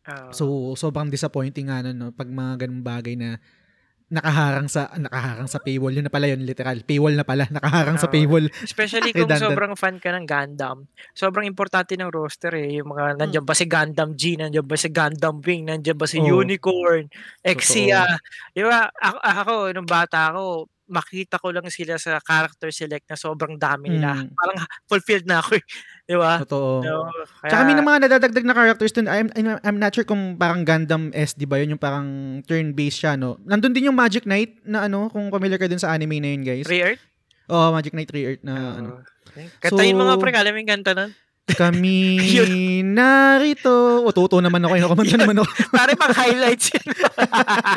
[0.03, 2.09] Ah, So, sobrang disappointing nga nun, no?
[2.11, 3.39] Pag mga ganung bagay na
[4.13, 5.97] nakaharang sa nakaharang sa paywall.
[5.97, 6.77] Yun na pala yun, literal.
[6.85, 8.13] Paywall na pala, nakaharang sa Oo.
[8.13, 8.47] paywall.
[8.61, 9.49] especially kung Redundant.
[9.49, 10.85] sobrang fan ka ng Gundam.
[11.17, 12.77] Sobrang importante ng roster eh.
[12.81, 16.21] Yung mga, nandiyan ba si Gundam G, nandiyan ba si Gundam Wing, nandiyan ba si
[16.21, 16.45] Oo.
[16.45, 17.09] Unicorn,
[17.41, 18.05] Exia.
[18.53, 18.93] Di ba?
[18.93, 23.97] Ako, ako, nung bata ako, makita ko lang sila sa character select na sobrang dami
[23.97, 24.21] nila.
[24.21, 24.37] Mm.
[24.37, 25.65] Parang fulfilled na ako eh.
[26.13, 26.45] Di ba?
[26.45, 26.85] Totoo.
[26.85, 26.93] So,
[27.41, 29.09] kaya, Tsaka may mga nadadagdag na characters dun.
[29.09, 32.07] I'm, I'm, I'm not sure kung parang Gundam SD ba yun, yung parang
[32.45, 33.41] turn-based siya, no?
[33.49, 36.45] Nandun din yung Magic Knight na ano, kung familiar ka dun sa anime na yun,
[36.45, 36.69] guys.
[36.69, 37.03] Free Earth?
[37.49, 38.91] Oh, Magic Knight 3 Earth na ano.
[39.33, 39.49] Okay.
[39.65, 41.11] Kantahin mo nga So- pre, alam yung kanta nun?
[41.43, 42.23] Kami
[42.87, 44.07] narito.
[44.07, 44.79] O, totoo naman ako.
[44.79, 45.47] Yun, kumanta naman ako.
[45.75, 46.87] Pare pang highlights yun.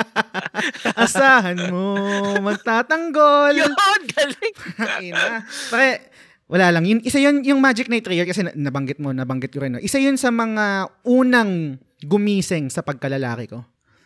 [1.05, 1.97] Asahan mo,
[2.45, 3.57] magtatanggol.
[3.57, 3.73] Yun,
[4.13, 4.55] galing.
[5.09, 5.41] Ina.
[5.73, 6.13] Pare,
[6.45, 6.85] wala lang.
[6.85, 9.75] Yun, isa yun yung Magic Knight Trigger kasi na- nabanggit mo, nabanggit ko rin.
[9.75, 9.81] No?
[9.81, 13.65] Isa yun sa mga unang gumising sa pagkalalaki ko.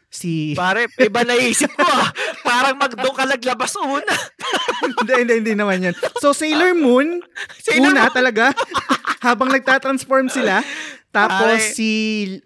[0.10, 0.58] Si...
[0.58, 2.10] Pare, iba naisip ko ah.
[2.50, 4.16] Parang magdo ka naglabas una.
[5.06, 5.96] hindi, hindi, hindi naman yan.
[6.18, 7.22] So, Sailor Moon,
[7.62, 8.16] Sailor una Moon.
[8.18, 8.46] talaga,
[9.26, 10.66] habang nagtatransform sila.
[11.14, 11.74] Tapos Pare.
[11.78, 11.90] si,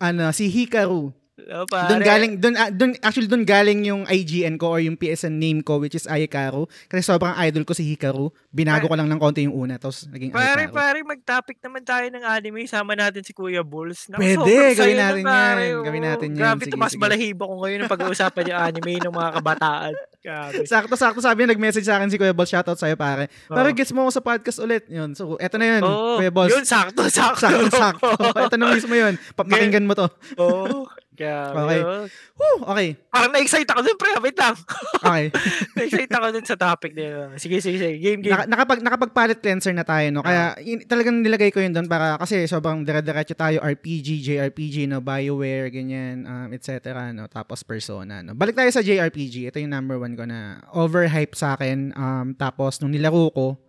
[0.04, 1.23] ano, si Hikaru.
[1.54, 1.86] Oh, pare.
[1.88, 5.62] Doon galing, doon, ah, doon, actually doon galing yung IGN ko or yung PSN name
[5.62, 6.66] ko which is Ayakaru.
[6.84, 8.34] Kasi sobrang idol ko si Hikaru.
[8.50, 10.74] Binago ko lang ng konti yung una tapos naging Pare, Ayakaru.
[10.74, 12.66] pare, mag-topic naman tayo ng anime.
[12.66, 14.10] Sama natin si Kuya Bulls.
[14.10, 15.64] Naku, Pwede, gawin natin pare.
[15.70, 15.86] yan.
[15.86, 16.40] Gawin natin yan.
[16.40, 16.98] Grabe, Sige, sige.
[16.98, 19.94] balahibo ko ngayon ng pag-uusapan yung anime ng mga kabataan.
[20.24, 20.64] Grabe.
[20.66, 22.50] Sakto, sakto sabi niya, nag-message sa akin si Kuya Balls.
[22.50, 23.30] Shoutout sa'yo, pare.
[23.46, 23.76] Pare, Oo.
[23.76, 24.88] gets mo ako sa podcast ulit.
[24.88, 25.14] Yun.
[25.14, 26.50] So, eto na yun, Oo, Kuya Balls.
[26.50, 27.46] yun, sakto, sakto.
[27.46, 28.08] Sakto, sakto.
[28.42, 29.20] Ito na mismo yun.
[29.36, 30.08] Papakinggan mo to.
[30.40, 30.88] Oo.
[31.14, 31.54] Grabe.
[31.54, 31.80] Okay.
[31.86, 32.06] oh.
[32.34, 32.98] Woo, okay.
[33.14, 34.12] Parang na-excite ako dun, pre.
[34.20, 34.56] Wait lang.
[35.04, 35.36] Okay.
[35.76, 37.30] na-excite ako dun sa topic na yun.
[37.36, 37.96] Sige, sige, sige.
[38.00, 38.34] Game, game.
[38.34, 40.24] Naka, nakapag, nakapag-palette cleanser na tayo, no?
[40.24, 45.04] Kaya in, talagang nilagay ko yun doon para kasi sobrang dire-diretso tayo RPG, JRPG, no?
[45.04, 47.12] BioWare, ganyan, um, etc.
[47.12, 47.28] No?
[47.28, 48.32] Tapos Persona, no?
[48.32, 49.52] Balik tayo sa JRPG.
[49.52, 51.92] Ito yung number one ko na overhype sa akin.
[51.94, 53.60] Um, tapos nung nilaro ko,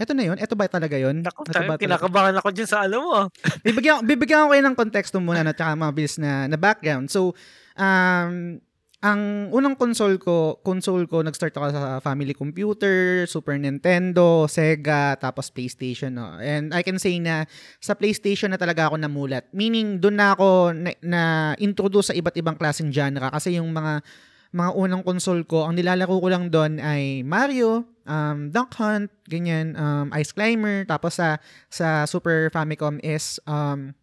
[0.00, 0.40] eto na yun?
[0.40, 1.20] Eto ba talaga yun?
[1.20, 3.14] Eto tayo, ba kinakabahan ako dyan sa ano mo.
[3.66, 7.12] bibigyan, bibigyan ko kayo ng konteksto muna no, tsaka mabilis na, na background.
[7.12, 7.36] So,
[7.76, 8.56] um,
[9.00, 15.48] ang unang console ko, console ko, nag-start ako sa family computer, Super Nintendo, Sega, tapos
[15.48, 16.12] PlayStation.
[16.12, 16.36] No?
[16.36, 17.48] And I can say na
[17.80, 19.48] sa PlayStation na talaga ako namulat.
[19.56, 21.22] Meaning, doon na ako na, na
[21.56, 23.32] introduce sa iba't ibang klaseng genre.
[23.32, 24.04] Kasi yung mga
[24.50, 29.74] mga unang console ko, ang nilalaro ko lang doon ay Mario, um, Duck Hunt, ganyan,
[29.74, 31.40] um, Ice Climber, tapos sa
[31.72, 33.96] sa Super Famicom is um,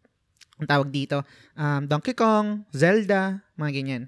[0.58, 1.22] ang tawag dito,
[1.54, 4.04] um, Donkey Kong, Zelda, mga ganyan.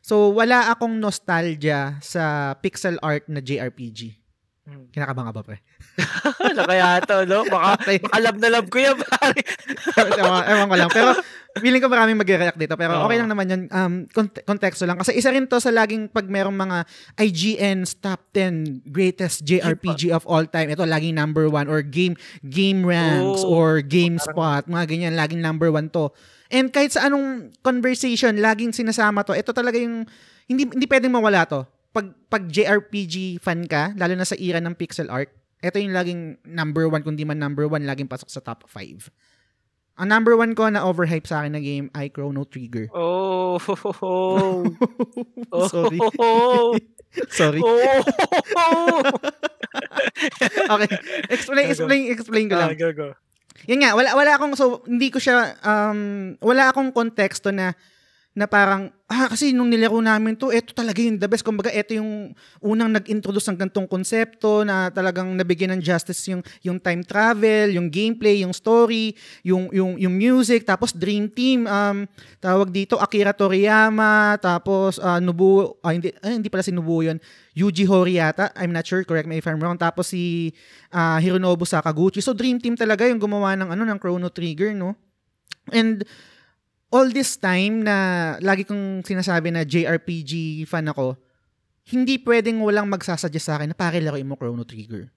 [0.00, 4.19] So, wala akong nostalgia sa pixel art na JRPG.
[4.68, 4.86] Hmm.
[4.92, 5.58] Kinakabang ka ba, pre?
[6.52, 7.48] ano kaya to, no?
[7.48, 9.40] Baka, baka love na love ko yan, pare.
[10.20, 10.90] ewan, ewan ko lang.
[10.92, 11.10] Pero,
[11.58, 12.76] feeling ko maraming magre-react dito.
[12.78, 13.62] Pero okay lang naman yun.
[13.72, 15.00] Um, kont- konteksto lang.
[15.00, 16.86] Kasi isa rin to sa laging pag merong mga
[17.18, 20.70] IGN's top 10 greatest JRPG of all time.
[20.70, 21.66] Ito, laging number one.
[21.66, 22.14] Or game
[22.46, 23.42] game ranks.
[23.42, 23.50] Oo.
[23.50, 24.70] Or GameSpot.
[24.70, 25.12] Mga ganyan.
[25.18, 26.14] Laging number one to.
[26.50, 29.34] And kahit sa anong conversation, laging sinasama to.
[29.34, 30.06] Ito talaga yung,
[30.46, 31.66] hindi, hindi pwedeng mawala to.
[31.90, 36.40] Pag, pag JRPG fan ka, lalo na sa era ng pixel art, ito yung laging
[36.46, 39.10] number one, kundi man number one, laging pasok sa top 5.
[40.00, 42.88] Ang number one ko na overhype sa akin na game ay Chrono Trigger.
[42.96, 43.60] Oh,
[44.00, 44.64] oh,
[45.68, 46.00] Sorry.
[46.16, 46.72] Oh,
[47.36, 47.60] Sorry.
[47.60, 49.02] oh,
[50.72, 50.88] Okay.
[51.28, 52.72] Explain, explain, explain ko lang.
[52.72, 53.08] Ah, go, go.
[53.68, 57.76] Yan nga, wala, wala akong, so, hindi ko siya, um, wala akong konteksto na,
[58.30, 61.42] na parang, ah, kasi nung nilaro namin to, eto talaga yung the best.
[61.42, 62.30] Kumbaga, eto yung
[62.62, 67.90] unang nag-introduce ng gantong konsepto na talagang nabigyan ng justice yung, yung time travel, yung
[67.90, 72.06] gameplay, yung story, yung, yung, yung music, tapos Dream Team, um,
[72.38, 77.18] tawag dito, Akira Toriyama, tapos uh, Nobuo, ah, hindi, ah, hindi pala si Nobuo yun,
[77.58, 80.54] Yuji Horii yata, I'm not sure, correct me if I'm wrong, tapos si
[80.94, 82.22] ah, Hironobu Sakaguchi.
[82.22, 84.94] So Dream Team talaga yung gumawa ng ano ng Chrono Trigger, no?
[85.74, 86.06] And
[86.90, 91.14] all this time na lagi kong sinasabi na JRPG fan ako,
[91.90, 95.10] hindi pwedeng walang magsasuggest sa akin na pare laruin mo Chrono Trigger.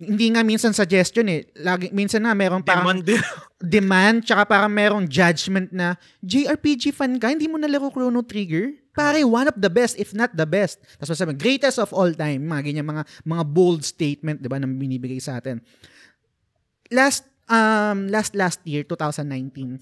[0.00, 1.44] Hindi nga minsan suggestion eh.
[1.60, 3.04] Lagi, minsan nga meron parang Demand
[3.60, 8.72] demand, tsaka parang merong judgment na JRPG fan ka, hindi mo nalaro Chrono Trigger?
[8.96, 10.80] Pare, one of the best, if not the best.
[10.96, 14.64] Tapos sabi, greatest of all time, mga ganyan, mga, mga bold statement, di ba, na
[14.64, 15.60] binibigay sa atin.
[16.88, 19.76] Last, um, last, last year, 2019,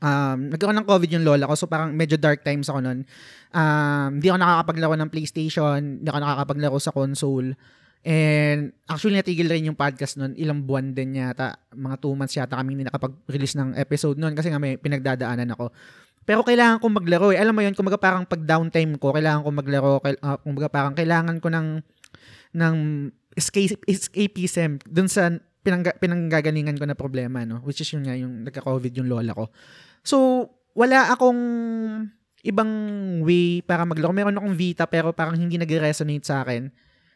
[0.00, 3.06] um, nagkaroon ng COVID yung lola ko, so parang medyo dark times ako nun.
[3.54, 7.54] Um, hindi ako nakakapaglaro ng PlayStation, hindi ako nakakapaglaro sa console.
[8.04, 10.36] And actually, natigil rin yung podcast nun.
[10.36, 11.56] Ilang buwan din yata.
[11.72, 15.72] Mga two months yata kami hindi nakapag-release ng episode nun kasi nga may pinagdadaanan ako.
[16.24, 17.40] Pero kailangan ko maglaro eh.
[17.40, 19.92] Alam mo yun, kumbaga parang pag downtime ko, kailangan ko maglaro.
[20.04, 21.80] Kail- kumbaga parang kailangan ko ng
[22.54, 22.76] ng
[23.36, 25.32] escape, escapism dun sa
[25.64, 27.64] pinangga, pinanggagalingan ko na problema, no?
[27.64, 29.48] Which is yun nga, yung nagka-COVID yung lola ko.
[30.04, 30.46] So,
[30.76, 31.40] wala akong
[32.44, 32.70] ibang
[33.24, 34.12] way para maglaro.
[34.12, 36.68] Meron akong Vita pero parang hindi nag-resonate sa akin.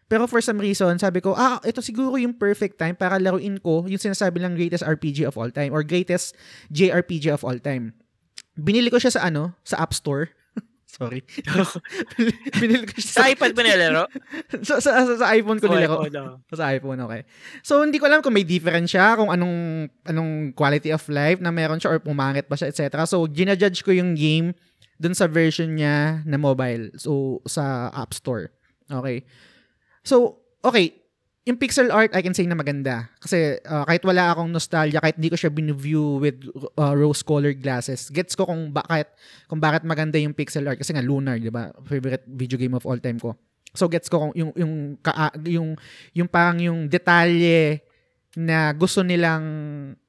[0.09, 3.85] Pero for some reason, sabi ko, ah, ito siguro yung perfect time para laruin ko
[3.85, 6.33] yung sinasabi lang greatest RPG of all time or greatest
[6.73, 7.93] JRPG of all time.
[8.57, 10.33] Binili ko siya sa ano, sa App Store.
[10.89, 11.21] Sorry.
[12.65, 14.05] Binili ko siya Sa iPad ba nilaro?
[14.65, 16.01] sa, sa, sa, sa iPhone ko Sa nilaro.
[16.01, 16.37] iPhone, oh.
[16.49, 17.23] Sa iPhone, okay.
[17.61, 21.53] So, hindi ko alam kung may difference siya, kung anong anong quality of life na
[21.53, 23.05] meron siya or pumangit ba siya, etc.
[23.05, 24.57] So, ginajudge ko yung game
[24.97, 26.89] dun sa version niya na mobile.
[26.97, 28.49] So, sa App Store.
[28.89, 29.29] Okay.
[30.03, 30.97] So, okay.
[31.49, 33.09] Yung pixel art, I can say na maganda.
[33.25, 36.45] Kasi uh, kahit wala akong nostalgia, kahit hindi ko siya binview with
[36.77, 39.09] uh, rose-colored glasses, gets ko kung bakit,
[39.49, 40.77] kung bakit maganda yung pixel art.
[40.77, 41.73] Kasi nga, Lunar, di ba?
[41.89, 43.33] Favorite video game of all time ko.
[43.73, 45.73] So, gets ko kung yung, yung, ka, yung,
[46.13, 47.81] yung parang yung detalye
[48.39, 49.43] na gusto nilang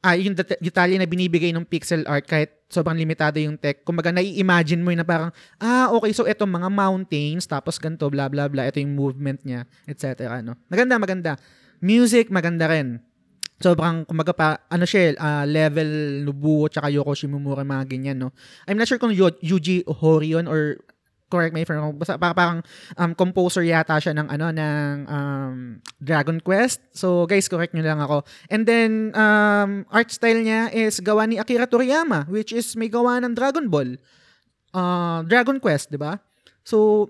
[0.06, 3.82] ah yung det- detalye na binibigay ng pixel art kahit sobrang limitado yung tech.
[3.82, 8.30] Kumbaga nai-imagine mo yun na parang ah okay so eto mga mountains tapos ganto bla
[8.30, 10.30] bla bla ito yung movement niya etc.
[10.46, 10.54] ano.
[10.70, 11.32] Maganda maganda.
[11.82, 13.02] Music maganda rin.
[13.58, 18.30] Sobrang kumbaga pa ano siya ah, level Nobuo tsaka Yoko Shimomura mga ganyan no.
[18.70, 20.78] I'm not sure kung Yu- Yuji Horii or
[21.30, 21.96] correct me if I'm wrong.
[21.96, 22.66] Basta parang,
[22.98, 25.58] um, composer yata siya ng ano ng um,
[26.02, 26.82] Dragon Quest.
[26.92, 28.26] So guys, correct nyo lang ako.
[28.50, 33.22] And then um, art style niya is gawa ni Akira Toriyama which is may gawa
[33.22, 33.96] ng Dragon Ball.
[34.74, 36.18] Uh, Dragon Quest, 'di ba?
[36.66, 37.08] So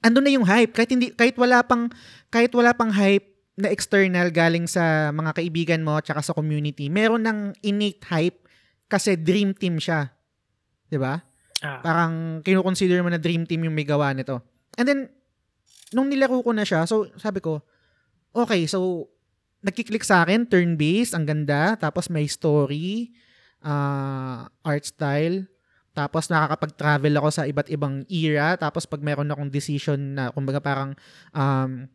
[0.00, 1.92] andun na yung hype kahit hindi kahit wala pang
[2.32, 6.92] kahit wala pang hype na external galing sa mga kaibigan mo tsaka sa community.
[6.92, 8.44] Meron ng innate hype
[8.86, 10.12] kasi dream team siya.
[10.88, 11.24] 'Di ba?
[11.64, 11.80] Ah.
[11.80, 14.42] Parang kinukonsider mo na dream team yung may gawa nito.
[14.76, 15.00] And then,
[15.94, 17.64] nung nilaro ko na siya, so sabi ko,
[18.36, 19.08] okay, so
[19.64, 23.10] nagkiklik sa akin, turn-based, ang ganda, tapos may story,
[23.64, 25.48] uh, art style,
[25.96, 30.92] tapos nakakapag-travel ako sa iba't ibang era, tapos pag meron akong decision na, kumbaga parang,
[31.32, 31.88] um,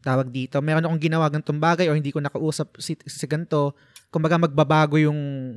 [0.00, 3.76] tawag dito, meron akong ginawa gantong bagay o hindi ko nakausap si, si ganito,
[4.12, 5.56] kumbaga magbabago yung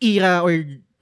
[0.00, 0.52] era or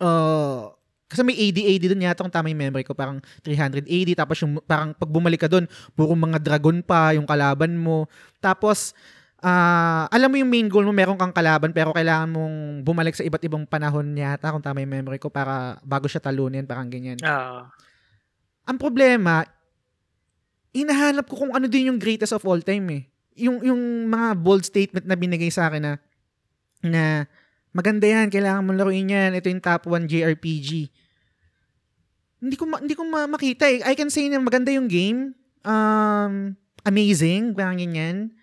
[0.02, 0.70] uh,
[1.12, 4.56] kasi may AD-AD doon yata kung tama yung memory ko, parang 300 AD, tapos yung
[4.64, 8.08] parang pag bumalik ka doon, puro mga dragon pa, yung kalaban mo.
[8.40, 8.96] Tapos,
[9.44, 13.20] ah alam mo yung main goal mo, meron kang kalaban, pero kailangan mong bumalik sa
[13.20, 17.20] iba't ibang panahon yata, kung tama yung memory ko, para bago siya talunin, parang ganyan.
[17.20, 17.68] Ah.
[18.64, 19.44] Ang problema,
[20.72, 23.02] hinahanap ko kung ano din yung greatest of all time eh.
[23.36, 25.92] Yung, yung mga bold statement na binigay sa akin na,
[26.80, 27.28] na
[27.72, 30.88] maganda yan, kailangan mo laruin yan, ito yung top 1 JRPG.
[32.42, 33.86] Hindi ko, ma- hindi ko ma- makita eh.
[33.86, 35.30] I can say na maganda yung game,
[35.62, 38.34] um, amazing, parang ganyan.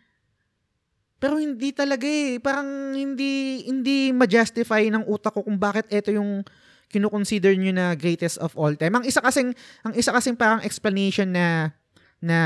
[1.20, 2.40] Pero hindi talaga eh.
[2.40, 6.48] Parang hindi, hindi ma-justify ng utak ko kung bakit ito yung
[6.90, 8.96] kinoconsider nyo na greatest of all time.
[8.96, 9.52] Ang isa kasing,
[9.84, 11.76] ang isa kasing parang explanation na
[12.20, 12.40] na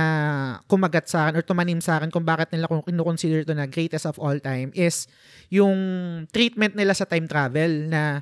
[0.69, 4.05] kumagat sa akin or tumanim sa akin kung bakit nila kung kinoconsider ito na greatest
[4.05, 5.09] of all time is
[5.49, 5.73] yung
[6.29, 8.21] treatment nila sa time travel na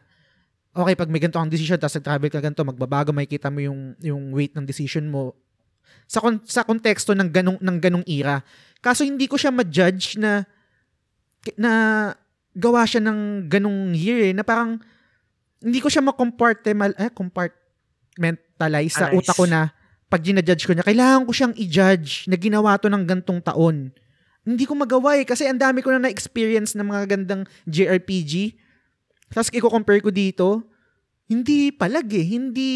[0.71, 4.31] okay, pag may ganito ang decision tapos nag-travel ka ganito, magbabago, makikita mo yung, yung
[4.31, 5.35] weight ng decision mo
[6.07, 8.43] sa, kon- sa konteksto ng ganong, ng ganong era.
[8.83, 10.43] Kaso hindi ko siya ma-judge na
[11.57, 11.73] na
[12.53, 14.77] gawa siya ng ganong year eh, na parang
[15.61, 19.73] hindi ko siya ma-compartmental eh, compartmentalize sa utak ko na
[20.11, 23.95] pag ginajudge ko niya, kailangan ko siyang i-judge na ginawa to ng gantong taon.
[24.43, 28.59] Hindi ko magawa eh, kasi ang dami ko na na-experience ng mga gandang JRPG.
[29.31, 30.67] Tapos i-compare ko dito,
[31.31, 32.69] hindi palag eh, hindi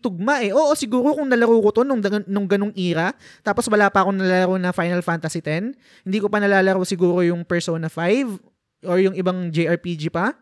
[0.00, 0.56] tugma eh.
[0.56, 3.12] Oo, siguro kung nalaro ko to nung, nung ganong era,
[3.44, 5.76] tapos wala pa akong nalaro na Final Fantasy X,
[6.08, 10.32] hindi ko pa nalalaro siguro yung Persona 5 or yung ibang JRPG pa.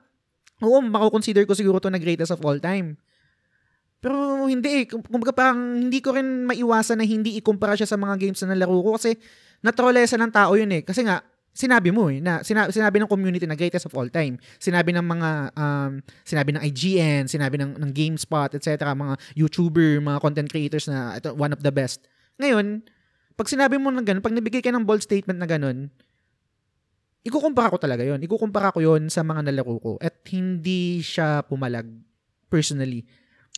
[0.62, 2.94] Oo, mako-consider ko siguro to na greatest of all time.
[3.98, 4.84] Pero hindi eh.
[4.86, 8.78] Kumbaga parang hindi ko rin maiwasan na hindi ikumpara siya sa mga games na nalaro
[8.78, 9.18] ko kasi
[9.62, 10.86] natrolesa ng tao yun eh.
[10.86, 11.22] Kasi nga,
[11.58, 14.38] sinabi mo eh, na sinabi, sinabi ng community na greatest of all time.
[14.62, 18.94] Sinabi ng mga, um, sinabi ng IGN, sinabi ng, ng GameSpot, etc.
[18.94, 22.06] Mga YouTuber, mga content creators na ito, one of the best.
[22.38, 22.86] Ngayon,
[23.34, 25.90] pag sinabi mo ng ganun, pag nabigay ka ng bold statement na ganun,
[27.26, 31.90] ikukumpara ko talaga yon Ikukumpara ko yon sa mga nalaro ko at hindi siya pumalag
[32.46, 33.02] personally.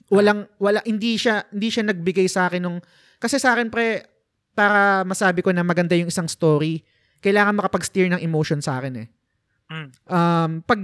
[0.09, 2.81] Walang wala hindi siya hindi siya nagbigay sa akin nung
[3.21, 4.09] kasi sa akin pre
[4.57, 6.83] para masabi ko na maganda yung isang story,
[7.21, 9.09] kailangan makapag-steer ng emotion sa akin eh.
[9.71, 9.89] Mm.
[10.11, 10.81] Um, pag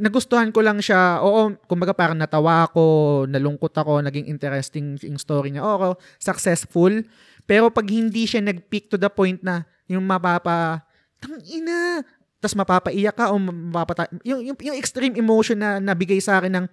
[0.00, 2.82] nagustuhan ko lang siya, oo, kumbaga parang natawa ako,
[3.28, 5.62] nalungkot ako, naging interesting yung story niya.
[5.62, 7.04] Oo, successful.
[7.44, 10.82] Pero pag hindi siya nag-peak to the point na yung mapapa,
[11.22, 12.02] tang ina,
[12.42, 16.66] tas mapapaiyak ka o mapapata, yung, yung, yung extreme emotion na nabigay sa akin ng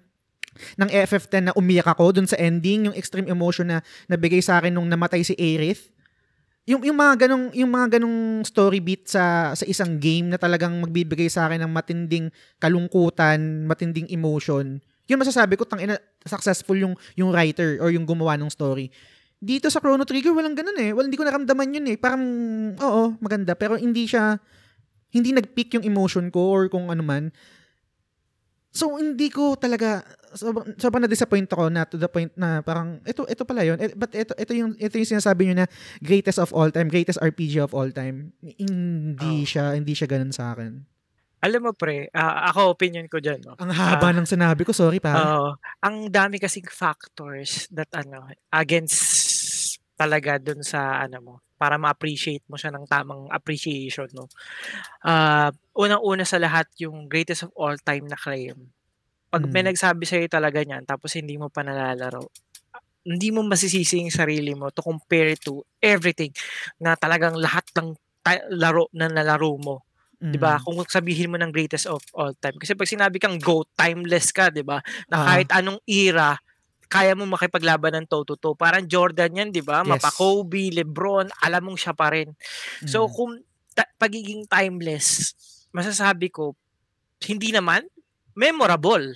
[0.81, 3.77] ng FF10 na umiyak ako dun sa ending, yung extreme emotion na
[4.09, 5.93] nabigay sa akin nung namatay si Aerith.
[6.69, 10.77] Yung yung mga ganong yung mga ganong story beat sa sa isang game na talagang
[10.77, 12.29] magbibigay sa akin ng matinding
[12.61, 14.77] kalungkutan, matinding emotion.
[15.09, 18.93] Yun masasabi ko tang ina successful yung yung writer or yung gumawa ng story.
[19.41, 20.93] Dito sa Chrono Trigger walang ganun eh.
[20.93, 21.97] Well, hindi ko naramdaman yun eh.
[21.97, 22.21] Parang
[22.77, 24.37] oo, maganda pero hindi siya
[25.09, 27.33] hindi nag-peak yung emotion ko or kung ano man.
[28.69, 30.05] So, hindi ko talaga,
[30.37, 33.81] sobrang, sobrang na-disappoint ako na to the point na parang, ito, ito pala yun.
[33.81, 35.67] Eh, but ito, ito, yung, ito yung sinasabi nyo na
[36.05, 38.29] greatest of all time, greatest RPG of all time.
[38.45, 39.49] Hindi Oh.
[39.49, 40.85] siya, hindi siya ganun sa akin.
[41.39, 43.41] Alam mo pre, ah, ako opinion ko dyan.
[43.41, 43.55] No?
[43.57, 45.15] Ang haba ng sinabi ko, sorry pa.
[45.17, 45.49] Oo.
[45.79, 52.55] ang dami kasing factors that ano against talaga dun sa ano mo para ma-appreciate mo
[52.55, 54.31] siya ng tamang appreciation, no?
[55.05, 58.71] Ah, unang-una sa lahat yung greatest of all time na claim.
[59.31, 59.67] 'Pag may Mm.
[59.67, 62.29] nagsabi sa'yo talaga niyan tapos hindi mo pa nalalaro,
[63.07, 66.31] hindi mo masisisi yung sarili mo to compare to everything
[66.81, 67.95] na talagang lahat ng
[68.25, 69.75] ta laro na nalaro mo,
[70.31, 70.57] 'di ba?
[70.57, 70.65] Mm.
[70.65, 72.55] Kung sabihin mo ng greatest of all time.
[72.61, 74.79] Kasi 'pag sinabi kang GOAT, timeless ka, 'di ba?
[75.11, 75.19] Na Oo.
[75.21, 76.35] kahit anong era,
[76.89, 78.57] kaya mo makipaglaban ng toe to toe.
[78.57, 79.85] Parang Jordan 'yan, 'di ba?
[79.85, 80.17] Mapa Yes.
[80.17, 82.33] Kobe, LeBron, alam mong siya pa rin.
[82.85, 83.13] So Mm.
[83.13, 83.31] kung
[83.77, 85.33] ta pagiging timeless,
[85.71, 86.57] masasabi ko,
[87.29, 87.85] hindi naman,
[88.35, 89.15] memorable.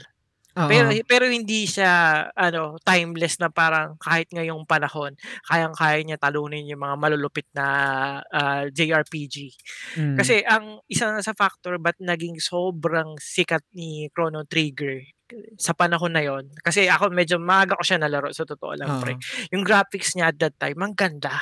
[0.54, 1.02] Pero Oo.
[1.10, 5.18] pero hindi siya ano, timeless na parang kahit ngayong panahon,
[5.50, 7.66] kayang-kaya niya talunin yung mga malulupit na,
[8.30, 9.50] ah, JRPG.
[9.98, 10.16] Mm.
[10.20, 15.02] Kasi ang isa na sa factor ba't naging sobrang sikat ni Chrono Trigger
[15.60, 19.14] sa panahon na yun, kasi ako medyo maaga ko siya nalaro sa totoo lang pre.
[19.16, 19.22] Oo.
[19.54, 21.38] Yung graphics niya at that time ang ganda.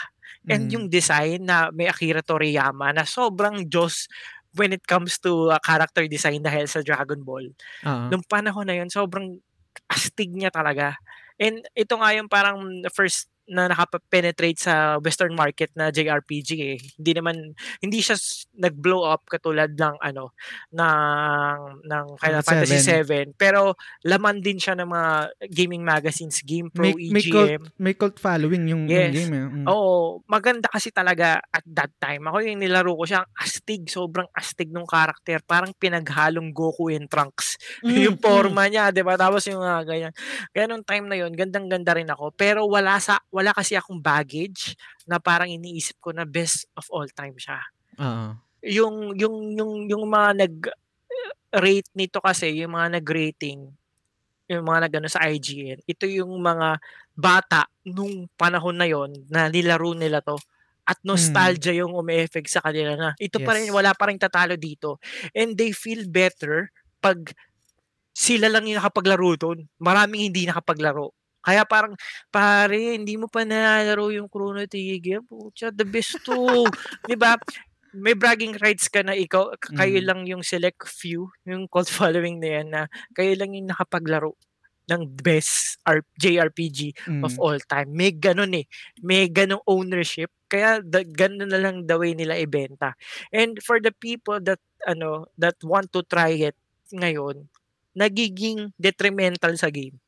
[0.49, 0.73] And Mm.
[0.73, 4.09] yung design na may Akira Toriyama na sobrang Diyos
[4.57, 7.47] when it comes to, ah, character design dahil sa Dragon Ball.
[7.87, 8.05] Oo.
[8.11, 9.39] Nung panahon na yun sobrang
[9.87, 10.99] astig niya talaga.
[11.39, 12.59] And ito nga yung parang
[12.91, 16.77] first na nakapa-penetrate sa western market na JRPG, eh.
[16.99, 17.35] Hindi naman
[17.79, 18.15] hindi siya
[18.57, 20.33] nag-blow up katulad ng ano,
[20.71, 20.99] ng
[21.87, 23.03] ng Final Fantasy 7.
[23.07, 25.11] VII, pero laman din siya ng mga
[25.49, 27.63] gaming magazines, GamePro, May may cult EGM.
[27.77, 29.13] may cult following yung yung Yes.
[29.13, 29.45] game, eh.
[29.45, 29.65] Mm.
[29.69, 32.25] Oo, maganda kasi talaga at that time.
[32.25, 35.37] Ako yung nilaro ko siya, ang astig, sobrang astig nung character.
[35.45, 37.55] Parang pinaghalong Goku and Trunks
[37.85, 38.67] yung Mm, mm.
[38.71, 39.15] niya, 'di ba?
[39.19, 40.13] Tapos yung mga ganyan.
[40.49, 42.31] Kaya nung time na yun, gandang-ganda rin ako.
[42.33, 44.75] Pero wala sa wala kasi akong baggage
[45.09, 47.59] na parang iniisip ko na best of all time siya.
[47.99, 48.41] Oo.
[48.65, 53.69] Yung yung yung yung mga nag-rate nito kasi, yung mga nag-rating,
[54.51, 56.79] yung mga nag-ano sa IGN, ito yung mga
[57.17, 60.37] bata nung panahon na yun na nilaro nila 'to
[60.87, 61.07] at Mm.
[61.07, 63.73] nostalgia yung ume-effect sa kanila na ito pa rin, Yes.
[63.73, 64.99] wala pa ring tatalo dito.
[65.37, 66.71] And they feel better
[67.03, 67.33] 'pag
[68.15, 71.13] sila lang yung nakapaglaro dun, maraming hindi nakapaglaro.
[71.45, 71.93] Kaya parang,
[72.33, 76.69] "Pare hindi mo pa nalalaro yung Chrono Trigger, putya the best 'to."
[77.05, 77.37] 'Di ba?
[77.91, 80.05] May bragging rights ka na ikaw kayo Mm.
[80.05, 82.81] lang yung select few, yung cult following na yan na
[83.17, 84.31] kayo lang yung nakapaglaro
[84.91, 86.91] ng best R JRPG
[87.23, 87.41] of Mm.
[87.41, 87.91] all time.
[87.95, 88.65] May gano'n, eh,
[89.03, 92.93] may gano'ng ownership kaya da gano'n na lang the way nila ibenta.
[93.31, 96.57] And for the people that ano, that want to try it
[96.93, 97.47] ngayon,
[97.95, 99.99] nagiging detrimental sa game.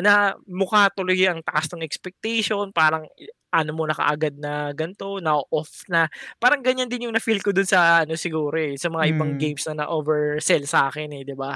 [0.00, 3.04] Na mukha tuloy ang taas ng expectation, parang
[3.52, 6.08] ano mo na kaagad na gan'to, na-o-off na.
[6.40, 9.36] Parang ganyan din yung na-feel ko dun sa ano siguro, eh, sa mga ibang Mm.
[9.36, 11.52] games na na-oversell sa'kin, eh, 'di ba?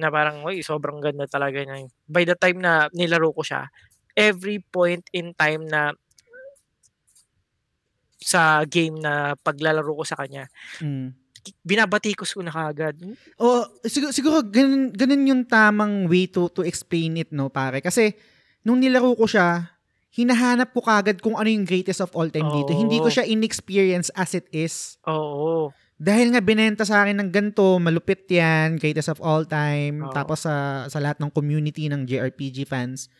[0.00, 3.68] Na parang, "Uy, sobrang ganda talaga niya." By the time na nilaro ko siya,
[4.16, 5.92] every point in time na
[8.18, 10.50] sa game na paglalaro ko sa kanya,
[10.80, 11.18] Mm.
[11.62, 12.98] Binabatikos ko na kaagad.
[12.98, 17.82] Hmm, Oo, sigu siguro ganun ganun yung tamang way to to explain it 'no, pare.
[17.82, 18.14] Kasi
[18.62, 19.78] nung nilaro ko siya,
[20.12, 22.74] hinahanap ko kaagad kung ano yung greatest of all time dito.
[22.74, 24.98] Hindi ko siya in-experience as it is.
[25.06, 25.70] Oo.
[25.98, 30.06] Dahil nga binenta sa akin ng ganito, malupit 'yan, greatest of all time.
[30.06, 30.14] Oo.
[30.14, 33.10] Tapos sa sa lahat ng community ng JRPG fans,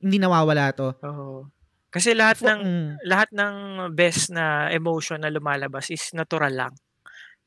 [0.00, 0.96] hindi nawawala 'to.
[1.04, 1.48] Oo.
[1.92, 2.88] Kasi lahat ng mm.
[3.04, 3.54] lahat ng
[3.92, 6.72] best na emotion na lumalabas is natural lang.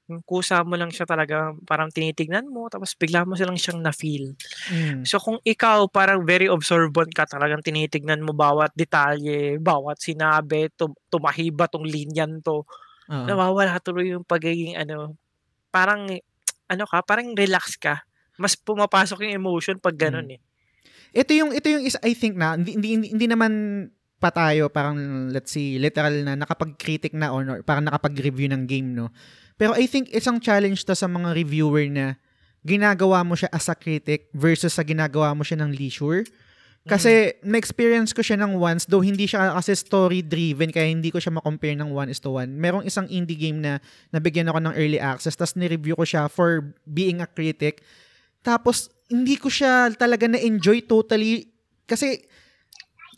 [0.10, 4.38] Yung kusa mo lang siya talaga parang tinitignan mo tapos bigla mo lang siyang na-feel.
[4.70, 5.10] Mm.
[5.10, 10.94] So kung ikaw parang very observant ka, talagang tinitignan mo bawat detalye, bawat sinabi, tum
[11.10, 12.66] tumahiba 'tong linyan 'to,
[13.10, 13.26] Oo.
[13.30, 15.18] nawawala tuloy yung pagiging ano,
[15.74, 16.10] parang
[16.72, 18.04] ano ka, parang relax ka.
[18.42, 20.36] Mas pumapasok yung emotion 'pag gano'n, Mm.
[20.38, 20.42] eh.
[21.16, 23.54] Ito yung ito yung isa I think na hindi hindi hindi naman
[24.20, 24.98] pa tayo parang
[25.30, 29.12] let's say literal na nakapag-critic na or or parang nakapag-review ng game 'no.
[29.60, 32.16] Pero I think isang challenge 'to sa mga reviewer na
[32.66, 36.26] ginagawa mo siya as a critic versus sa ginagawa mo siya ng leisure.
[36.26, 36.90] Mm.
[36.90, 37.14] Kasi
[37.46, 41.34] na-experience ko siya ng once though hindi siya kasi story driven kaya hindi ko siya
[41.34, 42.58] ma-compare ng one is to one.
[42.58, 43.78] Merong isang indie game na
[44.10, 47.86] nabigyan ako ng early access tapos ni-review ko siya for being a critic.
[48.42, 51.50] Tapos hindi ko siya talaga na-enjoy totally
[51.86, 52.26] kasi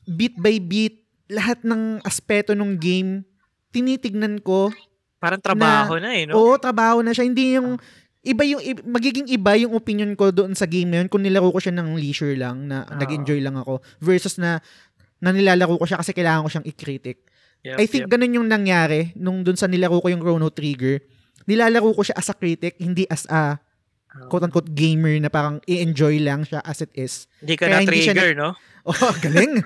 [0.07, 3.27] bit by bit lahat ng aspeto ng game
[3.69, 4.71] tinitignan ko.
[5.19, 6.39] Parang trabaho na, eh, 'no?
[6.39, 7.27] Oo, trabaho na siya.
[7.27, 7.75] Hindi yung
[8.23, 11.47] iba yung i- magiging iba yung opinion ko doon sa game na yun kung nilaro
[11.51, 12.99] ko siya ng leisure lang na Oo.
[12.99, 14.59] nag-enjoy lang ako versus na
[15.17, 17.17] na nilalaro ko siya kasi kailangan ko siyang i-critic.
[17.65, 18.11] Yep, I think yep.
[18.13, 21.01] ganun yung nangyari nung doon sa nilaro ko yung Chrono Trigger.
[21.49, 23.57] Nilalaro ko siya as a critic, hindi as a
[24.25, 27.29] quote-unquote gamer na parang i-enjoy lang siya as it is.
[27.39, 28.49] Hindi ka Kaya na-trigger, no?
[28.87, 29.59] Oh, galing!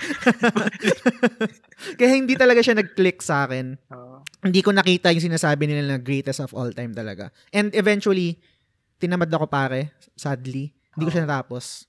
[2.02, 3.78] Kaya hindi talaga siya nag-click sa akin.
[3.94, 4.26] Oo.
[4.42, 7.30] Hindi ko nakita yung sinasabi nila na greatest of all time talaga.
[7.54, 8.42] And eventually,
[8.98, 10.74] tinamad ako pare, sadly.
[10.98, 11.86] Hindi ko siya natapos.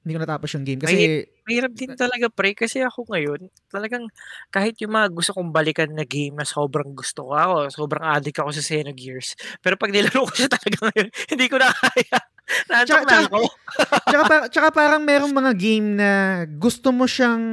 [0.00, 0.80] Hindi ko natapos yung game.
[0.80, 2.56] Kasi, Mahirap din talaga, pre.
[2.56, 4.08] Kasi ako ngayon, talagang
[4.48, 8.40] kahit yung mga gusto kong balikan na game na sobrang gusto ko ako, sobrang addict
[8.40, 9.36] ako sa Xenogears.
[9.60, 12.16] Pero pag nilaro ko siya talaga ngayon, hindi ko na kaya.
[12.66, 13.40] Nantok Tsaka- na tsaka- ako.
[14.08, 16.10] tsaka, pa- tsaka parang merong mga game na
[16.48, 17.44] gusto mo siyang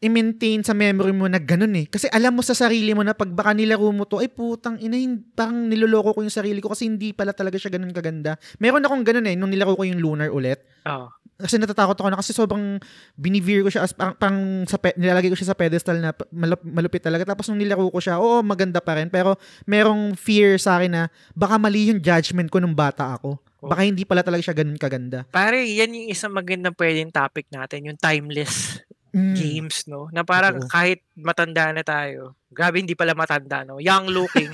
[0.00, 1.88] i-maintain sa memory mo na ganun eh.
[1.88, 5.00] Kasi alam mo sa sarili mo na pag baka nilaro mo to, ay putang ina,
[5.32, 8.36] parang niloloko ko yung sarili ko kasi hindi pala talaga siya ganun kaganda.
[8.60, 10.60] Meron akong ganun eh, nung nilaro ko yung Lunar ulit.
[10.84, 11.08] Oo.
[11.34, 12.78] Kasi natatakot ako na kasi sobrang
[13.18, 14.38] binivere ko siya as parang, parang
[14.70, 17.26] sa pe- nilalagay ko siya sa pedestal na malup- malupit talaga.
[17.26, 19.10] Tapos nung nilaro ko siya, oo, maganda pa rin.
[19.10, 19.34] Pero
[19.66, 21.02] merong fear sa akin na
[21.34, 23.42] baka mali yung judgment ko nung bata ako.
[23.64, 25.24] Baka hindi pala talaga siya ganun kaganda.
[25.32, 28.84] Pare, yan yung isang magandang pwedeng topic natin, yung timeless
[29.14, 29.38] Mm.
[29.38, 30.10] games, no?
[30.10, 30.66] Na parang Oo.
[30.66, 33.78] kahit matanda na tayo, grabe hindi pala matanda, no?
[33.78, 34.50] Young looking.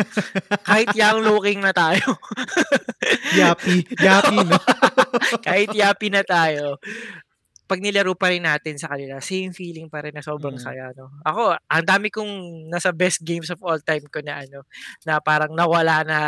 [0.62, 2.04] kahit young looking na tayo,
[3.40, 3.88] Yappy.
[3.96, 4.60] Yappy, no?
[5.46, 6.76] kahit yapi na tayo,
[7.64, 10.62] pag nilaro pa rin natin sa kanila, same feeling pa rin na sobrang Mm.
[10.62, 11.08] saya, no?
[11.24, 12.28] Ako, ang dami kong
[12.68, 14.66] nasa best games of all time ko na ano,
[15.06, 16.18] na parang nawala na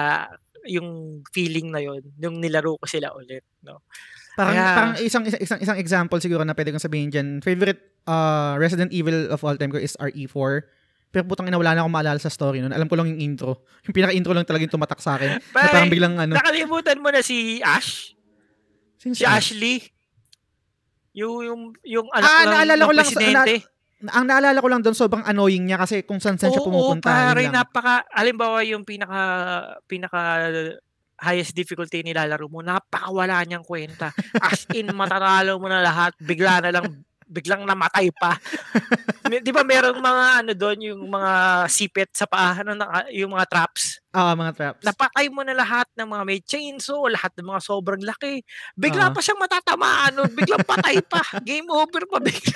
[0.64, 3.82] yung feeling na yon nung nilaro ko sila ulit, no?
[4.32, 7.28] Parang, Kaya- parang isang, isang, isang, isang example siguro na pwede kong sabihin dyan.
[7.44, 10.52] Favorite uh, Resident Evil of all time ko is RE4.
[11.08, 12.72] Pero putang ina, wala na akong maalala sa story nun.
[12.72, 13.60] Alam ko lang yung intro.
[13.84, 15.28] Yung pinaka-intro lang talaga yung tumatak sa akin.
[15.32, 16.32] na Pare, parang biglang ano.
[16.32, 18.14] nakalimutan mo na si Ash?
[18.96, 19.36] Sino Si siya?
[19.36, 19.82] Ashley?
[21.12, 23.54] Yung, yung, yung anak Ah, ng, naalala ko lang sa- presidente.
[24.04, 27.06] Ang naalala ko lang doon, sobrang annoying niya kasi kung saan saan siya Oo, pumupunta.
[27.06, 27.54] yun pare, lang.
[27.54, 29.20] napaka, alimbawa yung pinaka,
[29.84, 30.20] pinaka
[31.16, 34.10] highest difficulty nilalaro mo, napakawala niyang kwenta.
[34.40, 38.36] As in, matatalo mo na lahat, bigla na lang, biglang namatay pa.
[39.46, 42.76] Di ba merong mga ano doon, yung mga sipit sa paa, ano,
[43.08, 44.04] yung mga traps.
[44.12, 44.82] Ah, mga traps.
[44.84, 48.44] Napatay mo na lahat ng mga may chainsaw, lahat ng mga sobrang laki.
[48.76, 49.14] Bigla Oo.
[49.16, 50.28] pa siyang matatamaan, no?
[50.28, 51.24] biglang patay pa.
[51.48, 52.52] Game over pa bigla.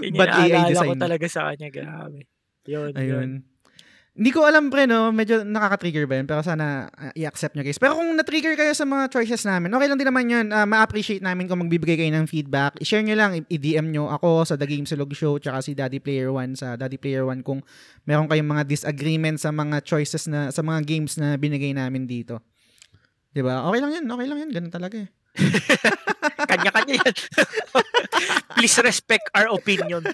[0.00, 1.00] Yun yung Bad AI naalala ko design.
[1.00, 1.68] talaga sa kanya.
[1.72, 2.20] Grabe.
[2.68, 3.30] Yun, yun.
[4.20, 5.08] Hindi ko alam pre, no?
[5.16, 6.28] Medyo nakaka-trigger ba yun?
[6.28, 7.80] Pero sana uh, i-accept nyo guys.
[7.80, 10.46] Pero kung na-trigger kayo sa mga choices namin, okay lang din naman yun.
[10.52, 12.76] Uh, ma-appreciate namin kung magbibigay kayo ng feedback.
[12.84, 16.28] I-share nyo lang, i-DM nyo ako sa The Game Silog Show, tsaka si Daddy Player
[16.28, 17.64] One sa Daddy Player One kung
[18.04, 22.44] meron kayong mga disagreement sa mga choices na, sa mga games na binigay namin dito.
[23.32, 23.64] 'Di ba?
[23.72, 24.50] Okay lang yan, okay lang yan.
[24.52, 25.08] Ganun talaga eh.
[26.50, 27.14] Kanya-kanya yan.
[28.58, 30.02] Please respect our opinion.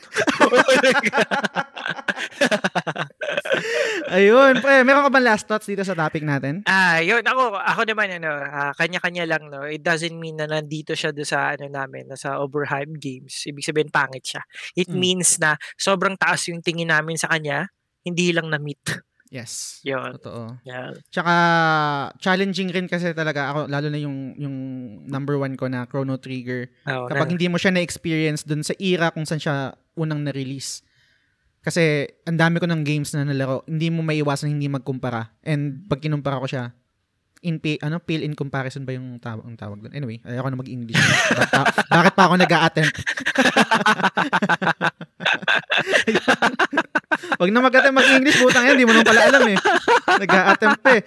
[4.09, 6.63] Ayun, pre, meron ka ba last thoughts dito sa topic natin?
[6.65, 9.67] Ah, yun ako ako naman ano, ah, kanya-kanya lang no.
[9.67, 13.43] It doesn't mean na nandito siya do sa ano namin, na sa overhyped games.
[13.45, 14.43] Ibig sabihin pangit siya.
[14.75, 14.99] It Mm.
[15.01, 17.67] means na sobrang taas yung tingin namin sa kanya,
[18.07, 18.83] hindi lang na meet.
[19.27, 19.83] Yes.
[19.83, 20.15] Yun.
[20.23, 20.63] Totoo.
[20.63, 20.95] Yeah.
[21.11, 21.35] Tsaka
[22.23, 24.57] challenging rin kasi talaga ako lalo na yung yung
[25.03, 26.71] number one ko na Chrono Trigger.
[26.87, 30.87] Oh, Kapag hindi mo siya na-experience dun sa era kung saan siya unang na-release.
[31.67, 35.35] Kasi ang dami ko ng games na nalaro, hindi mo maiwasan hindi magkumpara.
[35.43, 36.71] And pag kinumpara ko siya,
[37.43, 39.91] in pay, ano, pale in comparison ba yung tawag, ang tawag doon?
[39.91, 40.95] Anyway, ayoko na mag-English.
[40.95, 42.97] Bakit pa, bakit pa ako nag-a-attempt?
[47.43, 49.59] Wag na mag-attempt mag-English, putang yan, hindi mo nang pala alam eh.
[50.23, 51.01] Nag-a-attempt eh.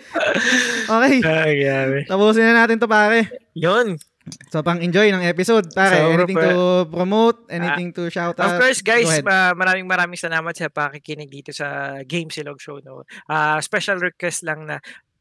[0.92, 3.32] Okay, Ay, tapusin na natin to pare.
[3.56, 3.96] Yun.
[4.50, 6.00] So, pang enjoy ng episode, pare.
[6.02, 6.50] Sobra anything pa.
[6.50, 7.38] to promote?
[7.50, 8.56] Anything to shout out?
[8.56, 12.82] Of course, guys, ma- maraming maraming salamat sa pakikinig dito sa Game Silog Show.
[12.82, 13.06] No?
[13.30, 14.78] Ah, special request lang na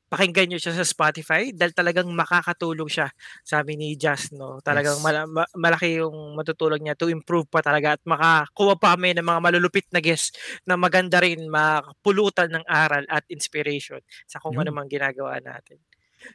[0.08, 3.12] pakinggan nyo siya sa Spotify dahil talagang makakatulong siya
[3.44, 5.04] sabi ni Jazz no talagang Yes.
[5.04, 9.24] mala- ma- malaki yung matutulong niya to improve pa talaga at makakuha pa kami ng
[9.28, 10.32] mga malulupit na guests
[10.64, 14.72] na maganda rin makapulutan ng aral at inspiration sa kung Yun.
[14.72, 15.76] ano mang ginagawa natin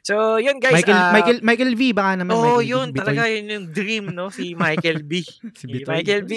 [0.00, 2.32] so yun guys Michael, ah, Michael, Michael V, baka naman.
[2.32, 2.98] Oh, Michael yun Bitoy.
[2.98, 5.20] talaga yun yung dream no si Michael B.
[5.24, 6.00] Si Si Bitoy.
[6.00, 6.32] Michael B.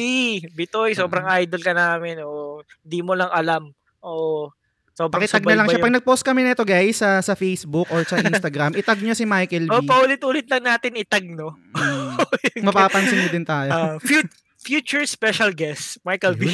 [0.51, 2.19] Bitoy, sobrang idol ka namin.
[2.21, 3.71] O, di mo lang alam.
[3.99, 4.49] O,
[4.93, 5.79] sobrang Pakitag na lang siya.
[5.79, 9.67] Pag nag-post kami nito guys sa sa Facebook or sa Instagram, itag nyo si Michael
[9.67, 9.71] V.
[9.71, 11.55] O, paulit-ulit lang natin itag, no?
[11.73, 13.69] Mm, mapapansin nyo din tayo.
[13.69, 16.49] Ah, fu- future special guest, Michael B.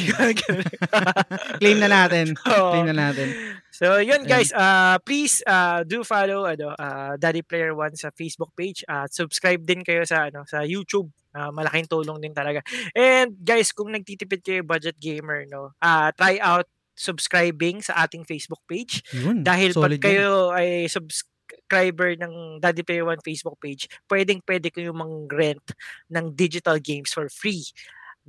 [1.58, 2.36] Claim na natin.
[2.38, 3.28] Claim na natin.
[3.74, 8.54] So, yun guys, uh, please uh, do follow ano, uh, Daddy Player One sa Facebook
[8.54, 11.10] page at subscribe din kayo sa ano sa YouTube.
[11.34, 12.62] Uh, malaking tulong din talaga.
[12.94, 18.62] And guys, kung nagtitipid kayo budget gamer, no, uh, try out subscribing sa ating Facebook
[18.70, 19.02] page.
[19.10, 19.42] Yun.
[19.42, 25.74] Dahil pag kayo ay subscriber ng Daddy Player One Facebook page, pwedeng pwede kayo mang-rent
[26.14, 27.66] ng digital games for free.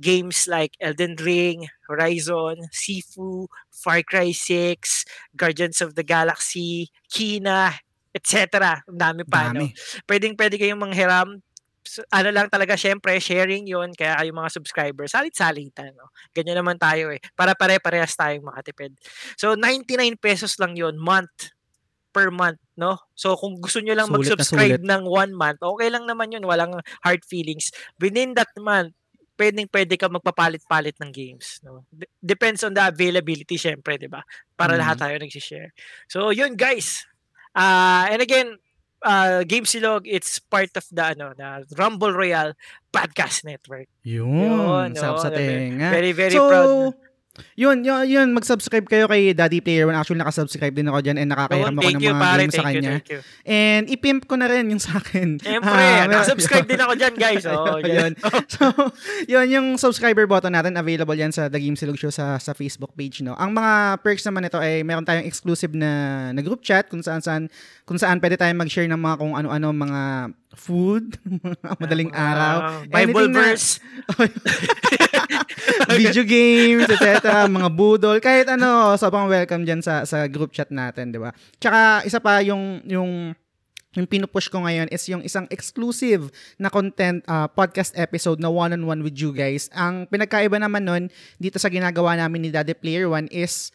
[0.00, 5.04] Games like Elden Ring, Horizon, Sifu, Far Cry 6,
[5.36, 7.72] Guardians of the Galaxy, Kina,
[8.12, 8.80] etc.
[8.88, 9.52] Ang dami pa.
[9.52, 9.72] Dami.
[9.72, 9.76] No?
[10.08, 11.40] Pwedeng pwede kayong manghiram
[12.10, 16.10] ano lang talaga, syempre, sharing yon kaya kayo mga subscribers, salit-salitan, no?
[16.34, 17.22] Ganyan naman tayo eh.
[17.38, 18.98] Para pare-parehas tayong makatipid.
[19.38, 21.54] So, 99 pesos lang yon month
[22.10, 22.98] per month, no?
[23.14, 26.44] So, kung gusto nyo lang Sulit mag-subscribe ng one month, okay lang naman yun.
[26.44, 27.70] Walang hard feelings.
[28.02, 28.96] Within that month,
[29.36, 31.60] pwedeng pwede ka magpapalit-palit ng games.
[31.62, 31.84] No?
[31.92, 34.24] D- depends on the availability, syempre, di ba?
[34.56, 34.80] Para Mhm.
[34.80, 35.70] lahat tayo nagsishare.
[36.08, 37.04] So, yun guys.
[37.56, 38.56] Uh, and again,
[39.04, 42.56] uh, Game Silog, it's part of the, ano, the Rumble Royale
[42.92, 43.88] Podcast Network.
[44.02, 44.26] Yun.
[44.26, 45.16] Yun, no?
[45.16, 45.88] sa tenga.
[45.92, 47.05] Very, very so, proud.
[47.56, 49.96] Yun, yun, yun, mag-subscribe kayo kay Daddy Player One.
[49.96, 52.40] Actually, nakasubscribe din ako dyan and nakakahiram Yun, ako ng you, mga pare.
[52.40, 52.92] games sa you, kanya.
[53.00, 53.20] you.
[53.44, 55.40] And ipimp ko na rin yung sa akin.
[55.40, 57.44] Siyempre, meron- nakasubscribe din ako dyan, guys.
[57.56, 58.12] Oh, yun.
[58.52, 58.68] So,
[59.26, 62.92] yun yung subscriber button natin available yan sa The Game Silog Show sa sa Facebook
[62.92, 63.32] page, no.
[63.34, 65.90] Ang mga perks naman nito ay meron tayong exclusive na
[66.30, 67.48] na group chat kung saan saan
[67.82, 70.00] kung saan pwede tayong mag-share ng mga kung ano-ano mga
[70.56, 71.20] food,
[71.82, 72.54] madaling Ah, araw,
[72.88, 73.78] Bible verse.
[76.00, 81.12] video games, etc., mga budol, kahit ano, sobrang welcome diyan sa sa group chat natin,
[81.12, 81.30] 'di ba?
[81.60, 83.36] Tsaka isa pa yung yung
[83.96, 86.28] yung pinupush ko ngayon is yung isang exclusive
[86.60, 89.72] na content uh, podcast episode na one-on-one with you guys.
[89.72, 91.04] Ang pinagkaiba naman nun
[91.40, 93.72] dito sa ginagawa namin ni Daddy Player One is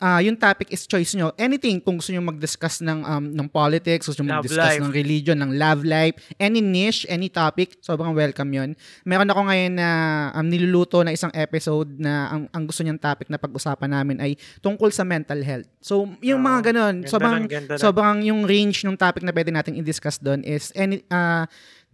[0.00, 1.32] uh, yung topic is choice nyo.
[1.36, 4.82] Anything kung gusto nyo mag-discuss ng, um, ng politics, gusto nyo Love mag-discuss life.
[4.82, 8.70] ng religion, ng love life, any niche, any topic, sobrang welcome yon
[9.04, 9.88] Meron ako ngayon na
[10.36, 14.36] um, niluluto na isang episode na ang, ang gusto niyang topic na pag-usapan namin ay
[14.60, 15.68] tungkol sa mental health.
[15.80, 19.32] So, yung Oo, mga ganun, Ganda sobrang nun, ganda sobrang yung range ng topic na
[19.32, 21.46] pwede nating i-discuss doon is any uh,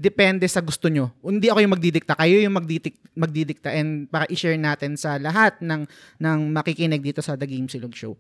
[0.03, 1.15] depende sa gusto nyo.
[1.23, 5.87] Hindi ako yung magdidikta, kayo yung magdidik, magdidikta and para i-share natin sa lahat ng
[6.19, 8.19] ng makikinig dito sa The Game Silog Show.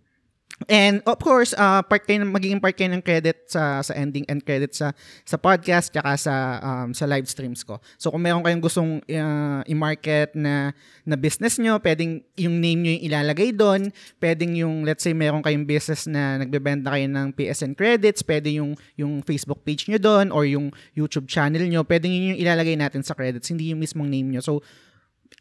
[0.71, 4.45] And of course, uh, part kayo, magiging part kayo ng credit sa sa ending and
[4.45, 4.95] credit sa
[5.27, 7.83] sa podcast tsaka sa um, sa live streams ko.
[7.99, 10.71] So kung meron kayong gustong uh, i-market na
[11.03, 13.91] na business nyo, pwedeng yung name nyo yung ilalagay doon,
[14.23, 18.79] pwedeng yung let's say meron kayong business na nagbebenta kayo ng PSN credits, pwede yung
[18.95, 23.03] yung Facebook page nyo doon or yung YouTube channel nyo, pwedeng yun yung ilalagay natin
[23.03, 24.43] sa credits, hindi yung mismong name nyo.
[24.45, 24.63] So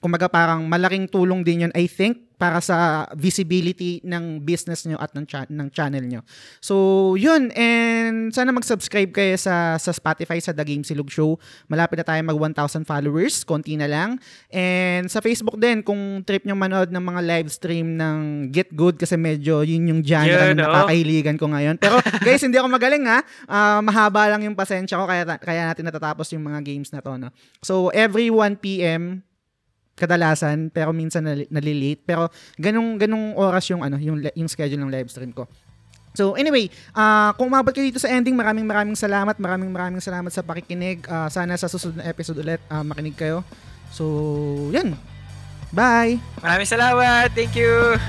[0.02, 5.14] kumbaga parang malaking tulong din yun I think para sa visibility ng business nyo at
[5.14, 6.26] ng, cha- ng channel nyo.
[6.58, 7.54] So, yun.
[7.54, 11.38] And sana mag-subscribe kayo sa, sa Spotify sa The Game Silog Show.
[11.70, 13.46] Malapit na tayo mag 1,000 followers.
[13.46, 14.18] Konti na lang.
[14.50, 18.98] And sa Facebook din, kung trip nyo manood ng mga live stream ng Get Good
[18.98, 20.74] kasi medyo yun yung genre Yun, na oh.
[20.74, 21.78] nakakahiligan ko ngayon.
[21.78, 23.22] Pero guys, hindi ako magaling ha.
[23.46, 27.22] Ah, mahaba lang yung pasensya ko kaya, kaya natin natatapos yung mga games na to.
[27.22, 27.30] No?
[27.62, 29.22] So, every 1 p.m.,
[29.96, 34.92] kadalasan pero minsan nali- nalilate pero ganung ganung oras yung ano yung yung schedule ng
[34.92, 35.46] live stream ko.
[36.12, 40.32] So anyway, ah kung umabot kayo dito sa ending, maraming maraming salamat, maraming maraming salamat
[40.32, 41.08] sa pakikinig.
[41.08, 43.48] Ah, sana sa susunod na episode ulit ah, makinig kayo.
[43.92, 44.08] So,
[44.72, 44.96] yun.
[45.72, 46.20] Bye.
[46.40, 47.32] Maraming salamat.
[47.36, 48.00] Thank you.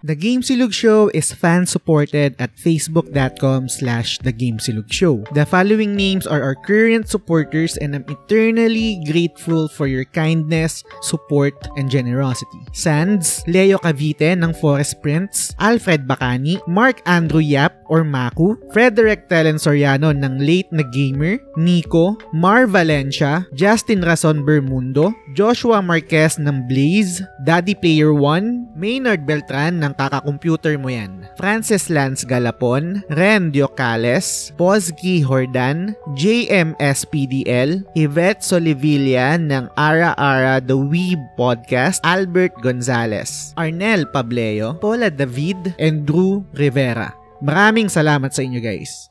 [0.00, 5.28] The Game Silog Show is fan-supported at facebook.com slash The.
[5.36, 11.52] The following names are our current supporters and I'm eternally grateful for your kindness, support,
[11.76, 12.64] and generosity.
[12.72, 19.60] Sands, Leo Cavite ng Forest Prince, Alfred Bacani, Mark Andrew Yap or Maku, Frederick Telen
[19.60, 27.20] Soriano ng Late na Gamer, Nico, Mar Valencia, Justin Rason Bermundo, Joshua Marquez ng Blaze,
[27.44, 35.26] Daddy Player 1, Maynard Beltran ng Kaka-Computer Mo Yan, Francis Lance Galapon, Ren Diocales, Pozgi
[35.26, 45.10] Hordan, JMSPDL, Yvette Solivilla ng Ara Ara The Weeb Podcast, Albert Gonzalez, Arnel Pableo, Paula
[45.10, 47.10] David, and Drew Rivera.
[47.42, 49.09] Maraming salamat sa inyo guys.